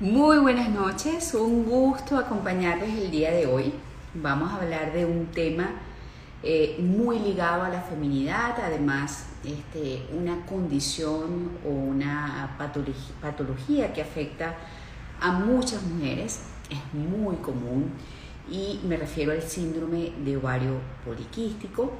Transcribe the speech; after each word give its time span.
Muy 0.00 0.38
buenas 0.38 0.70
noches, 0.70 1.34
un 1.34 1.66
gusto 1.66 2.16
acompañarles 2.16 2.88
el 2.96 3.10
día 3.10 3.32
de 3.32 3.44
hoy. 3.44 3.74
Vamos 4.14 4.50
a 4.50 4.56
hablar 4.56 4.94
de 4.94 5.04
un 5.04 5.26
tema 5.26 5.72
eh, 6.42 6.78
muy 6.78 7.18
ligado 7.18 7.64
a 7.64 7.68
la 7.68 7.82
feminidad, 7.82 8.56
además 8.64 9.26
este, 9.44 10.06
una 10.18 10.46
condición 10.46 11.50
o 11.66 11.68
una 11.68 12.54
patología, 12.56 13.14
patología 13.20 13.92
que 13.92 14.00
afecta 14.00 14.56
a 15.20 15.32
muchas 15.32 15.82
mujeres, 15.82 16.44
es 16.70 16.94
muy 16.94 17.36
común 17.36 17.90
y 18.50 18.80
me 18.84 18.96
refiero 18.96 19.32
al 19.32 19.42
síndrome 19.42 20.12
de 20.24 20.38
ovario 20.38 20.78
poliquístico. 21.04 21.92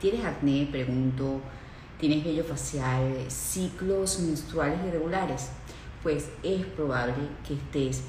¿Tienes 0.00 0.24
acné? 0.24 0.68
Pregunto. 0.70 1.40
¿Tienes 1.98 2.22
vello 2.22 2.44
facial? 2.44 3.12
¿Ciclos 3.26 4.20
menstruales 4.20 4.78
irregulares? 4.86 5.50
Pues 6.02 6.28
es 6.42 6.64
probable 6.66 7.14
que 7.46 7.54
estés 7.54 8.02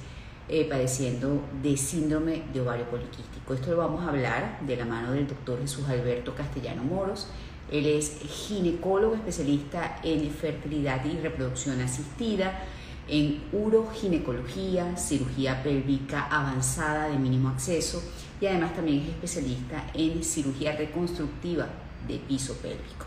eh, 0.47 0.65
padeciendo 0.67 1.43
de 1.61 1.77
síndrome 1.77 2.43
de 2.51 2.61
ovario 2.61 2.85
poliquístico. 2.85 3.53
Esto 3.53 3.71
lo 3.71 3.77
vamos 3.77 4.03
a 4.03 4.09
hablar 4.09 4.59
de 4.61 4.75
la 4.75 4.85
mano 4.85 5.11
del 5.11 5.27
doctor 5.27 5.59
Jesús 5.59 5.87
Alberto 5.87 6.33
Castellano 6.33 6.83
Moros. 6.83 7.27
Él 7.71 7.85
es 7.85 8.19
ginecólogo 8.27 9.13
especialista 9.13 9.99
en 10.03 10.29
fertilidad 10.31 11.05
y 11.05 11.19
reproducción 11.19 11.79
asistida, 11.81 12.63
en 13.07 13.43
uroginecología, 13.51 14.97
cirugía 14.97 15.61
pélvica 15.61 16.27
avanzada 16.31 17.09
de 17.09 17.17
mínimo 17.17 17.49
acceso 17.49 18.01
y 18.41 18.47
además 18.47 18.73
también 18.75 19.01
es 19.01 19.09
especialista 19.09 19.85
en 19.93 20.23
cirugía 20.23 20.75
reconstructiva 20.75 21.67
de 22.07 22.17
piso 22.17 22.55
pélvico. 22.55 23.05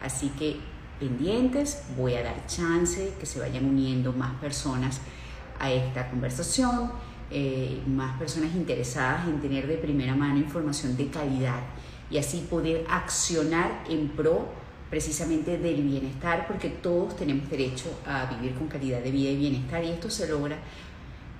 Así 0.00 0.28
que 0.38 0.56
pendientes, 0.98 1.82
voy 1.96 2.14
a 2.14 2.22
dar 2.22 2.46
chance 2.46 3.14
que 3.18 3.26
se 3.26 3.40
vayan 3.40 3.64
uniendo 3.64 4.12
más 4.12 4.34
personas 4.40 5.00
a 5.58 5.70
esta 5.70 6.10
conversación, 6.10 6.90
eh, 7.30 7.82
más 7.86 8.18
personas 8.18 8.54
interesadas 8.54 9.26
en 9.26 9.40
tener 9.40 9.66
de 9.66 9.76
primera 9.76 10.14
mano 10.14 10.38
información 10.38 10.96
de 10.96 11.08
calidad 11.08 11.60
y 12.10 12.18
así 12.18 12.46
poder 12.48 12.84
accionar 12.88 13.84
en 13.88 14.08
pro 14.10 14.48
precisamente 14.90 15.58
del 15.58 15.82
bienestar, 15.82 16.46
porque 16.46 16.68
todos 16.68 17.16
tenemos 17.16 17.50
derecho 17.50 17.88
a 18.06 18.26
vivir 18.26 18.54
con 18.54 18.68
calidad 18.68 19.00
de 19.00 19.10
vida 19.10 19.30
y 19.30 19.36
bienestar 19.36 19.82
y 19.82 19.90
esto 19.90 20.08
se 20.08 20.28
logra 20.28 20.56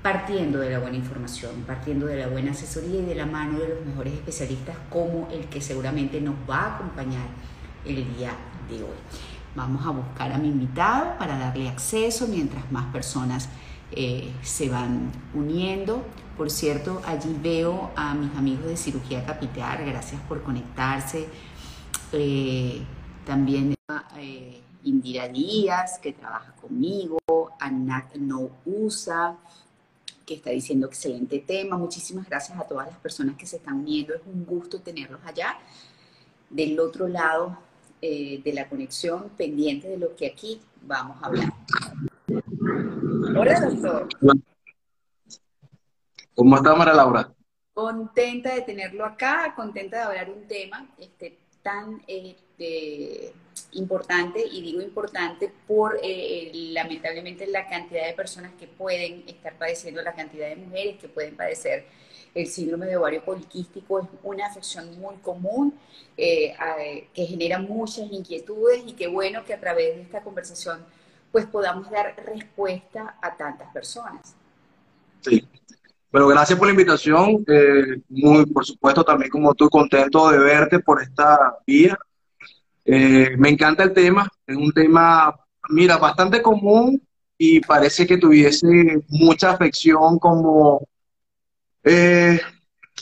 partiendo 0.03 0.59
de 0.59 0.71
la 0.71 0.79
buena 0.79 0.97
información, 0.97 1.65
partiendo 1.67 2.07
de 2.07 2.17
la 2.17 2.29
buena 2.29 2.53
asesoría 2.53 3.01
y 3.01 3.05
de 3.05 3.15
la 3.15 3.27
mano 3.27 3.59
de 3.59 3.69
los 3.69 3.85
mejores 3.85 4.15
especialistas 4.15 4.77
como 4.91 5.29
el 5.33 5.47
que 5.47 5.61
seguramente 5.61 6.21
nos 6.21 6.35
va 6.49 6.59
a 6.59 6.75
acompañar 6.77 7.27
el 7.85 8.17
día 8.17 8.33
de 8.69 8.83
hoy. 8.83 8.97
Vamos 9.57 9.87
a 9.87 9.91
buscar 9.91 10.31
a 10.33 10.37
mi 10.37 10.49
invitado 10.49 11.17
para 11.19 11.39
darle 11.39 11.71
acceso 11.71 12.27
mientras 12.29 12.71
más 12.71 12.93
personas 12.93 13.49
eh, 13.91 14.31
se 14.43 14.69
van 14.69 15.11
uniendo. 15.33 16.05
Por 16.37 16.51
cierto, 16.51 17.01
allí 17.07 17.35
veo 17.43 17.91
a 17.97 18.13
mis 18.15 18.37
amigos 18.37 18.67
de 18.67 18.77
cirugía 18.77 19.25
capital, 19.25 19.83
gracias 19.87 20.21
por 20.29 20.43
conectarse. 20.43 21.27
Eh, 22.13 22.83
también 23.25 23.75
eh, 24.19 24.61
Indira 24.85 25.27
Díaz, 25.27 26.01
que 26.01 26.13
trabaja 26.13 26.53
conmigo, 26.61 27.19
a 27.59 27.71
Nat 27.71 28.15
No 28.17 28.51
Usa, 28.67 29.39
que 30.27 30.35
está 30.35 30.51
diciendo 30.51 30.87
excelente 30.87 31.39
tema. 31.39 31.79
Muchísimas 31.79 32.29
gracias 32.29 32.59
a 32.61 32.65
todas 32.65 32.89
las 32.89 32.99
personas 32.99 33.37
que 33.37 33.47
se 33.47 33.57
están 33.57 33.77
uniendo. 33.77 34.13
Es 34.13 34.21
un 34.27 34.45
gusto 34.45 34.81
tenerlos 34.81 35.21
allá. 35.25 35.57
Del 36.51 36.79
otro 36.79 37.09
lado 37.09 37.66
eh, 38.09 38.41
de 38.45 38.53
la 38.53 38.69
conexión 38.69 39.31
pendiente 39.31 39.89
de 39.89 39.99
lo 39.99 40.15
que 40.15 40.29
aquí 40.29 40.61
vamos 40.83 41.21
a 41.21 41.27
hablar. 41.27 41.53
Hola, 43.37 43.61
doctor. 43.61 44.09
¿Cómo 46.37 46.57
está, 46.57 46.77
María 46.77 46.95
Laura? 46.95 47.33
Contenta 47.75 48.55
de 48.55 48.63
tenerlo 48.63 49.05
acá, 49.05 49.55
contenta 49.57 49.97
de 49.97 50.03
hablar 50.05 50.31
un 50.31 50.47
tema 50.47 50.89
este, 50.99 51.37
tan 51.63 52.01
este, 52.07 53.33
importante, 53.73 54.41
y 54.53 54.63
digo 54.63 54.81
importante 54.83 55.53
por 55.67 55.99
eh, 56.01 56.53
lamentablemente 56.55 57.49
la 57.49 57.69
cantidad 57.69 58.07
de 58.07 58.13
personas 58.13 58.53
que 58.53 58.69
pueden 58.69 59.25
estar 59.27 59.59
padeciendo, 59.59 60.01
la 60.03 60.15
cantidad 60.15 60.49
de 60.49 60.55
mujeres 60.55 60.99
que 61.01 61.09
pueden 61.09 61.37
padecer 61.37 61.87
el 62.37 62.47
síndrome 62.49 62.87
de 62.87 62.99
ovario 62.99 63.25
poliquístico 63.25 63.99
es 64.01 64.07
una 64.23 64.47
afección 64.47 65.01
muy 65.01 65.17
común 65.17 65.73
eh, 66.19 66.55
que 67.15 67.25
genera 67.25 67.59
muchas 67.59 68.13
inquietudes 68.13 68.83
y 68.87 68.93
qué 68.93 69.09
bueno 69.09 69.43
que 69.45 69.55
a 69.55 69.61
través 69.61 69.97
de 69.97 70.03
esta 70.03 70.21
conversación 70.21 70.81
pues 71.33 71.47
podamos 71.47 71.91
dar 71.91 72.15
respuesta 72.27 73.17
a 73.23 73.37
tantas 73.37 73.73
personas. 73.73 74.37
Sí. 75.23 75.49
Bueno, 76.13 76.29
gracias 76.29 76.59
por 76.59 76.69
la 76.69 76.73
invitación. 76.73 77.45
Eh, 77.49 78.01
muy, 78.11 78.47
por 78.47 78.65
supuesto, 78.65 79.03
también 79.03 79.31
como 79.31 79.55
tú, 79.55 79.69
contento 79.69 80.31
de 80.31 80.39
verte 80.39 80.79
por 80.79 81.03
esta 81.03 81.59
vía. 81.67 81.99
Eh, 82.85 83.35
me 83.39 83.49
encanta 83.49 83.83
el 83.83 83.93
tema. 83.93 84.29
Es 84.47 84.57
un 84.57 84.73
tema, 84.73 85.35
mira, 85.71 85.97
bastante 85.97 86.41
común 86.43 87.03
y 87.39 87.61
parece 87.61 88.07
que 88.07 88.19
tuviese 88.19 89.03
mucha 89.09 89.51
afección 89.53 90.19
como 90.19 90.87
eh, 91.89 92.41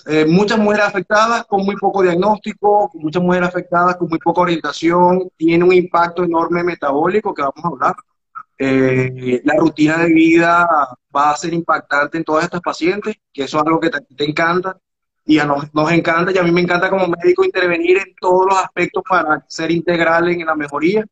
eh, 0.06 0.26
muchas 0.26 0.58
mujeres 0.58 0.84
afectadas 0.84 1.46
con 1.46 1.64
muy 1.64 1.74
poco 1.76 2.02
diagnóstico, 2.02 2.90
muchas 2.94 3.22
mujeres 3.22 3.48
afectadas 3.48 3.96
con 3.96 4.08
muy 4.10 4.18
poca 4.18 4.42
orientación, 4.42 5.30
tiene 5.38 5.64
un 5.64 5.72
impacto 5.72 6.22
enorme 6.22 6.62
metabólico 6.62 7.32
que 7.32 7.40
vamos 7.40 7.64
a 7.64 7.68
hablar. 7.68 7.94
Eh, 8.58 9.40
la 9.42 9.54
rutina 9.56 9.96
de 9.98 10.12
vida 10.12 10.68
va 11.16 11.30
a 11.30 11.36
ser 11.36 11.54
impactante 11.54 12.18
en 12.18 12.24
todas 12.24 12.44
estas 12.44 12.60
pacientes, 12.60 13.16
que 13.32 13.44
eso 13.44 13.58
es 13.58 13.64
algo 13.66 13.80
que 13.80 13.88
te, 13.88 14.00
te 14.02 14.24
encanta 14.28 14.78
y 15.24 15.38
a 15.38 15.46
nos, 15.46 15.72
nos, 15.74 15.90
encanta 15.90 16.30
y 16.32 16.36
a 16.36 16.42
mí 16.42 16.52
me 16.52 16.60
encanta 16.60 16.90
como 16.90 17.08
médico 17.08 17.42
intervenir 17.42 17.96
en 17.96 18.14
todos 18.20 18.46
los 18.46 18.58
aspectos 18.62 19.02
para 19.08 19.42
ser 19.48 19.70
integral 19.70 20.28
en 20.28 20.44
la 20.44 20.54
mejoría 20.54 21.06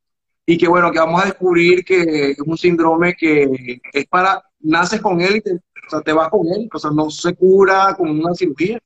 y 0.44 0.58
que 0.58 0.68
bueno, 0.68 0.92
que 0.92 0.98
vamos 0.98 1.22
a 1.22 1.26
descubrir 1.26 1.84
que 1.84 2.32
es 2.32 2.40
un 2.40 2.58
síndrome 2.58 3.14
que 3.14 3.80
es 3.92 4.06
para, 4.06 4.42
naces 4.62 5.00
con 5.00 5.20
él 5.20 5.36
y 5.36 5.40
te, 5.40 5.52
o 5.54 5.90
sea, 5.90 6.00
te 6.00 6.12
vas 6.12 6.28
con 6.28 6.46
él, 6.48 6.68
o 6.72 6.78
sea, 6.78 6.90
no 6.90 7.10
se 7.10 7.34
cura 7.34 7.94
con 7.96 8.10
una 8.10 8.34
cirugía, 8.34 8.78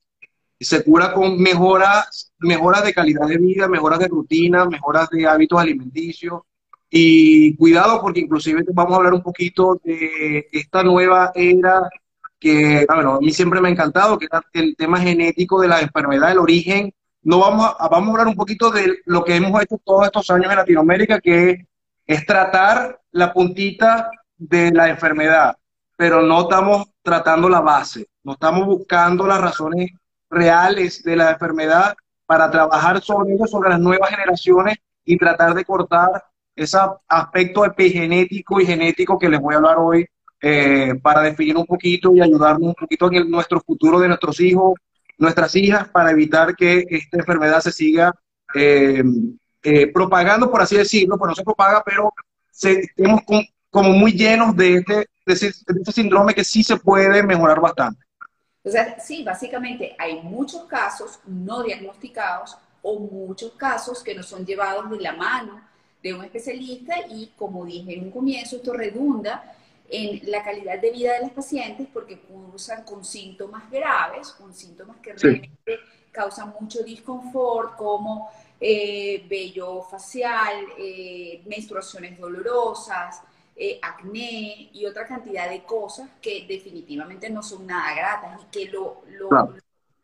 se 0.59 0.83
cura 0.83 1.13
con 1.13 1.39
mejoras, 1.39 2.33
mejoras 2.39 2.83
de 2.83 2.93
calidad 2.93 3.27
de 3.27 3.37
vida, 3.37 3.67
mejoras 3.67 3.99
de 3.99 4.07
rutina, 4.07 4.65
mejoras 4.65 5.09
de 5.09 5.27
hábitos 5.27 5.59
alimenticios. 5.59 6.41
Y 6.89 7.55
cuidado 7.57 7.99
porque 8.01 8.21
inclusive 8.21 8.63
vamos 8.73 8.93
a 8.93 8.95
hablar 8.97 9.13
un 9.13 9.21
poquito 9.21 9.79
de 9.83 10.47
esta 10.51 10.83
nueva 10.83 11.31
era 11.35 11.89
que, 12.39 12.85
bueno, 12.87 13.15
a 13.15 13.19
mí 13.19 13.31
siempre 13.31 13.59
me 13.59 13.67
ha 13.67 13.71
encantado, 13.71 14.17
que 14.17 14.25
es 14.25 14.31
el 14.53 14.75
tema 14.75 14.99
genético 14.99 15.59
de 15.59 15.67
la 15.67 15.81
enfermedad, 15.81 16.31
el 16.31 16.39
origen. 16.39 16.93
No 17.23 17.39
vamos 17.39 17.75
a, 17.77 17.87
vamos 17.89 18.09
a 18.09 18.11
hablar 18.11 18.27
un 18.27 18.35
poquito 18.35 18.71
de 18.71 18.99
lo 19.05 19.23
que 19.23 19.35
hemos 19.35 19.61
hecho 19.61 19.79
todos 19.83 20.05
estos 20.05 20.29
años 20.29 20.49
en 20.49 20.57
Latinoamérica, 20.57 21.19
que 21.19 21.65
es 22.05 22.25
tratar 22.25 23.01
la 23.11 23.33
puntita 23.33 24.09
de 24.37 24.71
la 24.71 24.89
enfermedad 24.89 25.57
pero 25.97 26.21
no 26.21 26.41
estamos 26.41 26.87
tratando 27.01 27.49
la 27.49 27.59
base, 27.59 28.07
no 28.23 28.33
estamos 28.33 28.65
buscando 28.65 29.27
las 29.27 29.41
razones 29.41 29.91
reales 30.29 31.03
de 31.03 31.15
la 31.15 31.31
enfermedad 31.31 31.95
para 32.25 32.51
trabajar 32.51 33.01
sobre 33.01 33.33
ello, 33.33 33.47
sobre 33.47 33.69
las 33.69 33.79
nuevas 33.79 34.09
generaciones 34.09 34.77
y 35.03 35.17
tratar 35.17 35.55
de 35.55 35.65
cortar 35.65 36.23
ese 36.55 36.77
aspecto 37.07 37.65
epigenético 37.65 38.61
y 38.61 38.65
genético 38.65 39.17
que 39.17 39.29
les 39.29 39.39
voy 39.39 39.55
a 39.55 39.57
hablar 39.57 39.77
hoy 39.79 40.05
eh, 40.39 40.93
para 41.01 41.21
definir 41.21 41.57
un 41.57 41.65
poquito 41.65 42.15
y 42.15 42.21
ayudarnos 42.21 42.69
un 42.69 42.75
poquito 42.75 43.11
en 43.11 43.29
nuestro 43.29 43.59
futuro 43.61 43.99
de 43.99 44.07
nuestros 44.07 44.39
hijos, 44.39 44.73
nuestras 45.17 45.55
hijas, 45.55 45.87
para 45.89 46.11
evitar 46.11 46.55
que 46.55 46.85
esta 46.89 47.17
enfermedad 47.17 47.59
se 47.61 47.71
siga 47.71 48.13
eh, 48.53 49.03
eh, 49.63 49.87
propagando, 49.87 50.51
por 50.51 50.61
así 50.61 50.75
decirlo, 50.77 51.17
pues 51.17 51.29
no 51.29 51.35
se 51.35 51.43
propaga, 51.43 51.81
pero 51.83 52.13
se, 52.51 52.81
estemos 52.81 53.21
como 53.71 53.93
muy 53.93 54.11
llenos 54.11 54.55
de 54.55 54.75
este 54.75 55.07
de 55.33 55.33
este 55.33 55.91
síndrome 55.91 56.33
que 56.33 56.43
sí 56.43 56.63
se 56.63 56.77
puede 56.77 57.21
mejorar 57.23 57.59
bastante. 57.59 58.03
O 58.63 58.69
sea, 58.69 58.99
sí, 58.99 59.23
básicamente 59.23 59.95
hay 59.97 60.21
muchos 60.21 60.63
casos 60.65 61.19
no 61.25 61.63
diagnosticados 61.63 62.57
o 62.81 62.99
muchos 62.99 63.53
casos 63.53 64.03
que 64.03 64.13
no 64.13 64.23
son 64.23 64.45
llevados 64.45 64.89
de 64.89 64.99
la 64.99 65.13
mano 65.13 65.61
de 66.01 66.13
un 66.13 66.23
especialista 66.23 66.95
y 67.09 67.31
como 67.35 67.65
dije 67.65 67.93
en 67.93 68.05
un 68.05 68.11
comienzo, 68.11 68.57
esto 68.57 68.73
redunda 68.73 69.55
en 69.89 70.29
la 70.29 70.43
calidad 70.43 70.79
de 70.79 70.91
vida 70.91 71.13
de 71.13 71.21
las 71.21 71.31
pacientes 71.31 71.87
porque 71.93 72.19
cursan 72.19 72.83
con 72.83 73.05
síntomas 73.05 73.69
graves, 73.71 74.29
con 74.31 74.53
síntomas 74.53 74.97
que 74.97 75.13
realmente 75.13 75.79
causan 76.11 76.53
mucho 76.59 76.83
disconfort 76.83 77.75
como 77.77 78.29
eh, 78.59 79.25
vello 79.29 79.83
facial, 79.83 80.65
eh, 80.77 81.41
menstruaciones 81.45 82.19
dolorosas, 82.19 83.21
eh, 83.57 83.79
acné 83.81 84.69
y 84.71 84.85
otra 84.85 85.07
cantidad 85.07 85.49
de 85.49 85.63
cosas 85.63 86.09
que 86.21 86.45
definitivamente 86.47 87.29
no 87.29 87.41
son 87.41 87.65
nada 87.65 87.95
gratas 87.95 88.41
y 88.43 88.45
que 88.51 88.69
lo, 88.71 89.01
lo, 89.09 89.29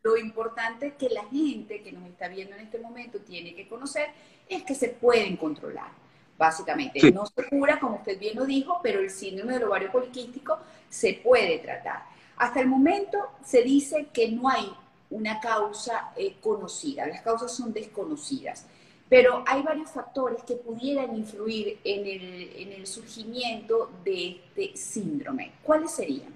lo 0.01 0.17
importante 0.17 0.95
que 0.95 1.09
la 1.09 1.23
gente 1.25 1.81
que 1.83 1.91
nos 1.91 2.09
está 2.09 2.27
viendo 2.27 2.55
en 2.55 2.61
este 2.61 2.79
momento 2.79 3.19
tiene 3.19 3.53
que 3.53 3.67
conocer 3.67 4.09
es 4.49 4.63
que 4.63 4.75
se 4.75 4.89
pueden 4.89 5.37
controlar. 5.37 5.91
básicamente. 6.37 7.11
No 7.11 7.25
se 7.25 7.47
cura, 7.47 7.79
como 7.79 7.97
usted 7.97 8.19
bien 8.19 8.35
lo 8.35 8.45
dijo, 8.45 8.79
pero 8.81 8.99
el 8.99 9.09
síndrome 9.09 9.53
del 9.53 9.63
ovario 9.63 9.91
poliquístico 9.91 10.57
se 10.89 11.13
puede 11.23 11.59
tratar. 11.59 12.03
Hasta 12.37 12.59
el 12.59 12.67
momento 12.67 13.17
se 13.45 13.61
dice 13.61 14.07
que 14.11 14.29
no 14.31 14.49
hay 14.49 14.73
una 15.09 15.39
causa 15.39 16.11
eh, 16.15 16.37
conocida, 16.41 17.05
las 17.05 17.21
causas 17.21 17.51
son 17.51 17.71
desconocidas, 17.71 18.65
pero 19.13 19.43
hay 19.45 19.61
varios 19.61 19.91
factores 19.91 20.41
que 20.41 20.55
pudieran 20.55 21.15
influir 21.15 21.77
en 21.83 21.99
el, 21.99 22.51
en 22.55 22.71
el 22.71 22.87
surgimiento 22.87 23.91
de 24.03 24.41
este 24.55 24.75
síndrome. 24.75 25.51
¿Cuáles 25.61 25.91
serían? 25.91 26.33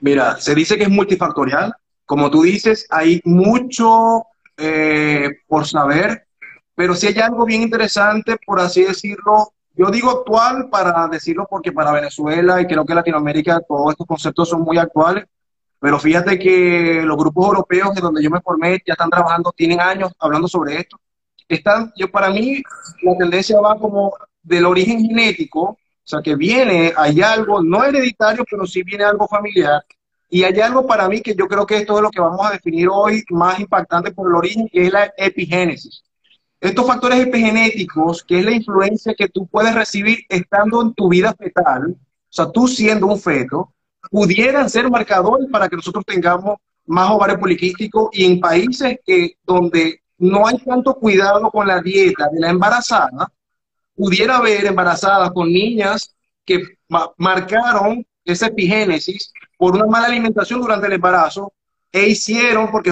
Mira, 0.00 0.36
se 0.36 0.54
dice 0.54 0.78
que 0.78 0.84
es 0.84 0.88
multifactorial. 0.88 1.74
Como 2.06 2.30
tú 2.30 2.42
dices, 2.42 2.86
hay 2.90 3.20
mucho 3.24 4.22
eh, 4.56 5.30
por 5.48 5.66
saber, 5.66 6.28
pero 6.76 6.94
si 6.94 7.08
hay 7.08 7.18
algo 7.18 7.44
bien 7.44 7.62
interesante, 7.62 8.36
por 8.46 8.60
así 8.60 8.84
decirlo, 8.84 9.52
yo 9.74 9.90
digo 9.90 10.10
actual 10.12 10.68
para 10.70 11.08
decirlo 11.08 11.48
porque 11.50 11.72
para 11.72 11.90
Venezuela 11.90 12.60
y 12.60 12.68
creo 12.68 12.86
que 12.86 12.94
Latinoamérica 12.94 13.60
todos 13.66 13.90
estos 13.90 14.06
conceptos 14.06 14.48
son 14.48 14.62
muy 14.62 14.78
actuales, 14.78 15.24
pero 15.80 15.98
fíjate 15.98 16.38
que 16.38 17.02
los 17.04 17.16
grupos 17.16 17.48
europeos 17.48 17.96
de 17.96 18.00
donde 18.00 18.22
yo 18.22 18.30
me 18.30 18.40
formé 18.40 18.80
ya 18.86 18.92
están 18.92 19.10
trabajando, 19.10 19.50
tienen 19.50 19.80
años 19.80 20.12
hablando 20.20 20.46
sobre 20.46 20.76
esto. 20.78 21.00
Están, 21.48 21.92
yo 21.96 22.10
para 22.10 22.30
mí 22.30 22.62
la 23.02 23.16
tendencia 23.16 23.60
va 23.60 23.78
como 23.78 24.14
del 24.42 24.64
origen 24.64 25.00
genético, 25.00 25.62
o 25.62 25.78
sea 26.04 26.20
que 26.20 26.34
viene, 26.34 26.92
hay 26.96 27.20
algo, 27.22 27.62
no 27.62 27.84
hereditario, 27.84 28.44
pero 28.50 28.66
sí 28.66 28.82
viene 28.82 29.04
algo 29.04 29.28
familiar. 29.28 29.82
Y 30.28 30.44
hay 30.44 30.58
algo 30.60 30.86
para 30.86 31.08
mí 31.08 31.20
que 31.20 31.34
yo 31.34 31.46
creo 31.46 31.66
que 31.66 31.76
esto 31.76 31.96
es 31.96 32.02
lo 32.02 32.10
que 32.10 32.20
vamos 32.20 32.44
a 32.46 32.52
definir 32.52 32.88
hoy 32.90 33.22
más 33.30 33.60
impactante 33.60 34.12
por 34.12 34.28
el 34.28 34.34
origen, 34.34 34.68
que 34.68 34.86
es 34.86 34.92
la 34.92 35.12
epigénesis. 35.16 36.02
Estos 36.58 36.86
factores 36.86 37.20
epigenéticos, 37.20 38.24
que 38.24 38.38
es 38.38 38.44
la 38.44 38.52
influencia 38.52 39.14
que 39.14 39.28
tú 39.28 39.46
puedes 39.46 39.74
recibir 39.74 40.20
estando 40.28 40.80
en 40.80 40.94
tu 40.94 41.08
vida 41.08 41.34
fetal, 41.34 41.90
o 41.90 42.34
sea, 42.34 42.50
tú 42.50 42.66
siendo 42.66 43.08
un 43.08 43.20
feto, 43.20 43.74
pudieran 44.10 44.70
ser 44.70 44.90
marcadores 44.90 45.48
para 45.50 45.68
que 45.68 45.76
nosotros 45.76 46.04
tengamos 46.06 46.56
más 46.86 47.10
ovario 47.10 47.38
poliquístico 47.38 48.10
y 48.12 48.24
en 48.24 48.40
países 48.40 48.98
que, 49.04 49.36
donde 49.44 50.01
no 50.22 50.46
hay 50.46 50.56
tanto 50.58 50.94
cuidado 50.94 51.50
con 51.50 51.66
la 51.66 51.82
dieta 51.82 52.28
de 52.32 52.38
la 52.38 52.50
embarazada, 52.50 53.32
pudiera 53.94 54.36
haber 54.36 54.64
embarazadas 54.66 55.32
con 55.32 55.48
niñas 55.48 56.14
que 56.44 56.62
marcaron 57.16 58.06
esa 58.24 58.46
epigénesis 58.46 59.32
por 59.58 59.74
una 59.74 59.86
mala 59.86 60.06
alimentación 60.06 60.60
durante 60.60 60.86
el 60.86 60.92
embarazo 60.92 61.52
e 61.90 62.08
hicieron, 62.08 62.70
porque 62.70 62.90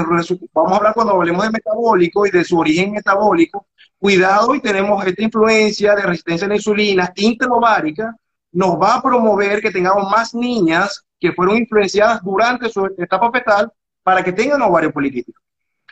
vamos 0.53 0.73
a 0.73 0.77
hablar 0.77 0.93
cuando 0.93 1.15
hablemos 1.15 1.45
de 1.45 1.51
metabólico 1.51 2.27
y 2.27 2.31
de 2.33 2.45
su 2.45 2.59
origen 2.59 2.91
metabólico, 2.91 3.69
cuidado 3.97 4.53
y 4.57 4.61
tenemos 4.61 5.07
esta 5.07 5.23
influencia 5.23 5.95
de 5.95 6.03
resistencia 6.03 6.47
a 6.47 6.49
la 6.49 6.57
insulina 6.57 7.13
intraovárica, 7.15 8.17
nos 8.51 8.73
va 8.73 8.97
a 8.97 9.03
promover 9.03 9.61
que 9.61 9.71
tengamos 9.71 10.11
más 10.11 10.35
niñas 10.35 11.05
que 11.21 11.33
fueron 11.33 11.59
influenciadas 11.59 12.23
durante 12.25 12.69
su 12.69 12.87
etapa 12.99 13.31
fetal 13.31 13.73
para 14.03 14.25
que 14.25 14.33
tengan 14.33 14.63
ovario 14.63 14.93
poliquístico. 14.93 15.41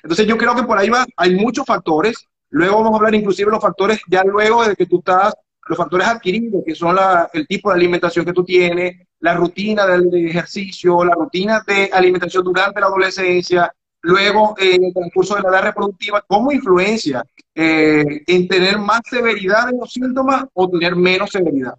Entonces 0.02 0.26
yo 0.26 0.36
creo 0.36 0.54
que 0.54 0.62
por 0.62 0.78
ahí 0.78 0.88
va, 0.88 1.04
hay 1.16 1.34
muchos 1.34 1.64
factores, 1.66 2.26
luego 2.50 2.76
vamos 2.76 2.92
a 2.92 2.96
hablar 2.96 3.14
inclusive 3.14 3.46
de 3.46 3.52
los 3.52 3.62
factores 3.62 4.00
ya 4.08 4.22
luego 4.24 4.66
de 4.66 4.74
que 4.76 4.86
tú 4.86 4.98
estás, 4.98 5.34
los 5.68 5.76
factores 5.76 6.08
adquiridos, 6.08 6.62
que 6.64 6.74
son 6.74 6.96
el 7.32 7.46
tipo 7.46 7.68
de 7.70 7.76
alimentación 7.76 8.24
que 8.24 8.32
tú 8.32 8.44
tienes, 8.44 9.06
la 9.20 9.34
rutina 9.34 9.86
del 9.86 10.26
ejercicio, 10.26 11.04
la 11.04 11.14
rutina 11.14 11.62
de 11.66 11.90
alimentación 11.92 12.42
durante 12.44 12.80
la 12.80 12.86
adolescencia, 12.86 13.72
luego 14.00 14.54
en 14.58 14.84
el 14.84 14.94
transcurso 14.94 15.34
de 15.34 15.42
la 15.42 15.50
edad 15.50 15.62
reproductiva, 15.64 16.24
¿cómo 16.26 16.52
influencia 16.52 17.22
eh, 17.54 18.22
en 18.26 18.48
tener 18.48 18.78
más 18.78 19.00
severidad 19.04 19.68
en 19.70 19.78
los 19.78 19.92
síntomas 19.92 20.44
o 20.54 20.68
tener 20.70 20.96
menos 20.96 21.30
severidad? 21.30 21.74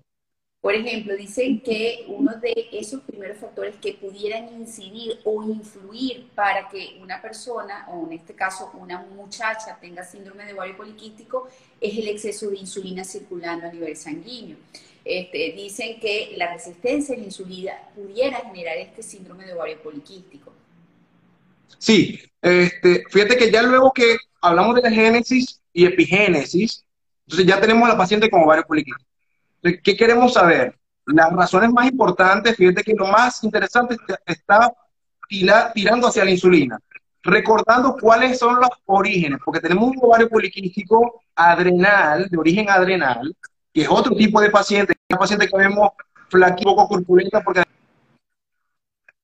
Por 0.62 0.76
ejemplo, 0.76 1.16
dicen 1.16 1.62
que 1.62 2.04
uno 2.08 2.34
de 2.36 2.68
esos 2.74 3.02
primeros 3.04 3.38
factores 3.38 3.76
que 3.78 3.94
pudieran 3.94 4.50
incidir 4.60 5.20
o 5.24 5.42
influir 5.42 6.28
para 6.36 6.68
que 6.68 7.00
una 7.02 7.22
persona, 7.22 7.88
o 7.90 8.06
en 8.08 8.14
este 8.14 8.34
caso 8.34 8.70
una 8.78 9.02
muchacha, 9.02 9.78
tenga 9.80 10.04
síndrome 10.04 10.46
de 10.46 10.54
ovario 10.54 10.76
poliquístico, 10.76 11.48
es 11.80 11.98
el 11.98 12.10
exceso 12.10 12.50
de 12.50 12.58
insulina 12.58 13.06
circulando 13.06 13.68
a 13.68 13.72
nivel 13.72 13.96
sanguíneo. 13.96 14.58
Este, 15.06 15.54
dicen 15.56 15.98
que 16.02 16.34
la 16.36 16.54
resistencia 16.54 17.16
a 17.16 17.18
la 17.18 17.24
insulina 17.24 17.72
pudiera 17.96 18.42
generar 18.42 18.78
este 18.78 19.02
síndrome 19.02 19.46
de 19.46 19.54
ovario 19.54 19.82
poliquístico. 19.82 20.52
Sí, 21.78 22.20
este, 22.42 23.06
fíjate 23.10 23.38
que 23.38 23.50
ya 23.50 23.64
luego 23.64 23.94
que 23.94 24.18
hablamos 24.42 24.76
de 24.76 24.82
la 24.82 24.92
génesis 24.92 25.62
y 25.72 25.86
epigénesis, 25.86 26.84
entonces 27.26 27.48
ya 27.48 27.62
tenemos 27.62 27.88
a 27.88 27.94
la 27.94 27.98
paciente 27.98 28.30
con 28.30 28.44
ovario 28.44 28.66
poliquístico. 28.68 29.09
¿Qué 29.62 29.96
queremos 29.98 30.34
saber? 30.34 30.78
Las 31.06 31.32
razones 31.34 31.72
más 31.72 31.88
importantes, 31.88 32.56
fíjate 32.56 32.84
que 32.84 32.94
lo 32.94 33.08
más 33.08 33.44
interesante 33.44 33.98
está 34.26 34.72
tirando 35.74 36.08
hacia 36.08 36.24
la 36.24 36.32
insulina, 36.32 36.80
recordando 37.24 37.96
cuáles 38.00 38.40
son 38.40 38.56
los 38.56 38.70
orígenes, 38.86 39.40
porque 39.44 39.60
tenemos 39.60 39.90
un 39.90 39.98
ovario 40.02 40.30
poliquístico 40.30 41.24
adrenal, 41.36 42.30
de 42.30 42.38
origen 42.38 42.70
adrenal, 42.70 43.36
que 43.74 43.82
es 43.82 43.88
otro 43.90 44.16
tipo 44.16 44.40
de 44.40 44.50
paciente, 44.50 44.96
una 45.10 45.20
paciente 45.20 45.48
que 45.48 45.58
vemos 45.58 45.90
flaquita, 46.30 46.70
poco 46.70 46.88
corpulenta, 46.88 47.42
porque 47.42 47.64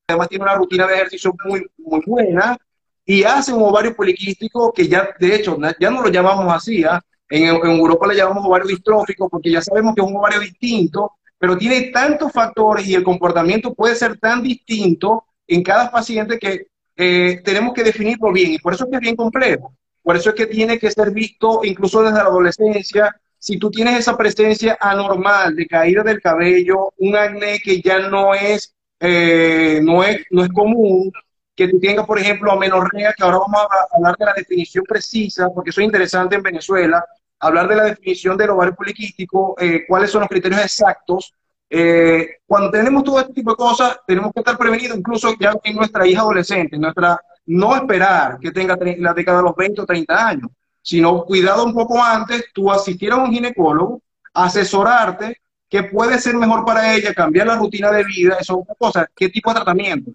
además 0.07 0.29
tiene 0.29 0.43
una 0.43 0.55
rutina 0.55 0.87
de 0.87 0.95
ejercicio 0.95 1.33
muy, 1.45 1.65
muy 1.77 2.01
buena, 2.05 2.57
y 3.05 3.23
hace 3.23 3.53
un 3.53 3.61
ovario 3.61 3.95
poliquístico 3.95 4.73
que 4.73 4.87
ya, 4.87 5.09
de 5.19 5.35
hecho, 5.35 5.57
ya 5.79 5.91
no 5.91 6.01
lo 6.01 6.09
llamamos 6.09 6.51
así, 6.51 6.83
¿ah? 6.83 7.01
En, 7.29 7.45
Europa 7.45 8.07
le 8.07 8.15
llamamos 8.15 8.45
ovario 8.45 8.67
distrófico, 8.67 9.29
porque 9.29 9.51
ya 9.51 9.61
sabemos 9.61 9.95
que 9.95 10.01
es 10.01 10.07
un 10.07 10.17
ovario 10.17 10.39
distinto, 10.39 11.13
pero 11.37 11.57
tiene 11.57 11.91
tantos 11.91 12.31
factores 12.31 12.87
y 12.87 12.95
el 12.95 13.03
comportamiento 13.03 13.73
puede 13.73 13.95
ser 13.95 14.17
tan 14.17 14.41
distinto 14.41 15.25
en 15.47 15.63
cada 15.63 15.91
paciente 15.91 16.39
que 16.39 16.67
eh, 16.95 17.41
tenemos 17.43 17.73
que 17.73 17.83
definirlo 17.83 18.31
bien, 18.31 18.53
y 18.53 18.59
por 18.59 18.73
eso 18.73 18.85
es 18.85 18.89
que 18.89 18.95
es 18.97 19.01
bien 19.01 19.15
complejo. 19.15 19.75
Por 20.01 20.15
eso 20.15 20.29
es 20.29 20.35
que 20.35 20.45
tiene 20.45 20.77
que 20.77 20.91
ser 20.91 21.11
visto 21.11 21.61
incluso 21.63 22.03
desde 22.03 22.17
la 22.17 22.29
adolescencia, 22.29 23.15
si 23.39 23.57
tú 23.57 23.69
tienes 23.69 23.99
esa 23.99 24.17
presencia 24.17 24.77
anormal 24.79 25.55
de 25.55 25.67
caída 25.67 26.03
del 26.03 26.21
cabello, 26.21 26.93
un 26.97 27.15
acné 27.15 27.59
que 27.59 27.81
ya 27.81 28.07
no 28.09 28.33
es, 28.33 28.73
eh, 28.99 29.79
no 29.83 30.03
es, 30.03 30.23
no 30.31 30.43
es 30.43 30.49
común, 30.49 31.11
que 31.55 31.67
tú 31.67 31.79
tengas, 31.79 32.05
por 32.05 32.19
ejemplo, 32.19 32.51
amenorrea, 32.51 33.13
que 33.13 33.23
ahora 33.23 33.37
vamos 33.37 33.61
a 33.61 33.95
hablar 33.95 34.15
de 34.17 34.25
la 34.25 34.33
definición 34.33 34.83
precisa, 34.87 35.49
porque 35.53 35.69
eso 35.69 35.81
es 35.81 35.85
interesante 35.85 36.35
en 36.35 36.43
Venezuela, 36.43 37.05
hablar 37.39 37.67
de 37.67 37.75
la 37.75 37.83
definición 37.85 38.37
del 38.37 38.51
ovario 38.51 38.75
poliquístico, 38.75 39.55
eh, 39.59 39.85
cuáles 39.87 40.11
son 40.11 40.21
los 40.21 40.29
criterios 40.29 40.61
exactos. 40.61 41.33
Eh, 41.69 42.37
cuando 42.45 42.71
tenemos 42.71 43.03
todo 43.03 43.19
este 43.19 43.33
tipo 43.33 43.51
de 43.51 43.57
cosas, 43.57 43.99
tenemos 44.05 44.31
que 44.33 44.39
estar 44.41 44.57
prevenidos, 44.57 44.97
incluso 44.97 45.33
ya 45.39 45.53
en 45.63 45.75
nuestra 45.75 46.05
hija 46.05 46.21
adolescente, 46.21 46.77
nuestra, 46.77 47.19
no 47.45 47.75
esperar 47.75 48.37
que 48.39 48.51
tenga 48.51 48.77
la 48.97 49.13
década 49.13 49.37
de 49.37 49.43
los 49.43 49.55
20 49.55 49.81
o 49.81 49.85
30 49.85 50.27
años 50.27 50.51
sino 50.85 51.25
cuidado 51.25 51.65
un 51.65 51.73
poco 51.73 52.01
antes, 52.01 52.45
tú 52.53 52.71
asistir 52.71 53.11
a 53.11 53.15
un 53.15 53.31
ginecólogo, 53.31 54.03
asesorarte, 54.31 55.41
qué 55.67 55.81
puede 55.81 56.19
ser 56.19 56.35
mejor 56.35 56.63
para 56.63 56.93
ella, 56.93 57.11
cambiar 57.11 57.47
la 57.47 57.55
rutina 57.55 57.91
de 57.91 58.03
vida, 58.03 58.37
eso 58.39 58.63
es 58.69 58.77
cosa, 58.77 59.09
qué 59.15 59.29
tipo 59.29 59.49
de 59.49 59.55
tratamiento. 59.55 60.11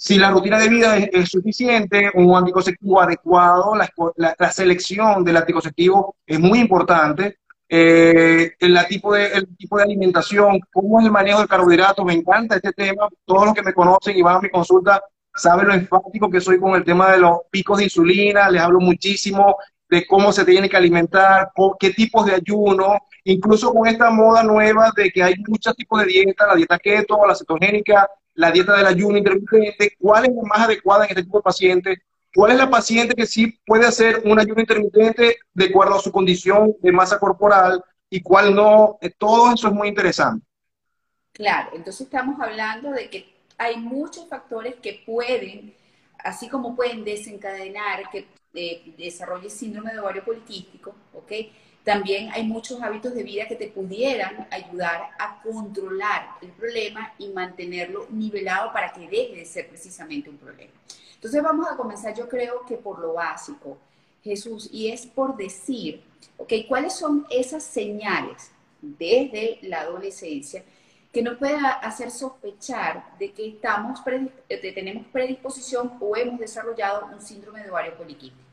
Si 0.00 0.16
la 0.16 0.30
rutina 0.30 0.60
de 0.60 0.68
vida 0.68 0.96
es, 0.96 1.28
suficiente, 1.28 2.08
un 2.14 2.36
anticonceptivo 2.36 3.00
adecuado, 3.00 3.74
la, 3.74 4.52
selección 4.52 5.24
del 5.24 5.38
anticonceptivo 5.38 6.14
es 6.24 6.38
muy 6.38 6.60
importante. 6.60 7.38
Eh, 7.68 8.52
el, 8.60 8.78
tipo 8.86 9.12
de, 9.12 9.26
el 9.26 9.56
tipo 9.56 9.76
de 9.76 9.82
alimentación, 9.82 10.60
cómo 10.72 11.00
es 11.00 11.06
el 11.06 11.10
manejo 11.10 11.40
del 11.40 11.48
carbohidrato, 11.48 12.04
me 12.04 12.14
encanta 12.14 12.54
este 12.54 12.72
tema. 12.72 13.08
Todos 13.24 13.46
los 13.46 13.54
que 13.54 13.62
me 13.62 13.74
conocen 13.74 14.16
y 14.16 14.22
van 14.22 14.36
a 14.36 14.40
mi 14.40 14.50
consulta 14.50 15.02
saben 15.34 15.66
lo 15.66 15.74
enfático 15.74 16.30
que 16.30 16.40
soy 16.40 16.60
con 16.60 16.76
el 16.76 16.84
tema 16.84 17.10
de 17.10 17.18
los 17.18 17.38
picos 17.50 17.78
de 17.78 17.84
insulina, 17.84 18.48
les 18.50 18.62
hablo 18.62 18.78
muchísimo 18.78 19.56
de 19.90 20.06
cómo 20.06 20.32
se 20.32 20.44
tiene 20.44 20.68
que 20.68 20.76
alimentar, 20.76 21.50
qué 21.80 21.90
tipos 21.90 22.24
de 22.24 22.34
ayuno, 22.34 22.98
incluso 23.24 23.74
con 23.74 23.88
esta 23.88 24.10
moda 24.10 24.44
nueva 24.44 24.92
de 24.94 25.10
que 25.10 25.24
hay 25.24 25.34
muchos 25.44 25.74
tipos 25.74 26.00
de 26.02 26.06
dieta, 26.06 26.46
la 26.46 26.54
dieta 26.54 26.78
keto, 26.78 27.26
la 27.26 27.34
cetogénica, 27.34 28.08
la 28.38 28.52
dieta 28.52 28.76
del 28.76 28.86
ayuno 28.86 29.18
intermitente, 29.18 29.96
cuál 29.98 30.26
es 30.26 30.30
la 30.30 30.42
más 30.42 30.60
adecuada 30.60 31.04
en 31.04 31.10
este 31.10 31.24
tipo 31.24 31.38
de 31.38 31.42
pacientes, 31.42 31.98
cuál 32.32 32.52
es 32.52 32.58
la 32.58 32.70
paciente 32.70 33.16
que 33.16 33.26
sí 33.26 33.58
puede 33.66 33.84
hacer 33.84 34.22
un 34.24 34.38
ayuno 34.38 34.60
intermitente 34.60 35.38
de 35.52 35.64
acuerdo 35.64 35.96
a 35.96 36.00
su 36.00 36.12
condición 36.12 36.76
de 36.80 36.92
masa 36.92 37.18
corporal 37.18 37.82
y 38.08 38.22
cuál 38.22 38.54
no, 38.54 38.96
eh, 39.00 39.10
todo 39.10 39.52
eso 39.52 39.66
es 39.66 39.74
muy 39.74 39.88
interesante. 39.88 40.46
Claro, 41.32 41.70
entonces 41.74 42.02
estamos 42.02 42.40
hablando 42.40 42.92
de 42.92 43.10
que 43.10 43.26
hay 43.58 43.76
muchos 43.76 44.28
factores 44.28 44.76
que 44.76 45.02
pueden, 45.04 45.74
así 46.22 46.48
como 46.48 46.76
pueden 46.76 47.04
desencadenar 47.04 48.08
que 48.08 48.28
de, 48.52 48.94
desarrolle 48.96 49.50
síndrome 49.50 49.92
de 49.92 49.98
ovario 49.98 50.24
poliquístico, 50.24 50.94
¿ok? 51.12 51.32
También 51.88 52.28
hay 52.32 52.44
muchos 52.44 52.82
hábitos 52.82 53.14
de 53.14 53.22
vida 53.22 53.48
que 53.48 53.56
te 53.56 53.68
pudieran 53.68 54.46
ayudar 54.50 55.08
a 55.18 55.40
controlar 55.42 56.32
el 56.42 56.50
problema 56.50 57.14
y 57.16 57.28
mantenerlo 57.28 58.06
nivelado 58.10 58.74
para 58.74 58.92
que 58.92 59.08
deje 59.08 59.36
de 59.36 59.46
ser 59.46 59.70
precisamente 59.70 60.28
un 60.28 60.36
problema. 60.36 60.70
Entonces 61.14 61.42
vamos 61.42 61.66
a 61.66 61.78
comenzar, 61.78 62.14
yo 62.14 62.28
creo 62.28 62.66
que 62.66 62.76
por 62.76 62.98
lo 62.98 63.14
básico. 63.14 63.78
Jesús, 64.22 64.68
y 64.70 64.90
es 64.90 65.06
por 65.06 65.34
decir, 65.34 66.02
ok, 66.36 66.52
¿cuáles 66.68 66.92
son 66.92 67.26
esas 67.30 67.64
señales 67.64 68.50
desde 68.82 69.58
la 69.62 69.80
adolescencia 69.80 70.62
que 71.10 71.22
nos 71.22 71.38
pueda 71.38 71.70
hacer 71.70 72.10
sospechar 72.10 73.16
de 73.18 73.32
que 73.32 73.48
estamos 73.48 74.04
de 74.04 74.72
tenemos 74.74 75.06
predisposición 75.06 75.94
o 76.00 76.14
hemos 76.14 76.38
desarrollado 76.38 77.06
un 77.06 77.22
síndrome 77.22 77.62
de 77.62 77.70
ovario 77.70 77.96
poliquístico? 77.96 78.47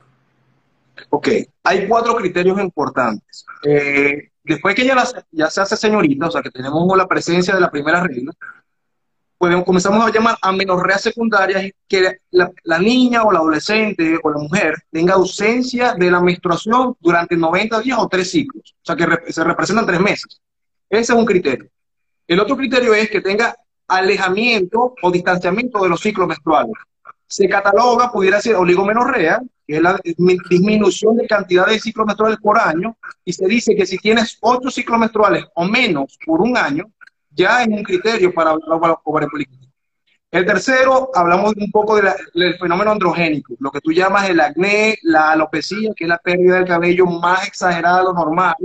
Ok, 1.10 1.30
hay 1.64 1.88
cuatro 1.88 2.16
criterios 2.16 2.60
importantes. 2.60 3.46
Eh, 3.64 4.30
después 4.44 4.76
que 4.76 4.86
ya, 4.86 5.04
ya 5.32 5.50
se 5.50 5.62
hace 5.62 5.76
señorita, 5.76 6.28
o 6.28 6.32
sea, 6.32 6.42
que 6.42 6.52
tenemos 6.52 6.98
la 6.98 7.08
presencia 7.08 7.54
de 7.56 7.62
la 7.62 7.72
primera 7.72 8.04
regla, 8.04 8.32
podemos, 9.38 9.66
comenzamos 9.66 10.06
a 10.06 10.12
llamar 10.12 10.38
a 10.42 10.52
menorrea 10.52 10.98
secundaria 10.98 11.70
que 11.88 12.20
la, 12.32 12.52
la, 12.64 12.80
niña 12.80 13.24
o 13.24 13.32
la 13.32 13.40
adolescente 13.40 14.18
o 14.24 14.30
la 14.30 14.38
mujer 14.38 14.76
tenga 14.92 15.16
ausencia 15.16 15.94
de 15.94 16.10
la 16.10 16.22
menstruación 16.22 16.96
durante 17.00 17.36
90 17.36 17.82
días 17.82 17.98
o 18.00 18.08
tres 18.08 18.32
ciclos, 18.32 18.76
o 18.82 18.86
sea, 18.86 18.96
que 18.96 19.32
se 19.32 19.44
representan 19.44 19.86
tres 19.86 20.00
meses. 20.00 20.42
Ese 20.90 21.14
es 21.14 21.20
un 21.20 21.26
criterio. 21.26 21.70
El 22.28 22.40
otro 22.40 22.56
criterio 22.56 22.94
es 22.94 23.10
que 23.10 23.22
tenga 23.22 23.56
alejamiento 23.88 24.96
o 25.02 25.12
distanciamiento 25.12 25.82
de 25.84 25.90
los 25.90 26.00
ciclos 26.00 26.28
menstruales. 26.28 26.74
Se 27.28 27.48
cataloga, 27.50 28.12
pudiera 28.12 28.40
ser 28.42 28.56
oligomenorrea, 28.56 29.42
que 29.68 29.78
es 29.78 29.82
la 29.82 30.00
disminución 30.04 31.18
de 31.18 31.28
cantidad 31.28 31.68
de 31.68 31.80
ciclos 31.80 32.06
menstruales 32.06 32.40
por 32.40 32.58
año, 32.58 32.96
y 33.24 33.34
se 33.34 33.48
dice 33.48 33.76
que 33.76 33.86
si 33.86 33.98
tienes 33.98 34.38
ocho 34.42 34.70
ciclos 34.70 35.00
menstruales 35.00 35.46
o 35.56 35.66
menos 35.66 36.18
por 36.26 36.42
un 36.42 36.58
año, 36.58 36.86
ya 37.32 37.62
es 37.64 37.68
un 37.68 37.84
criterio 37.84 38.34
para 38.34 38.52
hablar 38.52 38.98
ovarios 39.04 39.32
poliquísticos. 39.32 39.66
El 40.32 40.46
tercero, 40.46 41.12
hablamos 41.14 41.54
un 41.56 41.72
poco 41.72 41.96
del 41.96 42.58
fenómeno 42.60 42.92
androgénico, 42.92 43.56
lo 43.60 43.72
que 43.72 43.80
tú 43.80 43.94
llamas 43.94 44.30
el 44.30 44.40
acné, 44.42 44.98
la 45.04 45.32
alopecia, 45.32 45.94
que 45.96 46.04
es 46.04 46.10
la 46.10 46.18
pérdida 46.18 46.56
del 46.56 46.66
cabello 46.66 47.06
más 47.06 47.48
exagerada 47.48 48.00
de 48.00 48.04
lo 48.04 48.14
normal. 48.14 48.56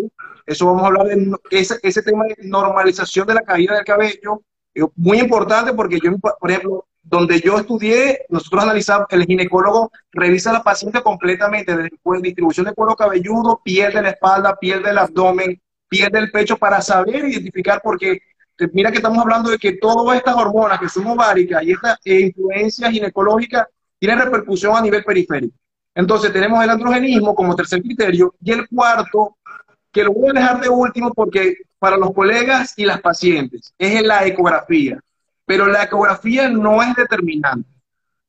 Eso 0.47 0.66
vamos 0.66 0.83
a 0.83 0.87
hablar 0.87 1.07
de 1.07 1.37
ese, 1.50 1.78
ese 1.83 2.02
tema 2.02 2.25
de 2.25 2.37
normalización 2.42 3.26
de 3.26 3.35
la 3.35 3.42
caída 3.42 3.76
del 3.76 3.85
cabello, 3.85 4.42
muy 4.97 5.19
importante 5.21 5.73
porque 5.73 5.99
yo, 6.02 6.12
por 6.19 6.50
ejemplo, 6.50 6.87
donde 7.02 7.40
yo 7.40 7.59
estudié, 7.59 8.26
nosotros 8.28 8.62
analizamos, 8.62 9.07
el 9.11 9.25
ginecólogo 9.25 9.90
revisa 10.12 10.50
a 10.50 10.54
la 10.54 10.62
paciente 10.62 11.02
completamente, 11.02 11.76
después 11.76 12.23
distribución 12.23 12.66
de 12.66 12.73
cuero 12.73 12.95
cabelludo, 12.95 13.61
piel 13.64 13.92
de 13.92 14.02
la 14.02 14.11
espalda, 14.11 14.57
piel 14.57 14.83
del 14.83 14.99
abdomen, 14.99 15.61
piel 15.88 16.11
del 16.11 16.30
pecho, 16.30 16.57
para 16.57 16.80
saber 16.80 17.25
identificar, 17.25 17.80
porque 17.83 18.12
eh, 18.12 18.69
mira 18.73 18.90
que 18.90 18.99
estamos 18.99 19.19
hablando 19.19 19.50
de 19.50 19.59
que 19.59 19.73
todas 19.73 20.16
estas 20.16 20.37
hormonas 20.37 20.78
que 20.78 20.88
son 20.88 21.07
ováricas 21.07 21.62
y 21.62 21.73
esta 21.73 21.99
influencia 22.04 22.90
ginecológica 22.90 23.69
tienen 23.99 24.19
repercusión 24.19 24.76
a 24.76 24.83
nivel 24.83 25.02
periférico. 25.02 25.57
Entonces 25.95 26.33
tenemos 26.33 26.62
el 26.62 26.71
androgenismo 26.71 27.35
como 27.35 27.57
tercer 27.57 27.83
criterio 27.83 28.35
y 28.42 28.52
el 28.52 28.69
cuarto, 28.69 29.37
que 29.90 30.04
lo 30.04 30.12
voy 30.12 30.30
a 30.30 30.35
dejar 30.35 30.61
de 30.61 30.69
último 30.69 31.12
porque 31.12 31.57
para 31.78 31.97
los 31.97 32.12
colegas 32.12 32.75
y 32.76 32.85
las 32.85 33.00
pacientes 33.00 33.75
es 33.76 34.02
la 34.02 34.25
ecografía 34.25 35.00
pero 35.50 35.66
la 35.66 35.83
ecografía 35.83 36.49
no 36.49 36.80
es 36.80 36.95
determinante. 36.95 37.69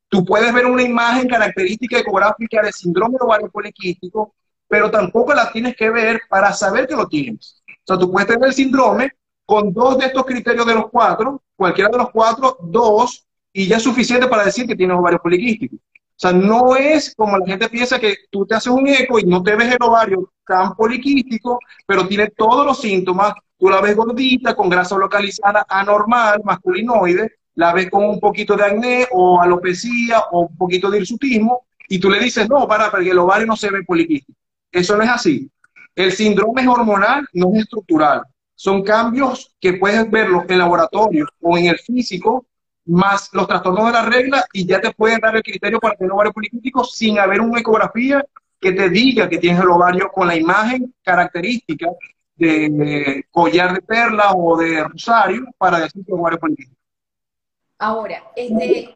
Tú 0.09 0.25
puedes 0.25 0.51
ver 0.51 0.65
una 0.65 0.81
imagen 0.81 1.27
característica 1.27 1.99
ecográfica 1.99 2.63
de 2.63 2.71
síndrome 2.71 3.17
ovario 3.19 3.47
poliquístico, 3.51 4.33
pero 4.67 4.89
tampoco 4.89 5.31
la 5.31 5.51
tienes 5.51 5.75
que 5.75 5.91
ver 5.91 6.21
para 6.27 6.51
saber 6.51 6.87
que 6.87 6.95
lo 6.95 7.07
tienes. 7.07 7.61
O 7.67 7.73
sea, 7.85 7.99
tú 7.99 8.11
puedes 8.11 8.27
tener 8.27 8.47
el 8.47 8.55
síndrome 8.55 9.11
con 9.45 9.71
dos 9.71 9.99
de 9.99 10.07
estos 10.07 10.25
criterios 10.25 10.65
de 10.65 10.73
los 10.73 10.89
cuatro, 10.89 11.43
cualquiera 11.55 11.91
de 11.91 11.99
los 11.99 12.09
cuatro, 12.09 12.57
dos, 12.59 13.27
y 13.53 13.67
ya 13.67 13.77
es 13.77 13.83
suficiente 13.83 14.25
para 14.25 14.45
decir 14.45 14.65
que 14.65 14.75
tienes 14.75 14.97
ovario 14.97 15.19
poliquístico. 15.21 15.75
O 15.75 15.79
sea, 16.15 16.33
no 16.33 16.75
es 16.75 17.13
como 17.13 17.37
la 17.37 17.45
gente 17.45 17.69
piensa 17.69 17.99
que 17.99 18.15
tú 18.31 18.47
te 18.47 18.55
haces 18.55 18.73
un 18.73 18.87
eco 18.87 19.19
y 19.19 19.25
no 19.25 19.43
te 19.43 19.55
ves 19.55 19.71
el 19.71 19.77
ovario 19.79 20.33
tan 20.43 20.75
poliquístico, 20.75 21.59
pero 21.85 22.07
tiene 22.07 22.31
todos 22.35 22.65
los 22.65 22.81
síntomas 22.81 23.35
Tú 23.61 23.69
la 23.69 23.79
ves 23.79 23.95
gordita, 23.95 24.55
con 24.55 24.69
grasa 24.69 24.97
localizada 24.97 25.67
anormal, 25.69 26.41
masculinoide, 26.43 27.33
la 27.53 27.71
ves 27.71 27.91
con 27.91 28.05
un 28.05 28.19
poquito 28.19 28.55
de 28.55 28.63
acné 28.63 29.07
o 29.11 29.39
alopecia 29.39 30.19
o 30.31 30.47
un 30.47 30.57
poquito 30.57 30.89
de 30.89 30.97
hirsutismo, 30.97 31.67
y 31.87 31.99
tú 31.99 32.09
le 32.09 32.19
dices, 32.19 32.49
no, 32.49 32.67
para, 32.67 32.89
porque 32.89 33.11
el 33.11 33.19
ovario 33.19 33.45
no 33.45 33.55
se 33.55 33.69
ve 33.69 33.83
poliquístico. 33.83 34.35
Eso 34.71 34.97
no 34.97 35.03
es 35.03 35.09
así. 35.11 35.47
El 35.95 36.11
síndrome 36.11 36.67
hormonal, 36.67 37.27
no 37.33 37.51
es 37.53 37.61
estructural. 37.61 38.23
Son 38.55 38.81
cambios 38.81 39.53
que 39.59 39.73
puedes 39.73 40.09
verlos 40.09 40.45
en 40.49 40.57
laboratorio 40.57 41.27
o 41.39 41.55
en 41.55 41.67
el 41.67 41.77
físico, 41.77 42.47
más 42.85 43.29
los 43.31 43.47
trastornos 43.47 43.85
de 43.85 43.91
la 43.91 44.05
regla, 44.09 44.43
y 44.53 44.65
ya 44.65 44.81
te 44.81 44.91
pueden 44.91 45.19
dar 45.19 45.35
el 45.35 45.43
criterio 45.43 45.79
para 45.79 45.93
tener 45.93 46.11
ovario 46.11 46.33
poliquístico 46.33 46.83
sin 46.83 47.19
haber 47.19 47.41
una 47.41 47.59
ecografía 47.59 48.25
que 48.59 48.71
te 48.71 48.89
diga 48.89 49.29
que 49.29 49.37
tienes 49.37 49.61
el 49.61 49.69
ovario 49.69 50.09
con 50.11 50.27
la 50.27 50.35
imagen 50.35 50.91
característica 51.03 51.89
de 52.41 53.25
collar 53.31 53.73
de 53.73 53.81
perla 53.81 54.33
o 54.33 54.57
de 54.57 54.83
rosario 54.83 55.45
para 55.57 55.79
decir 55.79 56.05
que 56.05 56.13
ovario 56.13 56.39
poliquístico. 56.39 56.81
Ahora, 57.77 58.23
este, 58.35 58.95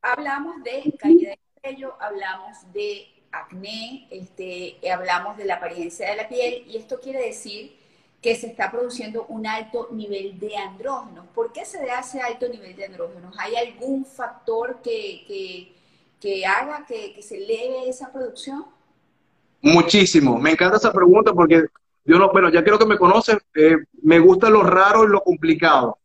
hablamos 0.00 0.62
de 0.62 0.94
caída 0.98 1.30
de 1.30 1.38
cabello, 1.60 1.94
hablamos 2.00 2.72
de 2.72 3.06
acné, 3.32 4.06
este, 4.10 4.78
hablamos 4.90 5.36
de 5.36 5.44
la 5.44 5.56
apariencia 5.56 6.08
de 6.10 6.16
la 6.16 6.28
piel 6.28 6.64
y 6.68 6.76
esto 6.76 7.00
quiere 7.00 7.26
decir 7.26 7.76
que 8.22 8.36
se 8.36 8.46
está 8.46 8.70
produciendo 8.70 9.26
un 9.26 9.46
alto 9.46 9.88
nivel 9.90 10.38
de 10.38 10.56
andrógenos. 10.56 11.26
¿Por 11.34 11.52
qué 11.52 11.64
se 11.64 11.84
da 11.84 12.00
ese 12.00 12.20
alto 12.20 12.48
nivel 12.48 12.74
de 12.74 12.86
andrógenos? 12.86 13.34
¿Hay 13.38 13.54
algún 13.56 14.06
factor 14.06 14.80
que, 14.82 15.74
que, 16.20 16.46
haga 16.46 16.86
que, 16.86 17.12
que 17.12 17.22
se 17.22 17.36
eleve 17.36 17.88
esa 17.88 18.10
producción? 18.12 18.64
Muchísimo. 19.60 20.38
Me 20.38 20.52
encanta 20.52 20.76
esa 20.76 20.92
pregunta 20.92 21.32
porque 21.32 21.66
yo 22.04 22.18
no, 22.18 22.30
bueno, 22.30 22.50
ya 22.50 22.62
creo 22.62 22.78
que 22.78 22.86
me 22.86 22.98
conocen, 22.98 23.38
eh, 23.54 23.76
me 24.02 24.18
gusta 24.18 24.50
lo 24.50 24.62
raro 24.62 25.04
y 25.04 25.08
lo 25.08 25.22
complicado. 25.22 25.98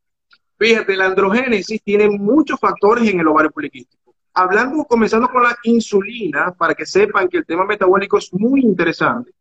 Fíjate, 0.58 0.96
la 0.96 1.06
androgénesis 1.06 1.82
tiene 1.84 2.10
muchos 2.10 2.60
factores 2.60 3.10
en 3.10 3.20
el 3.20 3.28
ovario 3.28 3.52
poliquístico. 3.52 4.16
Hablando, 4.34 4.86
comenzando 4.86 5.30
con 5.30 5.44
la 5.44 5.58
insulina, 5.64 6.54
para 6.54 6.74
que 6.74 6.86
sepan 6.86 7.28
que 7.28 7.38
el 7.38 7.46
tema 7.46 7.66
metabólico 7.66 8.18
es 8.18 8.34
muy 8.34 8.62
interesante, 8.62 9.32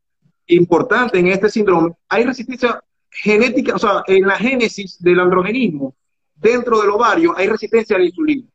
importante 0.46 1.18
en 1.18 1.28
este 1.28 1.48
síndrome, 1.48 1.92
hay 2.08 2.24
resistencia 2.24 2.82
genética, 3.10 3.74
o 3.74 3.78
sea, 3.78 4.02
en 4.06 4.26
la 4.26 4.36
génesis 4.36 5.00
del 5.00 5.20
androgenismo, 5.20 5.94
dentro 6.34 6.80
del 6.80 6.90
ovario 6.90 7.34
hay 7.36 7.48
resistencia 7.48 7.96
a 7.96 7.98
la 8.00 8.06
insulina. 8.06 8.48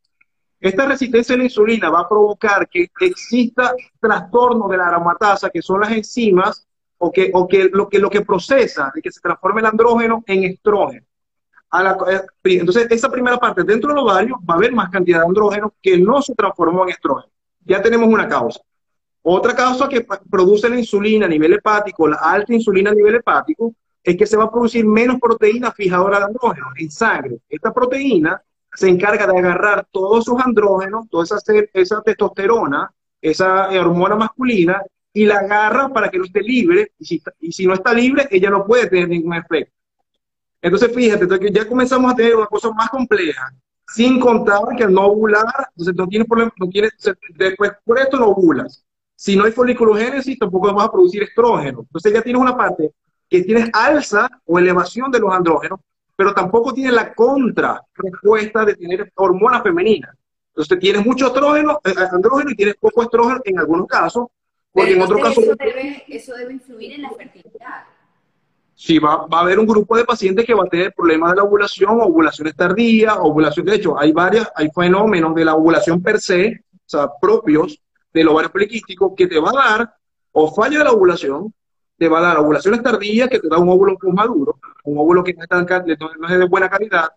Esta 0.59 0.85
resistencia 0.85 1.35
a 1.35 1.37
la 1.37 1.43
insulina 1.43 1.89
va 1.89 2.01
a 2.01 2.09
provocar 2.09 2.67
que 2.69 2.89
exista 3.01 3.73
trastorno 3.99 4.67
de 4.67 4.77
la 4.77 4.87
aromatasa, 4.87 5.49
que 5.49 5.61
son 5.61 5.81
las 5.81 5.91
enzimas 5.91 6.65
o 7.05 7.11
que, 7.11 7.31
o 7.33 7.45
que, 7.47 7.65
lo, 7.65 7.89
que 7.89 7.99
lo 7.99 8.09
que 8.09 8.21
procesa 8.21 8.89
de 8.95 9.01
que 9.01 9.11
se 9.11 9.19
transforme 9.19 9.59
el 9.59 9.67
andrógeno 9.67 10.23
en 10.25 10.45
estrógeno. 10.45 11.05
Eh, 12.05 12.59
entonces, 12.59 12.87
esa 12.89 13.09
primera 13.09 13.37
parte, 13.37 13.63
dentro 13.63 13.89
del 13.89 14.03
ovario 14.03 14.39
va 14.49 14.53
a 14.53 14.57
haber 14.57 14.71
más 14.71 14.89
cantidad 14.89 15.19
de 15.19 15.25
andrógeno 15.25 15.73
que 15.81 15.97
no 15.97 16.21
se 16.21 16.33
transformó 16.33 16.83
en 16.83 16.91
estrógeno. 16.91 17.31
Ya 17.65 17.81
tenemos 17.81 18.07
una 18.07 18.27
causa. 18.27 18.61
Otra 19.21 19.53
causa 19.53 19.89
que 19.89 20.05
produce 20.29 20.69
la 20.69 20.79
insulina 20.79 21.25
a 21.25 21.29
nivel 21.29 21.53
hepático, 21.53 22.07
la 22.07 22.17
alta 22.17 22.53
insulina 22.53 22.91
a 22.91 22.93
nivel 22.93 23.15
hepático, 23.15 23.73
es 24.01 24.15
que 24.15 24.25
se 24.25 24.37
va 24.37 24.45
a 24.45 24.51
producir 24.51 24.85
menos 24.85 25.19
proteína 25.19 25.71
fijadora 25.71 26.19
de 26.19 26.25
andrógeno 26.25 26.67
en 26.77 26.89
sangre. 26.89 27.39
Esta 27.49 27.73
proteína 27.73 28.41
se 28.73 28.87
encarga 28.87 29.27
de 29.27 29.37
agarrar 29.37 29.87
todos 29.91 30.23
sus 30.23 30.39
andrógenos, 30.39 31.09
toda 31.09 31.23
esa, 31.25 31.37
esa 31.73 32.01
testosterona, 32.01 32.89
esa 33.21 33.69
hormona 33.69 34.15
masculina, 34.15 34.81
y 35.13 35.25
la 35.25 35.35
agarra 35.35 35.89
para 35.89 36.09
que 36.09 36.17
no 36.17 36.25
esté 36.25 36.41
libre, 36.41 36.91
y 36.97 37.05
si, 37.05 37.21
y 37.39 37.51
si 37.51 37.67
no 37.67 37.73
está 37.73 37.93
libre, 37.93 38.27
ella 38.31 38.49
no 38.49 38.65
puede 38.65 38.87
tener 38.87 39.07
ningún 39.07 39.35
efecto. 39.35 39.73
Entonces, 40.61 40.93
fíjate, 40.93 41.27
ya 41.51 41.67
comenzamos 41.67 42.11
a 42.11 42.15
tener 42.15 42.35
una 42.35 42.47
cosa 42.47 42.71
más 42.71 42.89
compleja, 42.89 43.53
sin 43.87 44.19
contar 44.19 44.61
que 44.77 44.85
al 44.85 44.93
no 44.93 45.05
ovular, 45.07 45.67
entonces 45.69 45.93
no 45.95 46.07
tienes 46.07 46.27
problema, 46.27 46.51
no 46.57 46.69
tienes, 46.69 46.93
después 47.35 47.71
por 47.83 47.99
esto 47.99 48.17
no 48.17 48.27
ovulas. 48.27 48.83
Si 49.15 49.35
no 49.35 49.43
hay 49.43 49.51
foliculogénesis, 49.51 50.39
tampoco 50.39 50.73
vas 50.73 50.85
a 50.85 50.91
producir 50.91 51.23
estrógeno. 51.23 51.81
Entonces 51.81 52.13
ya 52.13 52.21
tienes 52.21 52.41
una 52.41 52.57
parte 52.57 52.91
que 53.29 53.43
tienes 53.43 53.69
alza 53.73 54.29
o 54.45 54.57
elevación 54.57 55.11
de 55.11 55.19
los 55.19 55.33
andrógenos, 55.33 55.79
pero 56.15 56.33
tampoco 56.33 56.73
tienes 56.73 56.93
la 56.93 57.13
contra 57.13 57.81
respuesta 57.95 58.65
de 58.65 58.75
tener 58.75 59.11
hormonas 59.15 59.63
femeninas. 59.63 60.15
Entonces 60.49 60.79
tienes 60.79 61.05
mucho 61.05 61.27
estrógeno, 61.27 61.79
eh, 61.83 61.93
andrógeno 62.11 62.51
y 62.51 62.55
tienes 62.55 62.75
poco 62.75 63.03
estrógeno 63.03 63.41
en 63.43 63.59
algunos 63.59 63.87
casos, 63.87 64.27
porque 64.73 64.93
en 64.93 65.01
otro 65.01 65.19
caso... 65.19 65.41
Eso 65.41 65.55
debe, 65.55 66.03
eso 66.07 66.33
debe 66.33 66.53
influir 66.53 66.93
en 66.93 67.03
la 67.03 67.11
fertilidad. 67.11 67.85
Sí, 68.75 68.97
va, 68.97 69.27
va, 69.27 69.37
a 69.37 69.41
haber 69.41 69.59
un 69.59 69.67
grupo 69.67 69.95
de 69.95 70.03
pacientes 70.03 70.45
que 70.45 70.53
va 70.53 70.63
a 70.63 70.69
tener 70.69 70.93
problemas 70.93 71.31
de 71.31 71.37
la 71.37 71.43
ovulación, 71.43 72.01
ovulaciones 72.01 72.55
tardías, 72.55 73.15
ovulación, 73.19 73.67
de 73.67 73.75
hecho, 73.75 73.97
hay 73.97 74.11
varias, 74.11 74.51
hay 74.55 74.69
fenómenos 74.75 75.35
de 75.35 75.45
la 75.45 75.53
ovulación 75.53 76.01
per 76.01 76.19
se, 76.19 76.63
o 76.73 76.89
sea, 76.89 77.07
propios 77.21 77.79
del 78.11 78.27
ovario 78.27 78.51
poliquístico, 78.51 79.15
que 79.15 79.27
te 79.27 79.39
va 79.39 79.51
a 79.51 79.77
dar, 79.77 79.95
o 80.31 80.53
falla 80.53 80.79
de 80.79 80.83
la 80.85 80.91
ovulación, 80.91 81.53
te 81.97 82.07
va 82.09 82.17
a 82.17 82.21
dar 82.23 82.39
ovulaciones 82.39 82.81
tardías, 82.81 83.29
que 83.29 83.39
te 83.39 83.47
da 83.47 83.59
un 83.59 83.69
óvulo 83.69 83.95
más 84.01 84.27
maduro, 84.27 84.59
un 84.85 84.97
óvulo 84.97 85.23
que 85.23 85.33
no 85.33 85.43
es, 85.43 85.49
tan, 85.49 85.65
no 86.19 86.27
es 86.27 86.39
de 86.39 86.45
buena 86.45 86.69
calidad, 86.69 87.09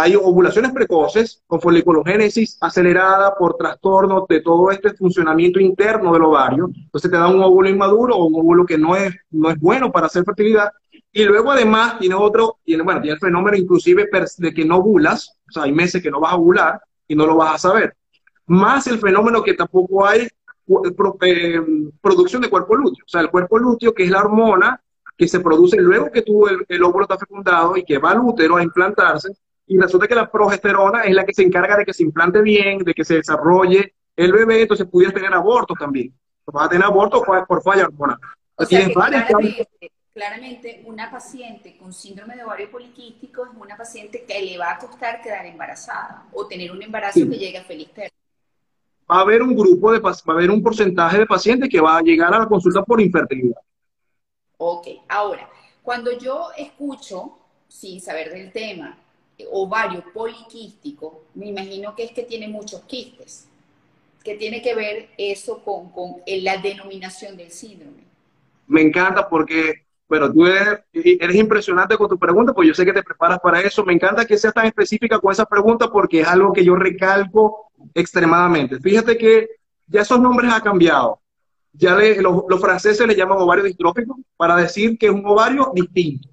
hay 0.00 0.14
ovulaciones 0.14 0.70
precoces 0.70 1.42
con 1.46 1.60
foliculogénesis 1.60 2.56
acelerada 2.60 3.34
por 3.34 3.56
trastornos 3.56 4.28
de 4.28 4.40
todo 4.40 4.70
este 4.70 4.94
funcionamiento 4.94 5.58
interno 5.58 6.12
del 6.12 6.22
ovario. 6.22 6.70
Entonces 6.72 7.10
te 7.10 7.16
da 7.16 7.26
un 7.26 7.42
óvulo 7.42 7.68
inmaduro 7.68 8.14
o 8.14 8.26
un 8.26 8.36
óvulo 8.36 8.64
que 8.64 8.78
no 8.78 8.94
es, 8.94 9.12
no 9.30 9.50
es 9.50 9.58
bueno 9.58 9.90
para 9.90 10.06
hacer 10.06 10.22
fertilidad. 10.24 10.70
Y 11.12 11.24
luego 11.24 11.50
además 11.50 11.98
tiene 11.98 12.14
otro, 12.14 12.58
tiene, 12.64 12.84
bueno, 12.84 13.00
tiene 13.00 13.14
el 13.14 13.20
fenómeno 13.20 13.56
inclusive 13.56 14.08
de 14.38 14.54
que 14.54 14.64
no 14.64 14.76
ovulas, 14.76 15.36
o 15.48 15.52
sea, 15.52 15.64
hay 15.64 15.72
meses 15.72 16.00
que 16.00 16.12
no 16.12 16.20
vas 16.20 16.32
a 16.32 16.36
ovular 16.36 16.80
y 17.08 17.16
no 17.16 17.26
lo 17.26 17.34
vas 17.34 17.56
a 17.56 17.68
saber. 17.68 17.96
Más 18.46 18.86
el 18.86 19.00
fenómeno 19.00 19.42
que 19.42 19.54
tampoco 19.54 20.06
hay 20.06 20.28
eh, 21.22 21.60
producción 22.00 22.42
de 22.42 22.50
cuerpo 22.50 22.76
lúteo. 22.76 23.04
O 23.04 23.08
sea, 23.08 23.20
el 23.20 23.30
cuerpo 23.30 23.58
lúteo, 23.58 23.92
que 23.92 24.04
es 24.04 24.10
la 24.10 24.20
hormona 24.20 24.80
que 25.16 25.26
se 25.26 25.40
produce 25.40 25.78
luego 25.78 26.12
que 26.12 26.22
tuvo 26.22 26.48
el, 26.48 26.64
el 26.68 26.84
óvulo 26.84 27.02
está 27.02 27.18
fecundado 27.18 27.76
y 27.76 27.84
que 27.84 27.98
va 27.98 28.12
al 28.12 28.20
útero 28.20 28.56
a 28.56 28.62
implantarse, 28.62 29.32
y 29.68 29.78
resulta 29.78 30.08
que 30.08 30.14
la 30.14 30.30
progesterona 30.30 31.02
es 31.02 31.14
la 31.14 31.24
que 31.24 31.34
se 31.34 31.42
encarga 31.42 31.76
de 31.76 31.84
que 31.84 31.92
se 31.92 32.02
implante 32.02 32.40
bien, 32.40 32.78
de 32.78 32.94
que 32.94 33.04
se 33.04 33.16
desarrolle 33.16 33.94
el 34.16 34.32
bebé, 34.32 34.62
entonces 34.62 34.86
pudieras 34.86 35.14
tener 35.14 35.32
aborto 35.32 35.74
también. 35.74 36.12
Vas 36.46 36.66
a 36.66 36.68
tener 36.70 36.84
aborto 36.84 37.22
por 37.22 37.62
falla 37.62 37.84
hormonal. 37.84 38.18
O 38.56 38.64
sea 38.64 38.88
claramente, 38.88 39.68
claramente, 40.12 40.82
una 40.86 41.10
paciente 41.10 41.76
con 41.76 41.92
síndrome 41.92 42.34
de 42.34 42.42
ovario 42.42 42.70
poliquístico 42.70 43.44
es 43.44 43.50
una 43.56 43.76
paciente 43.76 44.24
que 44.26 44.42
le 44.42 44.58
va 44.58 44.72
a 44.72 44.78
costar 44.78 45.20
quedar 45.20 45.46
embarazada 45.46 46.24
o 46.32 46.46
tener 46.46 46.72
un 46.72 46.82
embarazo 46.82 47.20
que 47.20 47.38
llegue 47.38 47.58
a 47.58 47.64
feliz 47.64 47.88
término. 47.92 48.16
Va 49.10 49.18
a 49.18 49.20
haber 49.20 49.42
un 49.42 49.54
grupo 49.54 49.92
de, 49.92 50.00
va 50.00 50.10
a 50.10 50.32
haber 50.32 50.50
un 50.50 50.62
porcentaje 50.62 51.18
de 51.18 51.26
pacientes 51.26 51.68
que 51.68 51.80
va 51.80 51.98
a 51.98 52.02
llegar 52.02 52.34
a 52.34 52.40
la 52.40 52.46
consulta 52.46 52.82
por 52.82 53.00
infertilidad. 53.00 53.60
Ok, 54.56 54.88
ahora, 55.08 55.48
cuando 55.82 56.18
yo 56.18 56.48
escucho, 56.56 57.38
sin 57.68 58.00
saber 58.00 58.30
del 58.30 58.50
tema, 58.50 58.98
ovario 59.50 60.04
poliquístico, 60.12 61.24
me 61.34 61.46
imagino 61.46 61.94
que 61.94 62.04
es 62.04 62.12
que 62.12 62.22
tiene 62.22 62.48
muchos 62.48 62.82
quistes. 62.82 63.48
¿Qué 64.24 64.34
tiene 64.34 64.60
que 64.60 64.74
ver 64.74 65.08
eso 65.16 65.62
con, 65.64 65.90
con 65.90 66.16
la 66.26 66.58
denominación 66.58 67.36
del 67.36 67.50
síndrome? 67.50 68.04
Me 68.66 68.82
encanta 68.82 69.28
porque, 69.28 69.86
bueno, 70.08 70.30
tú 70.32 70.44
eres, 70.46 70.80
eres, 70.92 71.36
impresionante 71.36 71.96
con 71.96 72.08
tu 72.08 72.18
pregunta, 72.18 72.52
pues 72.52 72.68
yo 72.68 72.74
sé 72.74 72.84
que 72.84 72.92
te 72.92 73.02
preparas 73.02 73.38
para 73.40 73.60
eso. 73.60 73.84
Me 73.84 73.94
encanta 73.94 74.26
que 74.26 74.36
seas 74.36 74.52
tan 74.52 74.66
específica 74.66 75.18
con 75.18 75.32
esa 75.32 75.46
pregunta 75.46 75.88
porque 75.90 76.20
es 76.20 76.28
algo 76.28 76.52
que 76.52 76.64
yo 76.64 76.74
recalco 76.74 77.70
extremadamente. 77.94 78.78
Fíjate 78.80 79.16
que 79.16 79.48
ya 79.86 80.02
esos 80.02 80.20
nombres 80.20 80.52
han 80.52 80.60
cambiado. 80.60 81.20
Ya 81.72 81.94
los, 81.94 82.42
los 82.48 82.60
franceses 82.60 83.06
le 83.06 83.14
llaman 83.14 83.38
ovario 83.38 83.64
distrófico 83.64 84.18
para 84.36 84.56
decir 84.56 84.98
que 84.98 85.06
es 85.06 85.12
un 85.12 85.24
ovario 85.24 85.70
distinto. 85.74 86.28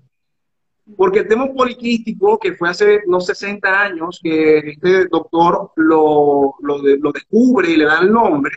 Porque 0.96 1.20
el 1.20 1.28
tema 1.28 1.52
poliquístico, 1.52 2.38
que 2.38 2.54
fue 2.54 2.70
hace 2.70 3.02
unos 3.08 3.26
60 3.26 3.82
años 3.82 4.20
que 4.22 4.60
este 4.60 5.08
doctor 5.08 5.72
lo, 5.76 6.56
lo, 6.60 6.78
lo 6.78 7.12
descubre 7.12 7.72
y 7.72 7.78
le 7.78 7.86
da 7.86 8.00
el 8.02 8.12
nombre, 8.12 8.56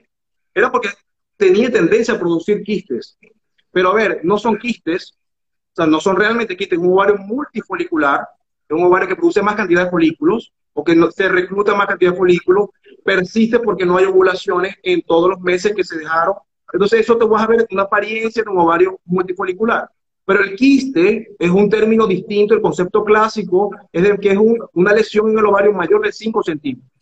era 0.55 0.71
porque 0.71 0.91
tenía 1.37 1.71
tendencia 1.71 2.15
a 2.15 2.19
producir 2.19 2.63
quistes. 2.63 3.17
Pero 3.71 3.91
a 3.91 3.95
ver, 3.95 4.21
no 4.25 4.37
son 4.39 4.59
quistes, 4.59 5.15
o 5.73 5.77
sea, 5.77 5.87
no 5.87 6.01
son 6.01 6.17
realmente 6.17 6.57
quistes, 6.57 6.79
es 6.79 6.85
un 6.85 6.93
ovario 6.93 7.17
multifolicular, 7.19 8.27
es 8.69 8.77
un 8.77 8.85
ovario 8.85 9.09
que 9.09 9.17
produce 9.17 9.41
más 9.41 9.55
cantidad 9.55 9.85
de 9.85 9.91
folículos, 9.91 10.53
o 10.75 10.85
que 10.85 10.95
no, 10.95 11.11
se 11.11 11.29
recluta 11.29 11.75
más 11.75 11.87
cantidad 11.87 12.13
de 12.13 12.17
folículos, 12.17 12.69
persiste 13.05 13.59
porque 13.59 13.87
no 13.87 13.97
hay 13.97 14.05
ovulaciones 14.05 14.77
en 14.83 15.03
todos 15.03 15.31
los 15.31 15.41
meses 15.41 15.73
que 15.75 15.83
se 15.83 15.99
dejaron. 15.99 16.35
Entonces 16.73 17.01
eso 17.01 17.17
te 17.17 17.25
vas 17.25 17.43
a 17.43 17.47
ver 17.47 17.67
una 17.71 17.83
apariencia 17.83 18.43
de 18.43 18.51
un 18.51 18.59
ovario 18.59 19.01
multifolicular. 19.05 19.91
Pero 20.29 20.45
el 20.45 20.57
quiste 20.57 21.35
es 21.39 21.51
un 21.51 21.71
término 21.71 22.07
distinto, 22.07 22.53
el 22.53 22.61
concepto 22.61 23.03
clásico 23.03 23.71
es 23.91 24.03
de 24.03 24.19
que 24.19 24.33
es 24.33 24.39
una 24.75 24.93
lesión 24.93 25.31
en 25.31 25.39
el 25.39 25.47
ovario 25.47 25.73
mayor 25.73 26.03
de 26.03 26.13
5 26.13 26.43
centímetros. 26.43 26.93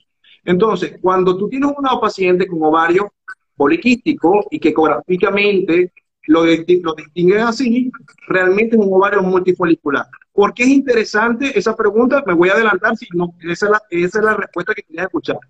Entonces, 0.44 0.96
cuando 1.02 1.36
tú 1.36 1.48
tienes 1.48 1.72
una 1.76 1.98
paciente 2.00 2.46
con 2.46 2.62
ovario 2.62 3.12
poliquístico 3.56 4.46
y 4.48 4.60
que 4.60 4.68
ecográficamente 4.68 5.92
lo, 6.28 6.44
lo 6.44 6.94
distinguen 6.94 7.40
así, 7.40 7.90
realmente 8.28 8.76
es 8.76 8.80
un 8.80 8.94
ovario 8.94 9.20
multifolicular. 9.24 10.06
¿Por 10.32 10.54
qué 10.54 10.62
es 10.62 10.68
interesante 10.68 11.58
esa 11.58 11.74
pregunta? 11.74 12.22
Me 12.24 12.32
voy 12.32 12.50
a 12.50 12.52
adelantar, 12.52 12.96
si 12.96 13.08
no, 13.12 13.34
es 13.40 13.60
la, 13.62 13.82
esa 13.90 14.18
es 14.20 14.24
la 14.24 14.36
respuesta 14.36 14.72
que 14.72 14.84
quería 14.84 15.02
escuchar. 15.02 15.40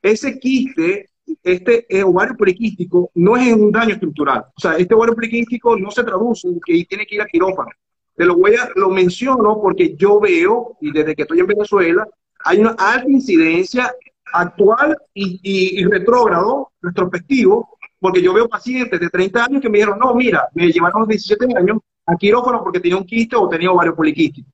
Ese 0.00 0.38
quiste 0.38 1.08
este 1.42 1.86
eh, 1.88 2.02
ovario 2.02 2.36
poliquístico 2.36 3.10
no 3.14 3.36
es 3.36 3.52
un 3.52 3.70
daño 3.70 3.94
estructural. 3.94 4.44
O 4.56 4.60
sea, 4.60 4.76
este 4.76 4.94
ovario 4.94 5.14
poliquístico 5.14 5.76
no 5.76 5.90
se 5.90 6.04
traduce 6.04 6.48
en 6.48 6.60
que 6.64 6.84
tiene 6.84 7.06
que 7.06 7.16
ir 7.16 7.22
a 7.22 7.26
quirófano. 7.26 7.70
Te 8.14 8.24
lo 8.24 8.36
voy 8.36 8.54
a, 8.56 8.68
lo 8.74 8.90
menciono 8.90 9.60
porque 9.60 9.94
yo 9.96 10.18
veo, 10.18 10.76
y 10.80 10.90
desde 10.92 11.14
que 11.14 11.22
estoy 11.22 11.40
en 11.40 11.46
Venezuela, 11.46 12.06
hay 12.44 12.58
una 12.58 12.70
alta 12.70 13.08
incidencia 13.08 13.94
actual 14.32 14.96
y, 15.14 15.40
y, 15.42 15.84
retrógrado, 15.84 16.72
retrospectivo, 16.82 17.78
porque 18.00 18.22
yo 18.22 18.32
veo 18.32 18.48
pacientes 18.48 18.98
de 18.98 19.08
30 19.08 19.44
años 19.44 19.62
que 19.62 19.68
me 19.68 19.78
dijeron, 19.78 19.98
no, 19.98 20.14
mira, 20.14 20.48
me 20.54 20.70
llevaron 20.70 21.06
17 21.06 21.46
años 21.56 21.78
a 22.06 22.16
quirófano 22.16 22.62
porque 22.62 22.80
tenía 22.80 22.96
un 22.96 23.04
quiste 23.04 23.36
o 23.36 23.48
tenía 23.48 23.70
ovario 23.70 23.94
poliquístico. 23.94 24.50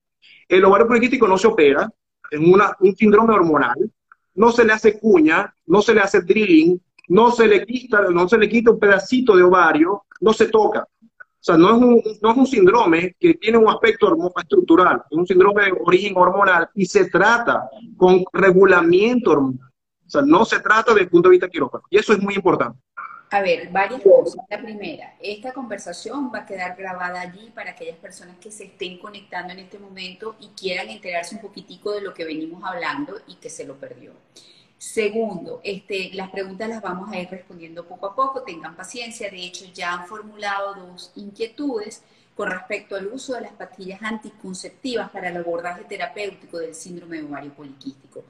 El 0.49 0.65
ovario 0.65 0.87
poliquístico 0.87 1.27
no 1.27 1.39
se 1.39 1.47
opera, 1.47 1.91
en 2.31 2.53
una, 2.53 2.77
un 2.81 2.95
síndrome 2.97 3.35
hormonal, 3.35 3.77
no 4.35 4.53
se 4.53 4.65
le 4.65 4.73
hace 4.73 4.99
cuña, 4.99 5.55
no 5.67 5.83
se 5.83 5.95
le 5.95 6.01
hace 6.01 6.21
drilling, 6.23 6.81
no 7.09 7.31
se 7.31 7.47
le 7.47 7.65
quita, 7.65 8.03
no 8.11 8.29
se 8.29 8.39
le 8.39 8.49
quita 8.49 8.71
un 8.73 8.79
pedacito 8.79 9.37
de 9.37 9.43
ovario, 9.43 10.05
no 10.21 10.33
se 10.33 10.47
toca. 10.47 10.87
O 11.11 11.47
sea, 11.47 11.59
no 11.59 11.77
es 11.77 11.83
un, 11.83 12.03
no 12.23 12.31
es 12.31 12.37
un 12.39 12.47
síndrome 12.47 13.17
que 13.21 13.35
tiene 13.35 13.59
un 13.59 13.69
aspecto 13.69 14.17
estructural, 14.37 15.03
es 15.11 15.19
un 15.19 15.27
síndrome 15.27 15.65
de 15.65 15.73
origen 15.85 16.15
hormonal 16.17 16.71
y 16.75 16.87
se 16.87 17.11
trata 17.11 17.69
con 17.97 18.25
regulamiento 18.33 19.33
hormonal. 19.33 19.69
O 20.07 20.11
sea, 20.11 20.23
no 20.23 20.45
se 20.45 20.61
trata 20.61 20.93
desde 20.93 21.05
el 21.05 21.11
punto 21.11 21.29
de 21.29 21.33
vista 21.33 21.49
quirófano. 21.49 21.85
Y 21.91 21.99
eso 21.99 22.13
es 22.13 22.21
muy 22.21 22.35
importante. 22.35 22.79
A 23.35 23.41
ver, 23.41 23.69
varias 23.71 24.01
cosas. 24.01 24.45
La 24.49 24.63
primera, 24.63 25.17
esta 25.19 25.53
conversación 25.53 26.31
va 26.33 26.43
a 26.43 26.47
quedar 26.47 26.77
grabada 26.77 27.21
allí 27.21 27.51
para 27.51 27.73
aquellas 27.73 27.97
personas 27.97 28.37
que 28.37 28.53
se 28.53 28.67
estén 28.67 28.97
conectando 29.01 29.53
en 29.53 29.59
este 29.59 29.77
momento 29.77 30.37
y 30.39 30.51
quieran 30.51 30.89
enterarse 30.89 31.35
un 31.35 31.41
poquitico 31.41 31.91
de 31.91 32.01
lo 32.01 32.15
que 32.15 32.25
venimos 32.25 32.63
hablando 32.63 33.21
y 33.27 33.35
que 33.35 33.51
se 33.51 33.65
lo 33.65 33.75
perdió. 33.75 34.13
Segundo, 34.79 35.61
este, 35.65 36.11
las 36.13 36.31
preguntas 36.31 36.69
las 36.69 36.81
vamos 36.81 37.11
a 37.11 37.19
ir 37.19 37.29
respondiendo 37.29 37.85
poco 37.89 38.07
a 38.07 38.15
poco, 38.15 38.43
tengan 38.43 38.77
paciencia. 38.77 39.29
De 39.29 39.45
hecho, 39.45 39.65
ya 39.75 39.95
han 39.95 40.07
formulado 40.07 40.77
dos 40.77 41.11
inquietudes 41.17 42.05
con 42.37 42.53
respecto 42.53 42.95
al 42.95 43.09
uso 43.09 43.35
de 43.35 43.41
las 43.41 43.53
pastillas 43.55 44.01
anticonceptivas 44.01 45.11
para 45.11 45.31
el 45.31 45.39
abordaje 45.39 45.83
terapéutico 45.83 46.59
del 46.59 46.77
síndrome 46.77 47.17
de 47.17 47.25
ovario 47.25 47.53
poliquístico. 47.53 48.23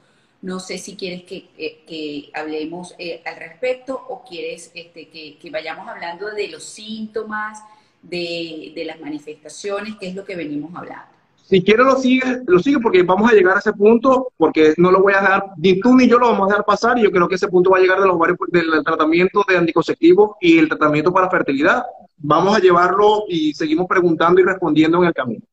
No 0.44 0.60
sé 0.60 0.76
si 0.76 0.94
quieres 0.94 1.22
que, 1.22 2.30
hablemos 2.34 2.94
eh, 2.98 3.22
al 3.24 3.36
respecto 3.36 3.94
o 3.94 4.22
quieres 4.22 4.70
este, 4.74 5.08
que, 5.08 5.50
vayamos 5.50 5.88
hablando 5.88 6.30
de 6.32 6.48
los 6.48 6.62
síntomas, 6.62 7.62
de, 8.02 8.74
las 8.86 9.00
manifestaciones, 9.00 9.96
que 9.96 10.08
es 10.08 10.14
lo 10.14 10.22
que 10.22 10.36
venimos 10.36 10.70
hablando. 10.76 11.06
Si 11.46 11.64
quieres 11.64 11.86
lo 11.86 11.96
sigue, 11.96 12.42
lo 12.46 12.58
sigue 12.58 12.78
porque 12.78 13.02
vamos 13.02 13.30
a 13.30 13.34
llegar 13.34 13.56
a 13.56 13.60
ese 13.60 13.72
punto, 13.72 14.32
porque 14.36 14.74
no 14.76 14.90
lo 14.90 15.00
voy 15.00 15.14
a 15.14 15.22
dejar, 15.22 15.44
ni 15.56 15.80
tú 15.80 15.94
ni 15.94 16.06
yo 16.06 16.18
lo 16.18 16.28
vamos 16.28 16.48
a 16.48 16.50
dejar 16.50 16.64
pasar, 16.66 16.98
y 16.98 17.04
yo 17.04 17.10
creo 17.10 17.26
que 17.26 17.36
ese 17.36 17.48
punto 17.48 17.70
va 17.70 17.78
a 17.78 17.80
llegar 17.80 18.00
de 18.00 18.06
los 18.06 18.18
varios, 18.18 18.36
del 18.48 18.84
tratamiento 18.84 19.46
de 19.48 19.56
anticonceptivos 19.56 20.32
y 20.42 20.58
el 20.58 20.68
tratamiento 20.68 21.10
para 21.10 21.30
fertilidad. 21.30 21.86
Vamos 22.18 22.54
a 22.54 22.60
llevarlo 22.60 23.24
y 23.28 23.54
seguimos 23.54 23.86
preguntando 23.86 24.42
y 24.42 24.44
respondiendo 24.44 24.98
en 24.98 25.04
el 25.08 25.14
camino. 25.14 25.46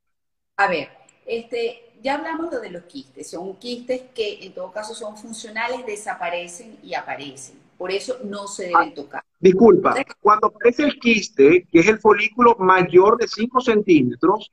A 0.58 0.68
ver, 0.68 0.90
este, 1.26 1.91
ya 2.02 2.16
hablamos 2.16 2.50
de 2.50 2.70
los 2.70 2.84
quistes, 2.84 3.30
son 3.30 3.56
quistes 3.58 4.02
que 4.14 4.46
en 4.46 4.54
todo 4.54 4.72
caso 4.72 4.94
son 4.94 5.18
funcionales, 5.18 5.86
desaparecen 5.86 6.78
y 6.84 6.94
aparecen. 6.94 7.60
Por 7.78 7.92
eso 7.92 8.18
no 8.24 8.48
se 8.48 8.64
deben 8.64 8.90
ah, 8.92 8.94
tocar. 8.94 9.24
Disculpa, 9.40 9.96
cuando 10.20 10.48
aparece 10.48 10.84
el 10.84 11.00
quiste, 11.00 11.68
que 11.72 11.80
es 11.80 11.88
el 11.88 12.00
folículo 12.00 12.56
mayor 12.60 13.18
de 13.18 13.28
5 13.28 13.62
centímetros, 13.62 14.52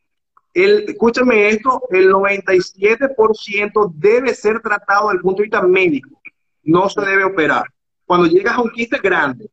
el, 0.55 0.89
escúchame 0.89 1.49
esto, 1.49 1.83
el 1.91 2.11
97% 2.11 3.93
debe 3.95 4.35
ser 4.35 4.61
tratado 4.61 5.09
desde 5.09 5.19
el 5.19 5.23
punto 5.23 5.39
de 5.39 5.45
vista 5.45 5.63
médico. 5.63 6.21
No 6.65 6.89
se 6.89 7.01
debe 7.03 7.25
operar. 7.25 7.65
Cuando 8.07 8.27
llegas 8.27 8.57
a 8.57 8.63
un 8.63 8.71
quiste 8.71 8.99
grande, 8.99 9.51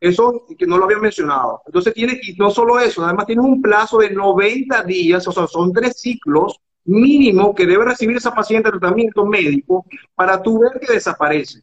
eso 0.00 0.46
que 0.58 0.66
no 0.66 0.78
lo 0.78 0.84
había 0.84 0.98
mencionado. 0.98 1.62
Entonces 1.66 1.92
tiene, 1.92 2.18
y 2.22 2.32
no 2.34 2.50
solo 2.50 2.80
eso, 2.80 3.04
además 3.04 3.26
tienes 3.26 3.44
un 3.44 3.60
plazo 3.60 3.98
de 3.98 4.10
90 4.10 4.82
días, 4.84 5.28
o 5.28 5.32
sea, 5.32 5.46
son 5.46 5.72
tres 5.72 6.00
ciclos 6.00 6.58
mínimo 6.84 7.54
que 7.54 7.66
debe 7.66 7.84
recibir 7.84 8.16
esa 8.16 8.34
paciente 8.34 8.70
tratamiento 8.70 9.24
médico 9.24 9.86
para 10.14 10.42
tú 10.42 10.60
ver 10.60 10.80
que 10.80 10.92
desaparece. 10.92 11.62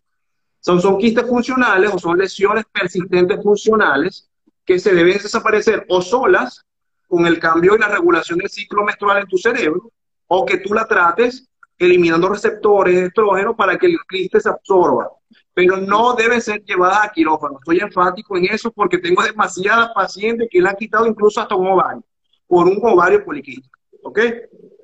Son, 0.59 0.81
son 0.81 0.97
quistes 0.97 1.25
funcionales 1.27 1.91
o 1.93 1.99
son 1.99 2.17
lesiones 2.17 2.65
persistentes 2.71 3.41
funcionales 3.41 4.29
que 4.65 4.79
se 4.79 4.93
deben 4.93 5.13
desaparecer 5.13 5.85
o 5.89 6.01
solas 6.01 6.65
con 7.07 7.25
el 7.25 7.39
cambio 7.39 7.75
y 7.75 7.79
la 7.79 7.87
regulación 7.87 8.39
del 8.39 8.49
ciclo 8.49 8.83
menstrual 8.83 9.19
en 9.19 9.27
tu 9.27 9.37
cerebro 9.37 9.91
o 10.27 10.45
que 10.45 10.57
tú 10.57 10.73
la 10.73 10.85
trates 10.85 11.47
eliminando 11.77 12.29
receptores 12.29 12.95
de 12.95 13.05
estrógeno 13.05 13.55
para 13.55 13.77
que 13.77 13.87
el 13.87 13.97
quiste 14.09 14.39
se 14.39 14.49
absorba. 14.49 15.09
Pero 15.53 15.77
no 15.77 16.13
debe 16.13 16.41
ser 16.41 16.63
llevada 16.63 17.03
a 17.03 17.11
quirófano. 17.11 17.59
Estoy 17.59 17.79
enfático 17.79 18.37
en 18.37 18.45
eso 18.45 18.71
porque 18.71 18.97
tengo 18.97 19.23
demasiadas 19.23 19.91
pacientes 19.93 20.47
que 20.51 20.61
le 20.61 20.69
han 20.69 20.75
quitado 20.75 21.05
incluso 21.05 21.39
hasta 21.39 21.55
un 21.55 21.67
ovario 21.67 22.03
por 22.47 22.67
un 22.67 22.79
ovario 22.81 23.23
poliquístico. 23.23 23.77
¿Ok? 24.03 24.19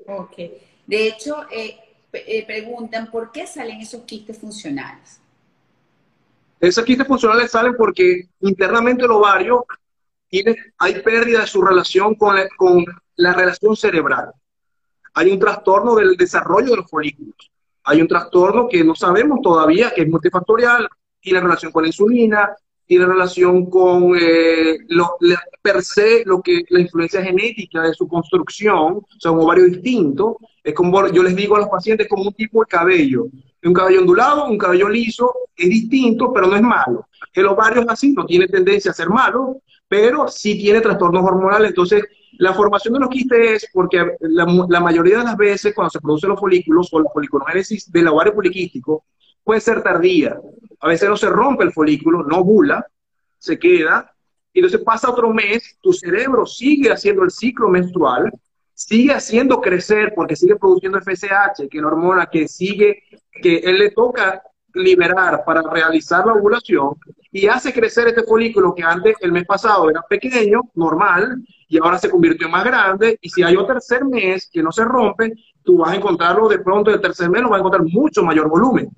Ok. 0.08 0.36
De 0.86 1.08
hecho, 1.08 1.46
eh, 1.52 1.78
eh, 2.12 2.46
preguntan 2.46 3.10
por 3.10 3.32
qué 3.32 3.48
salen 3.48 3.82
esos 3.82 4.04
quistes 4.04 4.38
funcionales. 4.38 5.20
Esos 6.60 6.86
quistes 6.86 7.08
funcionales 7.08 7.52
salen 7.52 7.76
porque 7.76 8.30
internamente 8.42 9.04
el 9.04 9.12
ovario 9.12 9.66
tiene, 10.30 10.56
hay 10.78 11.02
pérdida 11.02 11.42
de 11.42 11.48
su 11.48 11.62
relación 11.62 12.16
con 12.16 12.38
con 12.58 12.86
la 13.16 13.34
relación 13.34 13.76
cerebral. 13.76 14.32
Hay 15.14 15.32
un 15.32 15.40
trastorno 15.40 15.96
del 15.96 16.16
desarrollo 16.16 16.72
de 16.72 16.78
los 16.78 16.90
folículos. 16.90 17.52
Hay 17.84 18.02
un 18.02 18.08
trastorno 18.08 18.68
que 18.68 18.84
no 18.84 18.96
sabemos 18.96 19.42
todavía, 19.42 19.92
que 19.94 20.02
es 20.02 20.08
multifactorial, 20.08 20.88
tiene 21.20 21.42
relación 21.42 21.72
con 21.72 21.84
la 21.84 21.88
insulina, 21.88 22.56
tiene 22.86 23.06
relación 23.06 23.70
con 23.70 24.16
eh, 24.20 24.80
lo, 24.90 25.18
per 25.62 25.82
se 25.84 26.24
lo 26.26 26.42
que 26.42 26.64
la 26.70 26.82
influencia 26.82 27.24
genética 27.24 27.82
de 27.82 27.94
su 27.94 28.08
construcción, 28.08 28.98
o 28.98 29.20
sea, 29.20 29.32
un 29.32 29.40
ovario 29.40 29.66
distinto. 29.66 30.38
Es 30.64 30.74
como 30.74 31.08
yo 31.08 31.24
les 31.24 31.36
digo 31.36 31.56
a 31.56 31.60
los 31.60 31.70
pacientes 31.70 32.08
como 32.08 32.24
un 32.24 32.34
tipo 32.34 32.62
de 32.62 32.68
cabello. 32.68 33.28
Un 33.64 33.74
cabello 33.74 34.02
ondulado, 34.02 34.48
un 34.48 34.58
cabello 34.58 34.90
liso, 34.90 35.34
es 35.56 35.70
distinto, 35.70 36.32
pero 36.34 36.48
no 36.48 36.56
es 36.56 36.62
malo. 36.62 37.08
El 37.34 37.48
ovario 37.48 37.82
es 37.82 37.88
así, 37.90 38.12
no 38.12 38.26
tiene 38.26 38.48
tendencia 38.48 38.92
a 38.92 38.94
ser 38.94 39.10
malo, 39.10 39.62
pero 39.88 40.28
sí 40.28 40.58
tiene 40.58 40.82
trastornos 40.82 41.24
hormonales. 41.24 41.70
Entonces, 41.70 42.04
la 42.38 42.54
formación 42.54 42.96
de 42.96 43.00
los 43.00 43.10
quistes 43.10 43.64
es 43.64 43.70
porque 43.72 44.16
la, 44.20 44.80
mayoría 44.80 45.20
de 45.20 45.24
las 45.24 45.38
veces 45.38 45.74
cuando 45.74 45.92
se 45.92 46.00
producen 46.00 46.32
los 46.32 46.40
folículos 46.40 46.90
o 46.92 47.00
la 47.00 47.10
foliculogénesis 47.12 47.92
del 47.92 48.08
ovario 48.08 48.34
poliquístico 48.34 49.06
puede 49.44 49.62
ser 49.62 49.82
tardía. 49.82 50.38
A 50.80 50.88
veces 50.88 51.10
no 51.10 51.18
se 51.18 51.30
rompe 51.30 51.64
el 51.64 51.72
folículo, 51.72 52.24
no 52.24 52.44
bula, 52.44 52.86
se 53.38 53.58
queda, 53.58 54.14
y 54.54 54.60
entonces 54.60 54.82
pasa 54.82 55.10
otro 55.10 55.34
mes, 55.34 55.78
tu 55.82 55.92
cerebro 55.94 56.46
sigue 56.46 56.92
haciendo 56.92 57.24
el 57.24 57.32
ciclo 57.32 57.70
menstrual, 57.70 58.32
sigue 58.74 59.14
haciendo 59.14 59.60
crecer 59.60 60.14
porque 60.16 60.36
sigue 60.36 60.56
produciendo 60.56 61.00
FSH, 61.00 61.68
que 61.70 61.78
es 61.78 61.82
la 61.82 61.88
hormona 61.88 62.26
que 62.28 62.48
sigue, 62.48 63.04
que 63.42 63.58
él 63.58 63.80
le 63.80 63.92
toca 63.92 64.42
liberar 64.76 65.44
para 65.46 65.62
realizar 65.62 66.26
la 66.26 66.34
ovulación 66.34 66.96
y 67.32 67.48
hace 67.48 67.74
crecer 67.74 68.08
este 68.08 68.24
folículo 68.24 68.76
que 68.76 68.84
antes, 68.84 69.16
el 69.22 69.32
mes 69.32 69.46
pasado, 69.46 69.90
era 69.90 70.04
pequeño, 70.04 70.62
normal, 70.76 71.44
y 71.68 71.80
ahora 71.80 71.98
se 71.98 72.10
convirtió 72.10 72.46
en 72.46 72.52
más 72.52 72.64
grande. 72.64 73.18
Y 73.22 73.30
si 73.30 73.42
hay 73.42 73.56
otro 73.56 73.74
tercer 73.74 74.06
mes 74.06 74.48
que 74.52 74.62
no 74.62 74.72
se 74.72 74.86
rompe, 74.86 75.34
tú 75.64 75.78
vas 75.78 75.94
a 75.94 75.96
encontrarlo 75.96 76.48
de 76.48 76.60
pronto, 76.60 76.92
el 76.92 77.02
tercer 77.02 77.32
mes 77.32 77.42
lo 77.42 77.50
vas 77.50 77.58
a 77.58 77.60
encontrar 77.62 77.84
mucho 77.84 78.24
mayor 78.24 78.48
volumen. 78.50 78.90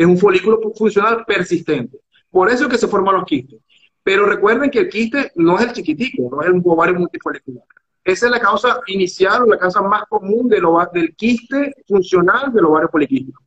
Es 0.00 0.06
un 0.06 0.16
folículo 0.16 0.58
funcional 0.74 1.26
persistente. 1.26 2.00
Por 2.30 2.48
eso 2.48 2.64
es 2.64 2.70
que 2.70 2.78
se 2.78 2.88
forman 2.88 3.16
los 3.16 3.26
quistes. 3.26 3.60
Pero 4.02 4.24
recuerden 4.24 4.70
que 4.70 4.78
el 4.78 4.88
quiste 4.88 5.30
no 5.34 5.58
es 5.58 5.66
el 5.66 5.72
chiquitico, 5.74 6.30
no 6.30 6.40
es 6.40 6.48
el 6.48 6.62
ovario 6.64 6.94
multifolicular. 6.94 7.64
Esa 8.02 8.24
es 8.24 8.32
la 8.32 8.40
causa 8.40 8.80
inicial 8.86 9.42
o 9.42 9.46
la 9.46 9.58
causa 9.58 9.82
más 9.82 10.04
común 10.08 10.48
del, 10.48 10.62
del 10.94 11.14
quiste 11.14 11.74
funcional 11.86 12.50
del 12.50 12.64
ovario 12.64 12.88
poliquístico. 12.88 13.42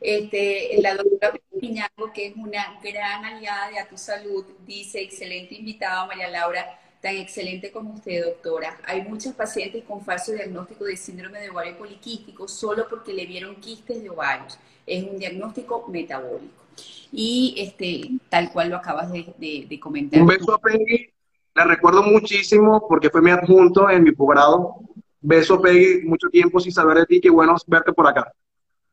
Este, 0.00 0.80
la 0.80 0.94
doctora 0.94 1.34
Piñago, 1.60 2.10
que 2.14 2.28
es 2.28 2.36
una 2.36 2.80
gran 2.82 3.22
aliada 3.22 3.68
de 3.68 3.80
A 3.80 3.86
Tu 3.86 3.98
Salud, 3.98 4.46
dice, 4.66 5.02
excelente 5.02 5.56
invitado, 5.56 6.06
María 6.06 6.30
Laura, 6.30 6.64
tan 7.02 7.16
excelente 7.16 7.70
como 7.70 7.92
usted, 7.92 8.24
doctora. 8.24 8.78
Hay 8.86 9.02
muchos 9.02 9.34
pacientes 9.34 9.84
con 9.84 10.02
falso 10.02 10.32
diagnóstico 10.32 10.86
de 10.86 10.96
síndrome 10.96 11.38
de 11.40 11.50
ovario 11.50 11.76
poliquístico 11.76 12.48
solo 12.48 12.86
porque 12.88 13.12
le 13.12 13.26
vieron 13.26 13.56
quistes 13.56 14.02
de 14.02 14.08
ovarios. 14.08 14.58
Es 14.90 15.04
un 15.04 15.18
diagnóstico 15.18 15.86
metabólico. 15.88 16.64
Y 17.12 17.54
este, 17.58 18.10
tal 18.28 18.52
cual 18.52 18.70
lo 18.70 18.76
acabas 18.76 19.12
de, 19.12 19.80
comentar. 19.80 20.20
Un 20.20 20.26
beso 20.26 20.52
a 20.52 20.58
Peggy, 20.58 21.10
la 21.54 21.64
recuerdo 21.64 22.02
muchísimo 22.02 22.86
porque 22.88 23.08
fue 23.08 23.22
mi 23.22 23.30
adjunto 23.30 23.88
en 23.88 24.02
mi 24.02 24.10
posgrado. 24.10 24.80
Beso 25.20 25.60
Peggy, 25.60 26.02
mucho 26.06 26.28
tiempo 26.28 26.58
sin 26.58 26.72
saber 26.72 26.98
de 26.98 27.06
ti, 27.06 27.20
qué 27.20 27.30
bueno 27.30 27.54
verte 27.68 27.92
por 27.92 28.08
acá. 28.08 28.32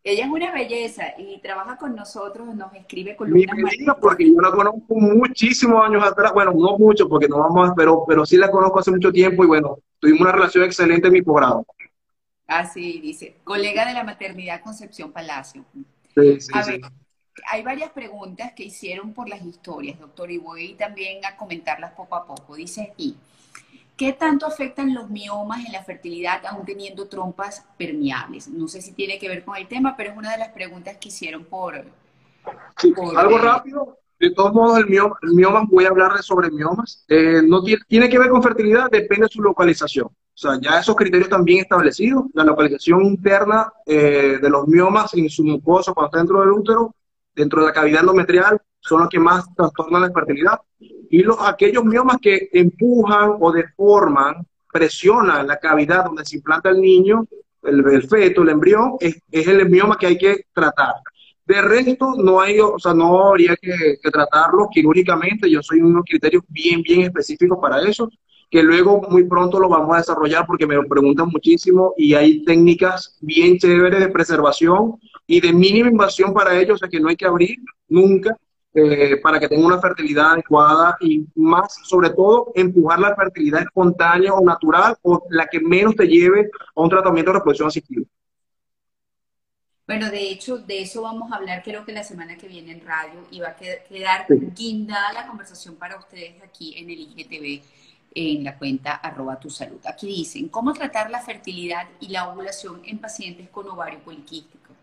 Ella 0.03 0.25
es 0.25 0.31
una 0.31 0.53
belleza 0.53 1.03
y 1.17 1.41
trabaja 1.41 1.77
con 1.77 1.95
nosotros, 1.95 2.55
nos 2.55 2.73
escribe 2.75 3.15
con 3.15 3.31
Mi 3.31 3.45
belleza 3.45 3.97
porque 3.99 4.31
yo 4.31 4.39
la 4.39 4.51
conozco 4.51 4.95
muchísimos 4.95 5.83
años 5.83 6.03
atrás, 6.03 6.31
bueno, 6.31 6.53
no 6.53 6.77
mucho 6.77 7.10
porque 7.10 7.27
no 7.27 7.39
vamos, 7.39 7.71
pero, 7.75 8.05
pero 8.07 8.23
sí 8.25 8.38
la 8.38 8.51
conozco 8.51 8.79
hace 8.79 8.91
mucho 8.91 9.12
tiempo 9.12 9.43
y 9.43 9.47
bueno, 9.47 9.79
tuvimos 9.99 10.21
una 10.21 10.31
relación 10.31 10.63
excelente 10.63 11.07
en 11.07 11.13
mi 11.13 11.21
posgrado. 11.23 11.65
Así 12.47 12.99
dice, 12.99 13.36
colega 13.43 13.86
de 13.86 13.93
la 13.93 14.03
maternidad 14.03 14.62
Concepción 14.62 15.12
Palacio. 15.12 15.65
Sí, 16.15 16.41
sí, 16.41 16.51
sí. 16.63 16.81
hay 17.45 17.62
varias 17.62 17.91
preguntas 17.91 18.53
que 18.53 18.63
hicieron 18.63 19.13
por 19.13 19.29
las 19.29 19.43
historias, 19.43 19.99
doctor, 19.99 20.31
y 20.31 20.38
voy 20.38 20.73
también 20.73 21.23
a 21.25 21.36
comentarlas 21.36 21.91
poco 21.91 22.15
a 22.15 22.25
poco. 22.25 22.55
Dice 22.55 22.89
aquí, 22.93 23.17
¿Qué 23.97 24.13
tanto 24.13 24.45
afectan 24.45 24.93
los 24.93 25.10
miomas 25.10 25.65
en 25.65 25.71
la 25.71 25.83
fertilidad 25.83 26.45
aún 26.45 26.65
teniendo 26.65 27.07
trompas 27.07 27.65
permeables? 27.77 28.47
No 28.47 28.67
sé 28.67 28.79
si 28.79 28.91
tiene 28.91 29.17
que 29.17 29.27
ver 29.27 29.43
con 29.43 29.57
el 29.57 29.67
tema, 29.67 29.97
pero 29.97 30.12
es 30.12 30.17
una 30.17 30.31
de 30.31 30.38
las 30.38 30.49
preguntas 30.49 30.97
que 30.97 31.07
hicieron 31.07 31.45
por... 31.45 31.83
Algo 33.17 33.38
rápido. 33.39 33.97
De 34.19 34.32
todos 34.32 34.53
modos, 34.53 34.80
el 34.80 34.88
mioma, 34.88 35.65
voy 35.69 35.86
a 35.86 35.89
hablar 35.89 36.21
sobre 36.23 36.49
miomas. 36.49 37.06
Eh, 37.08 37.41
no 37.45 37.63
tiene, 37.63 38.10
que 38.10 38.19
ver 38.19 38.30
con 38.30 38.41
fertilidad, 38.41 38.89
depende 38.89 39.25
de 39.25 39.32
su 39.32 39.41
localización. 39.41 40.08
O 40.08 40.39
sea, 40.39 40.60
ya 40.60 40.80
esos 40.80 40.95
criterios 40.95 41.27
están 41.27 41.43
bien 41.43 41.62
establecidos. 41.62 42.25
La 42.34 42.43
localización 42.43 43.03
interna 43.03 43.71
eh, 43.86 44.39
de 44.41 44.49
los 44.49 44.67
miomas 44.67 45.13
en 45.13 45.30
su 45.30 45.43
mucosa 45.43 45.93
cuando 45.93 46.08
está 46.08 46.17
dentro 46.17 46.41
del 46.41 46.51
útero, 46.51 46.95
dentro 47.36 47.62
de 47.62 47.67
la 47.67 47.73
cavidad 47.73 48.01
endometrial, 48.01 48.60
son 48.80 49.01
los 49.01 49.10
que 49.10 49.19
más 49.19 49.53
trastornan 49.56 50.01
la 50.01 50.12
fertilidad 50.12 50.60
y 51.10 51.23
los, 51.23 51.38
aquellos 51.41 51.84
miomas 51.84 52.17
que 52.21 52.49
empujan 52.53 53.36
o 53.39 53.51
deforman, 53.51 54.45
presionan 54.71 55.47
la 55.47 55.58
cavidad 55.58 56.06
donde 56.06 56.25
se 56.25 56.38
implanta 56.38 56.69
el 56.69 56.82
niño, 56.82 57.25
el, 57.63 58.08
feto, 58.08 58.43
el 58.43 58.49
embrión, 58.49 58.93
es, 58.99 59.21
el 59.32 59.69
mioma 59.69 59.97
que 59.97 60.08
hay 60.08 60.17
que 60.17 60.45
tratar. 60.53 60.95
De 61.47 61.62
resto, 61.62 62.13
no 62.17 62.41
hay, 62.41 62.60
o 62.60 62.77
sea, 62.77 62.93
no 62.93 63.29
habría 63.29 63.55
que, 63.55 63.97
tratarlo 64.12 64.67
quirúrgicamente. 64.69 65.49
Yo 65.49 65.63
soy 65.63 65.79
unos 65.79 66.03
criterios 66.05 66.43
bien, 66.49 66.81
bien 66.81 67.01
específicos 67.01 67.57
para 67.62 67.81
eso, 67.81 68.10
que 68.51 68.62
luego 68.62 69.01
muy 69.10 69.23
pronto 69.23 69.57
lo 69.57 69.69
vamos 69.69 69.95
a 69.95 69.99
desarrollar 69.99 70.45
porque 70.45 70.67
me 70.67 70.75
lo 70.75 70.83
preguntan 70.83 71.29
muchísimo 71.29 71.93
y 71.95 72.13
hay 72.15 72.43
técnicas 72.43 73.17
bien 73.21 73.57
chéveres 73.57 74.01
de 74.01 74.10
preservación 74.10 74.99
y 75.25 75.39
de 75.39 75.53
mínima 75.53 75.89
invasión 75.89 76.33
para 76.33 76.60
ellos, 76.60 76.75
o 76.75 76.77
sea 76.79 76.89
que 76.89 76.99
no 76.99 77.07
hay 77.07 77.15
que 77.15 77.25
abrir 77.25 77.57
nunca 77.88 78.36
eh, 78.73 79.17
para 79.23 79.39
que 79.39 79.47
tenga 79.47 79.65
una 79.65 79.79
fertilidad 79.79 80.33
adecuada 80.33 80.97
y 80.99 81.25
más, 81.36 81.77
sobre 81.83 82.10
todo, 82.10 82.51
empujar 82.55 82.99
la 82.99 83.15
fertilidad 83.15 83.62
espontánea 83.62 84.33
o 84.33 84.43
natural 84.43 84.97
o 85.01 85.23
la 85.29 85.47
que 85.47 85.62
menos 85.62 85.95
te 85.95 86.07
lleve 86.07 86.49
a 86.75 86.81
un 86.81 86.89
tratamiento 86.89 87.31
de 87.31 87.38
reproducción 87.38 87.69
asistida. 87.69 88.05
Bueno, 89.88 90.12
de 90.12 90.30
hecho, 90.30 90.58
de 90.58 90.82
eso 90.82 91.02
vamos 91.02 91.32
a 91.32 91.38
hablar 91.38 91.63
creo 91.63 91.86
que 91.86 91.93
la 91.93 92.04
semana 92.04 92.38
que 92.38 92.47
viene 92.47 92.73
en 92.73 92.86
radio 92.86 93.26
y 93.32 93.39
va 93.39 93.50
a 93.50 93.56
quedar 93.56 94.28
guindada 94.54 95.13
la 95.13 95.28
conversación 95.28 95.76
para 95.76 95.97
ustedes 95.97 96.41
aquí 96.43 96.78
en 96.78 96.89
el 96.89 97.00
IGTV 97.00 97.63
en 98.13 98.43
la 98.43 98.58
cuenta 98.58 98.95
arroba 98.95 99.39
tu 99.39 99.50
salud. 99.50 99.80
Aquí 99.86 100.08
dicen, 100.08 100.50
¿cómo 100.50 100.73
tratar 100.73 101.10
la 101.10 101.21
fertilidad 101.21 101.88
y 102.02 102.10
la 102.10 102.28
ovulación 102.28 102.82
en 102.86 103.00
pacientes 103.00 103.47
con 103.50 103.69
ovario 103.69 104.00
poliquístico? 104.00 104.73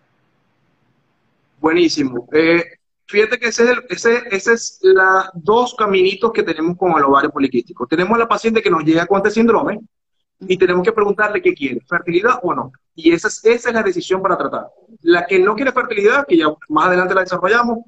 Buenísimo. 1.61 2.27
Eh, 2.33 2.65
Fíjate 3.07 3.39
que 3.39 3.49
ese 3.49 3.71
es, 3.91 4.07
ese, 4.07 4.53
es 4.53 4.81
los 4.83 5.25
dos 5.35 5.75
caminitos 5.75 6.33
que 6.33 6.43
tenemos 6.43 6.77
con 6.77 6.93
el 6.97 7.05
ovario 7.05 7.31
poliquístico. 7.31 7.87
Tenemos 7.87 8.15
a 8.17 8.21
la 8.21 8.29
paciente 8.29 8.63
que 8.63 8.71
nos 8.71 8.83
llega 8.83 9.07
con 9.07 9.19
este 9.19 9.31
síndrome 9.31 9.81
y 10.41 10.57
tenemos 10.57 10.83
que 10.83 10.93
preguntarle 10.93 11.41
qué 11.41 11.55
quiere, 11.55 11.81
fertilidad 11.89 12.41
o 12.43 12.55
no. 12.55 12.73
Y 12.95 13.13
esa 13.13 13.29
es, 13.29 13.45
esa 13.45 13.69
es 13.69 13.75
la 13.75 13.83
decisión 13.83 14.23
para 14.23 14.37
tratar. 14.37 14.67
La 15.03 15.27
que 15.27 15.39
no 15.39 15.55
quiere 15.55 15.73
fertilidad, 15.73 16.27
que 16.27 16.37
ya 16.37 16.47
más 16.69 16.87
adelante 16.87 17.15
la 17.15 17.23
desarrollamos, 17.23 17.79